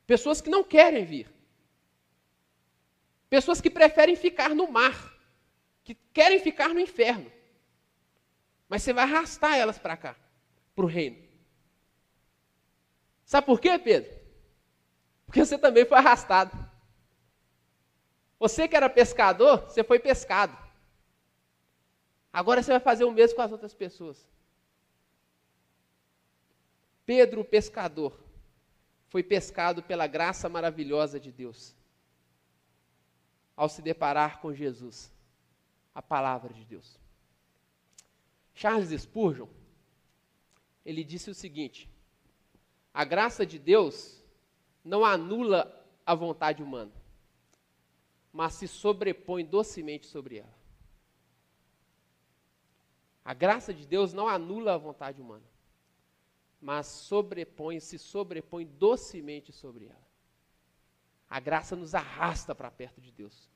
Pessoas 0.06 0.40
que 0.40 0.50
não 0.50 0.64
querem 0.64 1.04
vir. 1.04 1.30
Pessoas 3.30 3.60
que 3.60 3.70
preferem 3.70 4.16
ficar 4.16 4.56
no 4.56 4.72
mar, 4.72 5.14
que 5.84 5.96
querem 6.14 6.40
ficar 6.40 6.70
no 6.70 6.80
inferno. 6.80 7.30
Mas 8.70 8.84
você 8.84 8.94
vai 8.94 9.04
arrastar 9.04 9.58
elas 9.58 9.78
para 9.78 9.98
cá, 9.98 10.16
para 10.76 10.86
o 10.86 10.88
reino. 10.88 11.18
Sabe 13.26 13.46
por 13.46 13.60
quê, 13.60 13.78
Pedro? 13.78 14.18
Porque 15.26 15.44
você 15.44 15.58
também 15.58 15.86
foi 15.86 15.98
arrastado. 15.98 16.58
Você 18.40 18.68
que 18.68 18.76
era 18.76 18.90
pescador, 18.90 19.66
você 19.66 19.84
foi 19.84 20.00
pescado. 20.00 20.58
Agora 22.32 22.62
você 22.62 22.72
vai 22.72 22.80
fazer 22.80 23.04
o 23.04 23.12
mesmo 23.12 23.36
com 23.36 23.42
as 23.42 23.52
outras 23.52 23.74
pessoas. 23.74 24.28
Pedro, 27.06 27.42
o 27.42 27.46
pescador, 27.46 28.14
foi 29.10 29.24
pescado 29.24 29.82
pela 29.82 30.08
graça 30.08 30.50
maravilhosa 30.50 31.20
de 31.20 31.32
Deus 31.32 31.74
ao 33.56 33.68
se 33.68 33.82
deparar 33.82 34.40
com 34.40 34.54
Jesus, 34.54 35.12
a 35.96 36.02
palavra 36.02 36.54
de 36.54 36.64
Deus. 36.64 37.00
Charles 38.54 38.90
Spurgeon, 39.02 39.48
ele 40.86 41.04
disse 41.04 41.30
o 41.30 41.34
seguinte: 41.34 41.90
a 42.94 43.04
graça 43.04 43.46
de 43.46 43.58
Deus 43.58 44.22
não 44.84 45.06
anula 45.06 45.86
a 46.06 46.14
vontade 46.16 46.64
humana, 46.64 46.92
mas 48.34 48.54
se 48.54 48.68
sobrepõe 48.68 49.46
docemente 49.46 50.06
sobre 50.08 50.38
ela. 50.38 50.57
A 53.28 53.34
graça 53.34 53.74
de 53.74 53.86
Deus 53.86 54.14
não 54.14 54.26
anula 54.26 54.74
a 54.74 54.78
vontade 54.78 55.22
humana, 55.22 55.44
mas 56.62 56.88
sobrepõe, 56.88 57.78
se 57.78 58.00
sobrepõe 58.00 58.66
docemente 58.66 59.52
sobre 59.52 59.88
ela. 59.88 60.08
A 61.30 61.38
graça 61.38 61.76
nos 61.76 61.94
arrasta 61.94 62.56
para 62.56 62.72
perto 62.72 63.02
de 63.02 63.12
Deus. 63.12 63.52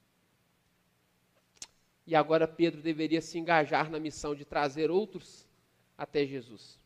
E 2.06 2.14
agora 2.14 2.50
Pedro 2.50 2.82
deveria 2.82 3.22
se 3.22 3.40
engajar 3.40 3.90
na 3.90 3.98
missão 3.98 4.36
de 4.36 4.44
trazer 4.44 4.92
outros 4.92 5.48
até 5.98 6.26
Jesus. 6.26 6.78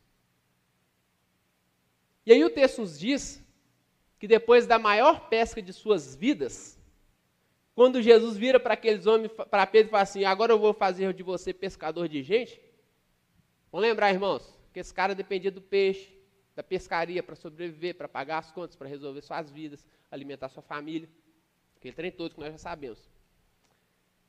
E 2.24 2.30
aí 2.32 2.44
o 2.44 2.50
texto 2.50 2.82
nos 2.82 2.96
diz 2.96 3.44
que 4.16 4.28
depois 4.28 4.64
da 4.64 4.78
maior 4.78 5.28
pesca 5.28 5.60
de 5.60 5.72
suas 5.72 6.14
vidas, 6.14 6.78
quando 7.74 8.00
Jesus 8.00 8.36
vira 8.36 8.60
para 8.60 8.74
aqueles 8.74 9.06
homens, 9.06 9.32
para 9.32 9.66
Pedro 9.66 9.88
e 9.88 9.90
fala 9.90 10.04
assim: 10.04 10.24
Agora 10.24 10.52
eu 10.52 10.58
vou 10.60 10.72
fazer 10.72 11.12
de 11.12 11.24
você 11.24 11.52
pescador 11.52 12.08
de 12.08 12.22
gente. 12.22 12.64
Vamos 13.70 13.86
lembrar, 13.86 14.12
irmãos, 14.12 14.56
que 14.72 14.80
esse 14.80 14.92
cara 14.92 15.14
dependia 15.14 15.50
do 15.50 15.60
peixe, 15.60 16.14
da 16.54 16.62
pescaria 16.62 17.22
para 17.22 17.34
sobreviver, 17.34 17.94
para 17.94 18.08
pagar 18.08 18.38
as 18.38 18.50
contas, 18.50 18.76
para 18.76 18.88
resolver 18.88 19.20
suas 19.20 19.50
vidas, 19.50 19.86
alimentar 20.10 20.48
sua 20.48 20.62
família. 20.62 21.08
Aquele 21.76 21.94
trem 21.94 22.10
todo 22.10 22.34
que 22.34 22.40
nós 22.40 22.52
já 22.52 22.58
sabemos. 22.58 23.10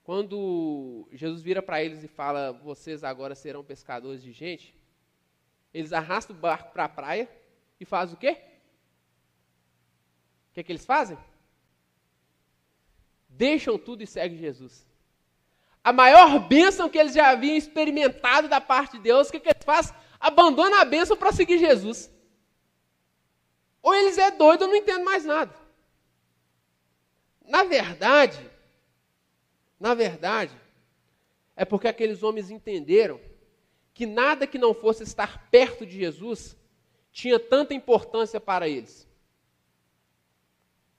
Quando 0.04 1.08
Jesus 1.12 1.42
vira 1.42 1.62
para 1.62 1.84
eles 1.84 2.04
e 2.04 2.08
fala: 2.08 2.54
Vocês 2.54 3.04
agora 3.04 3.36
serão 3.36 3.64
pescadores 3.64 4.24
de 4.24 4.32
gente, 4.32 4.74
eles 5.74 5.92
arrastam 5.92 6.36
o 6.36 6.40
barco 6.40 6.72
para 6.72 6.86
a 6.86 6.90
praia 6.90 7.30
e 7.80 7.84
fazem 7.84 8.16
o 8.16 8.18
quê? 8.18 8.42
O 10.50 10.54
que, 10.54 10.62
é 10.62 10.64
que 10.64 10.72
eles 10.72 10.86
fazem? 10.86 11.18
Deixam 13.28 13.78
tudo 13.78 14.02
e 14.02 14.08
seguem 14.08 14.38
Jesus. 14.38 14.87
A 15.88 15.94
maior 15.94 16.38
bênção 16.50 16.90
que 16.90 16.98
eles 16.98 17.14
já 17.14 17.30
haviam 17.30 17.56
experimentado 17.56 18.50
da 18.50 18.60
parte 18.60 18.98
de 18.98 19.04
Deus, 19.04 19.30
o 19.30 19.32
que, 19.32 19.40
que 19.40 19.48
eles 19.48 19.64
fazem? 19.64 19.96
Abandonam 20.20 20.78
a 20.82 20.84
bênção 20.84 21.16
para 21.16 21.32
seguir 21.32 21.58
Jesus. 21.60 22.12
Ou 23.82 23.96
eles 23.96 24.18
é 24.18 24.30
doido 24.30 24.64
ou 24.64 24.68
não 24.68 24.76
entendem 24.76 25.06
mais 25.06 25.24
nada. 25.24 25.56
Na 27.42 27.64
verdade, 27.64 28.38
na 29.80 29.94
verdade, 29.94 30.54
é 31.56 31.64
porque 31.64 31.88
aqueles 31.88 32.22
homens 32.22 32.52
entenderam 32.52 33.18
que 33.94 34.06
nada 34.06 34.46
que 34.46 34.58
não 34.58 34.74
fosse 34.74 35.04
estar 35.04 35.50
perto 35.50 35.86
de 35.86 36.00
Jesus 36.00 36.58
tinha 37.14 37.40
tanta 37.40 37.74
importância 37.74 38.42
para 38.42 38.68
eles. 38.68 39.08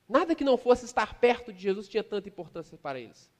Nada 0.09 0.34
que 0.34 0.45
não 0.45 0.57
fosse 0.57 0.86
estar 0.86 1.20
perto 1.20 1.53
de 1.53 1.61
Jesus 1.61 1.86
tinha 1.91 2.03
tanta 2.03 2.26
importância 2.26 2.78
para 2.78 2.99
eles. 2.99 3.30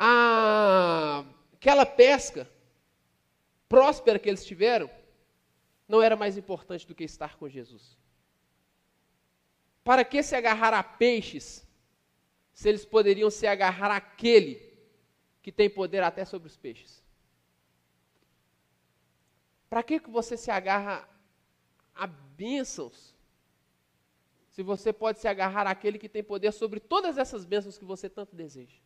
A, 0.00 1.24
aquela 1.52 1.84
pesca 1.84 2.48
próspera 3.68 4.16
que 4.16 4.28
eles 4.28 4.46
tiveram 4.46 4.88
não 5.88 6.00
era 6.00 6.14
mais 6.14 6.36
importante 6.38 6.86
do 6.86 6.94
que 6.94 7.02
estar 7.02 7.36
com 7.36 7.48
Jesus. 7.48 7.98
Para 9.82 10.04
que 10.04 10.22
se 10.22 10.36
agarrar 10.36 10.72
a 10.72 10.84
peixes, 10.84 11.66
se 12.52 12.68
eles 12.68 12.84
poderiam 12.84 13.28
se 13.28 13.46
agarrar 13.46 13.90
àquele 13.90 14.72
que 15.42 15.50
tem 15.50 15.68
poder 15.68 16.04
até 16.04 16.24
sobre 16.24 16.46
os 16.46 16.56
peixes? 16.56 17.02
Para 19.68 19.82
que, 19.82 19.98
que 19.98 20.10
você 20.10 20.36
se 20.36 20.50
agarra 20.50 21.08
a 21.94 22.06
bênçãos, 22.06 23.14
se 24.50 24.62
você 24.62 24.92
pode 24.92 25.18
se 25.18 25.26
agarrar 25.26 25.66
àquele 25.66 25.98
que 25.98 26.08
tem 26.08 26.22
poder 26.22 26.52
sobre 26.52 26.78
todas 26.78 27.18
essas 27.18 27.44
bênçãos 27.44 27.76
que 27.76 27.84
você 27.84 28.08
tanto 28.08 28.36
deseja? 28.36 28.76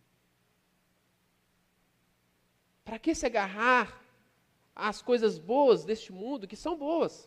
Para 2.93 2.99
que 2.99 3.15
se 3.15 3.25
agarrar 3.25 4.05
as 4.77 5.01
coisas 5.01 5.39
boas 5.39 5.83
deste 5.83 6.13
mundo, 6.13 6.47
que 6.47 6.55
são 6.55 6.77
boas. 6.77 7.27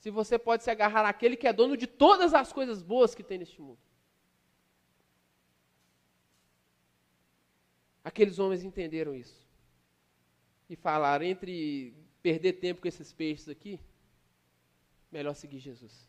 Se 0.00 0.10
você 0.10 0.36
pode 0.36 0.64
se 0.64 0.70
agarrar 0.72 1.08
àquele 1.08 1.36
que 1.36 1.46
é 1.46 1.52
dono 1.52 1.76
de 1.76 1.86
todas 1.86 2.34
as 2.34 2.52
coisas 2.52 2.82
boas 2.82 3.14
que 3.14 3.22
tem 3.22 3.38
neste 3.38 3.60
mundo. 3.62 3.78
Aqueles 8.02 8.40
homens 8.40 8.64
entenderam 8.64 9.14
isso. 9.14 9.40
E 10.68 10.74
falaram: 10.74 11.24
entre 11.24 11.94
perder 12.20 12.54
tempo 12.54 12.82
com 12.82 12.88
esses 12.88 13.12
peixes 13.12 13.48
aqui, 13.48 13.78
melhor 15.12 15.34
seguir 15.34 15.60
Jesus. 15.60 16.08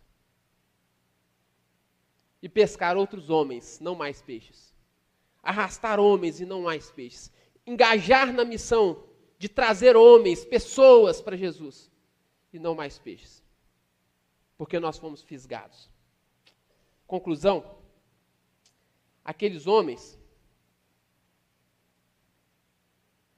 E 2.41 2.49
pescar 2.49 2.97
outros 2.97 3.29
homens, 3.29 3.79
não 3.79 3.93
mais 3.93 4.19
peixes. 4.19 4.73
Arrastar 5.43 5.99
homens 5.99 6.39
e 6.39 6.45
não 6.47 6.63
mais 6.63 6.89
peixes. 6.89 7.31
Engajar 7.69 8.33
na 8.33 8.43
missão 8.43 9.03
de 9.37 9.47
trazer 9.47 9.95
homens, 9.95 10.43
pessoas 10.43 11.21
para 11.21 11.37
Jesus 11.37 11.91
e 12.51 12.57
não 12.57 12.73
mais 12.73 12.97
peixes. 12.97 13.43
Porque 14.57 14.79
nós 14.79 14.97
fomos 14.97 15.21
fisgados. 15.21 15.87
Conclusão: 17.05 17.77
aqueles 19.23 19.67
homens 19.67 20.17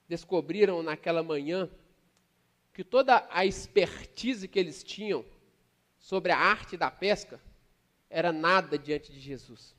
descobriram 0.07 0.82
naquela 0.82 1.21
manhã 1.21 1.69
que 2.73 2.86
toda 2.86 3.27
a 3.29 3.45
expertise 3.45 4.47
que 4.47 4.59
eles 4.59 4.82
tinham 4.82 5.25
sobre 5.99 6.32
a 6.32 6.38
arte 6.38 6.77
da 6.77 6.89
pesca 6.89 7.38
era 8.09 8.32
nada 8.32 8.77
diante 8.77 9.11
de 9.11 9.19
Jesus. 9.19 9.75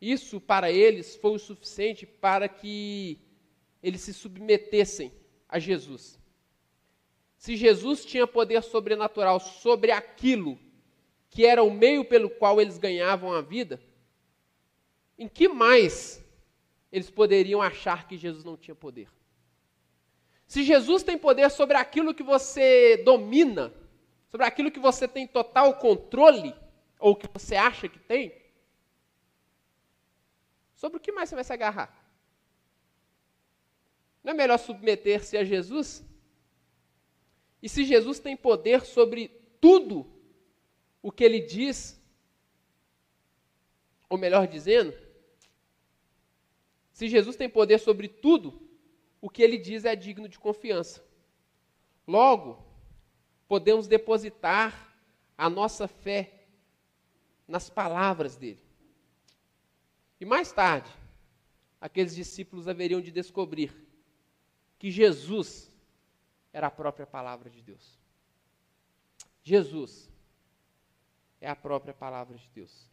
Isso 0.00 0.40
para 0.40 0.70
eles 0.70 1.16
foi 1.16 1.32
o 1.32 1.38
suficiente 1.38 2.06
para 2.06 2.48
que 2.48 3.20
eles 3.82 4.00
se 4.00 4.14
submetessem 4.14 5.12
a 5.48 5.58
Jesus. 5.58 6.18
Se 7.36 7.56
Jesus 7.56 8.04
tinha 8.04 8.26
poder 8.26 8.62
sobrenatural 8.62 9.40
sobre 9.40 9.90
aquilo 9.90 10.58
que 11.28 11.46
era 11.46 11.62
o 11.62 11.70
meio 11.70 12.04
pelo 12.04 12.28
qual 12.28 12.60
eles 12.60 12.78
ganhavam 12.78 13.32
a 13.32 13.40
vida, 13.40 13.80
em 15.18 15.28
que 15.28 15.48
mais 15.48 16.24
eles 16.90 17.10
poderiam 17.10 17.60
achar 17.62 18.08
que 18.08 18.16
Jesus 18.16 18.44
não 18.44 18.56
tinha 18.56 18.74
poder? 18.74 19.08
Se 20.46 20.64
Jesus 20.64 21.02
tem 21.02 21.16
poder 21.16 21.50
sobre 21.50 21.76
aquilo 21.76 22.12
que 22.12 22.22
você 22.22 22.96
domina, 23.04 23.72
sobre 24.28 24.46
aquilo 24.46 24.70
que 24.70 24.80
você 24.80 25.06
tem 25.06 25.26
total 25.26 25.74
controle, 25.74 26.54
ou 26.98 27.14
que 27.14 27.28
você 27.32 27.54
acha 27.54 27.88
que 27.88 27.98
tem, 27.98 28.39
sobre 30.80 30.96
o 30.96 31.00
que 31.00 31.12
mais 31.12 31.28
você 31.28 31.34
vai 31.34 31.44
se 31.44 31.52
agarrar? 31.52 31.94
Não 34.24 34.32
é 34.32 34.34
melhor 34.34 34.58
submeter-se 34.58 35.36
a 35.36 35.44
Jesus? 35.44 36.02
E 37.62 37.68
se 37.68 37.84
Jesus 37.84 38.18
tem 38.18 38.34
poder 38.34 38.86
sobre 38.86 39.28
tudo 39.60 40.10
o 41.02 41.12
que 41.12 41.22
ele 41.22 41.40
diz, 41.40 42.00
ou 44.08 44.16
melhor 44.16 44.48
dizendo, 44.48 44.96
se 46.92 47.08
Jesus 47.08 47.36
tem 47.36 47.48
poder 47.48 47.78
sobre 47.78 48.08
tudo, 48.08 48.66
o 49.20 49.28
que 49.28 49.42
ele 49.42 49.58
diz 49.58 49.84
é 49.84 49.94
digno 49.94 50.30
de 50.30 50.38
confiança. 50.38 51.04
Logo, 52.06 52.66
podemos 53.46 53.86
depositar 53.86 54.96
a 55.36 55.50
nossa 55.50 55.86
fé 55.86 56.46
nas 57.46 57.68
palavras 57.68 58.34
dele. 58.34 58.69
E 60.20 60.24
mais 60.26 60.52
tarde, 60.52 60.90
aqueles 61.80 62.14
discípulos 62.14 62.68
haveriam 62.68 63.00
de 63.00 63.10
descobrir 63.10 63.74
que 64.78 64.90
Jesus 64.90 65.70
era 66.52 66.66
a 66.66 66.70
própria 66.70 67.06
palavra 67.06 67.48
de 67.48 67.62
Deus. 67.62 67.98
Jesus 69.42 70.12
é 71.40 71.48
a 71.48 71.56
própria 71.56 71.94
palavra 71.94 72.36
de 72.36 72.50
Deus. 72.50 72.90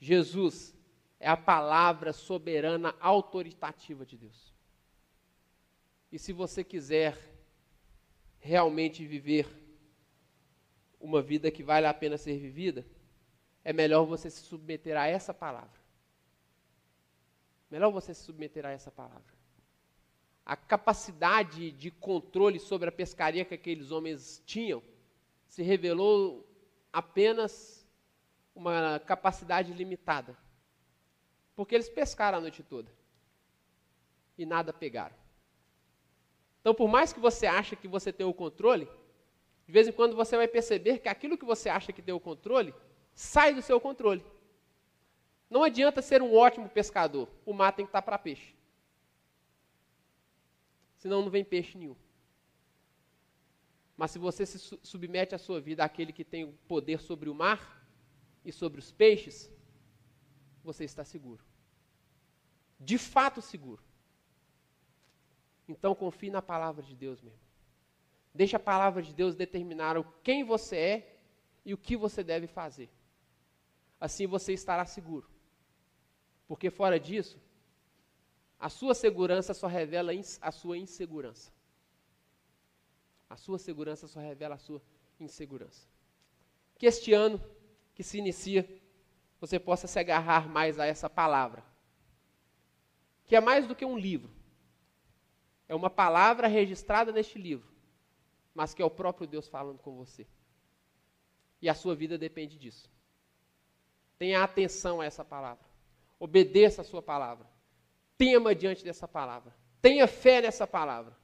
Jesus 0.00 0.74
é 1.20 1.28
a 1.28 1.36
palavra 1.36 2.12
soberana 2.14 2.94
autoritativa 2.98 4.06
de 4.06 4.16
Deus. 4.16 4.54
E 6.10 6.18
se 6.18 6.32
você 6.32 6.64
quiser 6.64 7.18
realmente 8.38 9.04
viver 9.06 9.46
uma 10.98 11.20
vida 11.20 11.50
que 11.50 11.62
vale 11.62 11.86
a 11.86 11.92
pena 11.92 12.16
ser 12.16 12.38
vivida, 12.38 12.86
é 13.62 13.72
melhor 13.72 14.04
você 14.06 14.30
se 14.30 14.40
submeter 14.40 14.96
a 14.96 15.06
essa 15.06 15.34
palavra. 15.34 15.77
Melhor 17.70 17.90
você 17.90 18.14
se 18.14 18.22
submeter 18.22 18.64
a 18.64 18.70
essa 18.70 18.90
palavra 18.90 19.38
a 20.48 20.56
capacidade 20.56 21.70
de 21.72 21.90
controle 21.90 22.58
sobre 22.58 22.88
a 22.88 22.92
pescaria 22.92 23.44
que 23.44 23.52
aqueles 23.52 23.90
homens 23.90 24.42
tinham 24.46 24.82
se 25.46 25.62
revelou 25.62 26.48
apenas 26.90 27.86
uma 28.54 28.98
capacidade 28.98 29.74
limitada. 29.74 30.34
Porque 31.54 31.74
eles 31.74 31.90
pescaram 31.90 32.38
a 32.38 32.40
noite 32.40 32.62
toda 32.62 32.90
e 34.38 34.46
nada 34.46 34.72
pegaram. 34.72 35.14
Então, 36.62 36.74
por 36.74 36.88
mais 36.88 37.12
que 37.12 37.20
você 37.20 37.46
ache 37.46 37.76
que 37.76 37.86
você 37.86 38.10
tem 38.10 38.26
o 38.26 38.32
controle, 38.32 38.88
de 39.66 39.72
vez 39.72 39.86
em 39.86 39.92
quando 39.92 40.16
você 40.16 40.34
vai 40.34 40.48
perceber 40.48 41.00
que 41.00 41.10
aquilo 41.10 41.36
que 41.36 41.44
você 41.44 41.68
acha 41.68 41.92
que 41.92 42.00
tem 42.00 42.14
o 42.14 42.20
controle 42.20 42.74
sai 43.14 43.52
do 43.52 43.60
seu 43.60 43.78
controle. 43.78 44.24
Não 45.50 45.62
adianta 45.62 46.02
ser 46.02 46.22
um 46.22 46.34
ótimo 46.34 46.68
pescador, 46.68 47.28
o 47.44 47.52
mar 47.52 47.72
tem 47.72 47.84
que 47.84 47.88
estar 47.88 48.02
para 48.02 48.18
peixe. 48.18 48.54
Senão 50.96 51.22
não 51.22 51.30
vem 51.30 51.44
peixe 51.44 51.78
nenhum. 51.78 51.96
Mas 53.96 54.10
se 54.10 54.18
você 54.18 54.44
se 54.44 54.58
submete 54.82 55.34
a 55.34 55.38
sua 55.38 55.60
vida 55.60 55.84
àquele 55.84 56.12
que 56.12 56.24
tem 56.24 56.44
o 56.44 56.52
poder 56.68 57.00
sobre 57.00 57.28
o 57.28 57.34
mar 57.34 57.84
e 58.44 58.52
sobre 58.52 58.78
os 58.78 58.92
peixes, 58.92 59.50
você 60.62 60.84
está 60.84 61.04
seguro. 61.04 61.44
De 62.78 62.98
fato 62.98 63.40
seguro. 63.40 63.82
Então 65.66 65.94
confie 65.94 66.30
na 66.30 66.42
palavra 66.42 66.82
de 66.82 66.94
Deus, 66.94 67.20
meu 67.20 67.32
irmão. 67.32 67.48
Deixe 68.34 68.54
a 68.54 68.60
palavra 68.60 69.02
de 69.02 69.12
Deus 69.12 69.34
determinar 69.34 69.96
quem 70.22 70.44
você 70.44 70.76
é 70.76 71.20
e 71.64 71.74
o 71.74 71.78
que 71.78 71.96
você 71.96 72.22
deve 72.22 72.46
fazer. 72.46 72.88
Assim 74.00 74.26
você 74.26 74.52
estará 74.52 74.84
seguro. 74.84 75.28
Porque 76.48 76.70
fora 76.70 76.98
disso, 76.98 77.38
a 78.58 78.70
sua 78.70 78.94
segurança 78.94 79.54
só 79.54 79.66
revela 79.66 80.10
a 80.40 80.50
sua 80.50 80.78
insegurança. 80.78 81.52
A 83.28 83.36
sua 83.36 83.58
segurança 83.58 84.08
só 84.08 84.18
revela 84.18 84.54
a 84.54 84.58
sua 84.58 84.82
insegurança. 85.20 85.86
Que 86.78 86.86
este 86.86 87.12
ano 87.12 87.38
que 87.94 88.02
se 88.02 88.18
inicia, 88.18 88.66
você 89.38 89.60
possa 89.60 89.86
se 89.86 89.98
agarrar 89.98 90.48
mais 90.48 90.80
a 90.80 90.86
essa 90.86 91.10
palavra. 91.10 91.62
Que 93.26 93.36
é 93.36 93.40
mais 93.40 93.68
do 93.68 93.76
que 93.76 93.84
um 93.84 93.98
livro. 93.98 94.32
É 95.68 95.74
uma 95.74 95.90
palavra 95.90 96.48
registrada 96.48 97.12
neste 97.12 97.38
livro, 97.38 97.70
mas 98.54 98.72
que 98.72 98.80
é 98.80 98.84
o 98.84 98.90
próprio 98.90 99.26
Deus 99.26 99.46
falando 99.46 99.78
com 99.80 99.94
você. 99.96 100.26
E 101.60 101.68
a 101.68 101.74
sua 101.74 101.94
vida 101.94 102.16
depende 102.16 102.56
disso. 102.58 102.90
Tenha 104.16 104.42
atenção 104.42 105.02
a 105.02 105.04
essa 105.04 105.22
palavra. 105.22 105.67
Obedeça 106.18 106.82
a 106.82 106.84
sua 106.84 107.02
palavra. 107.02 107.46
Tema 108.16 108.54
diante 108.54 108.84
dessa 108.84 109.06
palavra. 109.06 109.54
Tenha 109.80 110.06
fé 110.06 110.40
nessa 110.40 110.66
palavra 110.66 111.16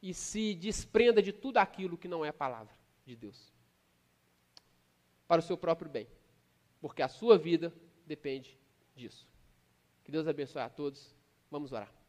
e 0.00 0.14
se 0.14 0.54
desprenda 0.54 1.20
de 1.22 1.32
tudo 1.32 1.58
aquilo 1.58 1.98
que 1.98 2.08
não 2.08 2.24
é 2.24 2.32
palavra 2.32 2.72
de 3.04 3.16
Deus. 3.16 3.52
Para 5.26 5.40
o 5.40 5.42
seu 5.42 5.58
próprio 5.58 5.90
bem. 5.90 6.06
Porque 6.80 7.02
a 7.02 7.08
sua 7.08 7.36
vida 7.36 7.72
depende 8.06 8.58
disso. 8.94 9.28
Que 10.04 10.10
Deus 10.10 10.26
abençoe 10.26 10.62
a 10.62 10.68
todos. 10.68 11.14
Vamos 11.50 11.72
orar. 11.72 11.99